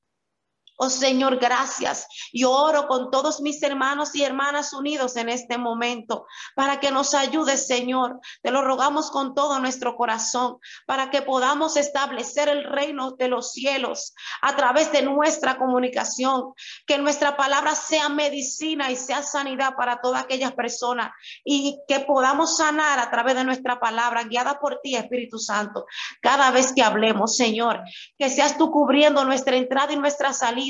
Oh 0.79 0.91
Señor, 0.91 1.37
gracias. 1.37 2.07
Y 2.31 2.43
oro 2.43 2.87
con 2.87 3.09
todos 3.09 3.41
mis 3.41 3.63
hermanos 3.63 4.13
y 4.13 4.23
hermanas 4.23 4.73
unidos 4.73 5.15
en 5.15 5.27
este 5.27 5.57
momento 5.57 6.27
para 6.55 6.79
que 6.79 6.91
nos 6.91 7.15
ayudes, 7.15 7.65
Señor. 7.65 8.19
Te 8.43 8.51
lo 8.51 8.61
rogamos 8.61 9.09
con 9.09 9.33
todo 9.33 9.59
nuestro 9.59 9.95
corazón 9.95 10.57
para 10.85 11.09
que 11.09 11.23
podamos 11.23 11.77
establecer 11.77 12.47
el 12.47 12.63
reino 12.63 13.13
de 13.13 13.27
los 13.27 13.53
cielos 13.53 14.13
a 14.43 14.55
través 14.55 14.91
de 14.91 15.01
nuestra 15.01 15.57
comunicación. 15.57 16.53
Que 16.85 16.99
nuestra 16.99 17.35
palabra 17.35 17.73
sea 17.73 18.09
medicina 18.09 18.91
y 18.91 18.97
sea 18.97 19.23
sanidad 19.23 19.73
para 19.75 19.99
toda 19.99 20.19
aquella 20.19 20.51
persona 20.51 21.11
y 21.43 21.79
que 21.87 22.01
podamos 22.01 22.57
sanar 22.57 22.99
a 22.99 23.09
través 23.09 23.33
de 23.33 23.45
nuestra 23.45 23.79
palabra 23.79 24.25
guiada 24.25 24.59
por 24.59 24.79
ti, 24.83 24.95
Espíritu 24.95 25.39
Santo. 25.39 25.87
Cada 26.21 26.51
vez 26.51 26.71
que 26.71 26.83
hablemos, 26.83 27.35
Señor, 27.35 27.81
que 28.19 28.29
seas 28.29 28.59
tú 28.59 28.69
cubriendo 28.69 29.25
nuestra 29.25 29.55
entrada 29.55 29.91
y 29.91 29.97
nuestra 29.97 30.33
salida 30.33 30.66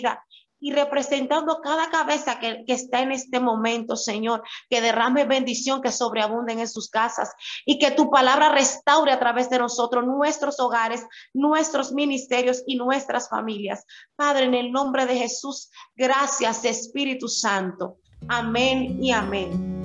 y 0.60 0.72
representando 0.72 1.60
cada 1.62 1.90
cabeza 1.90 2.40
que, 2.40 2.64
que, 2.66 2.74
está 2.74 3.02
en 3.02 3.12
este 3.12 3.40
momento, 3.40 3.96
Señor, 3.96 4.44
que 4.70 4.82
derrame 4.82 5.26
bendición, 5.26 5.82
que 5.82 5.92
sobreabunden 5.92 6.60
en 6.60 6.68
sus 6.68 6.90
casas 6.90 7.32
y 7.66 7.78
que 7.78 7.92
tu 7.92 8.10
palabra 8.10 8.50
restaure 8.50 9.12
a 9.12 9.20
través 9.20 9.50
de 9.50 9.60
nosotros 9.60 10.06
nuestros 10.06 10.60
hogares, 10.60 11.06
nuestros 11.34 11.92
ministerios 11.92 12.64
y 12.66 12.76
nuestras 12.76 13.30
familias. 13.30 13.86
Padre, 14.16 14.46
en 14.46 14.56
el 14.56 14.72
nombre 14.72 15.06
de 15.06 15.18
Jesús, 15.18 15.70
gracias 15.96 16.66
Espíritu 16.66 17.28
Santo. 17.28 17.98
Amén 18.28 18.98
y 19.02 19.12
amén. 19.12 19.77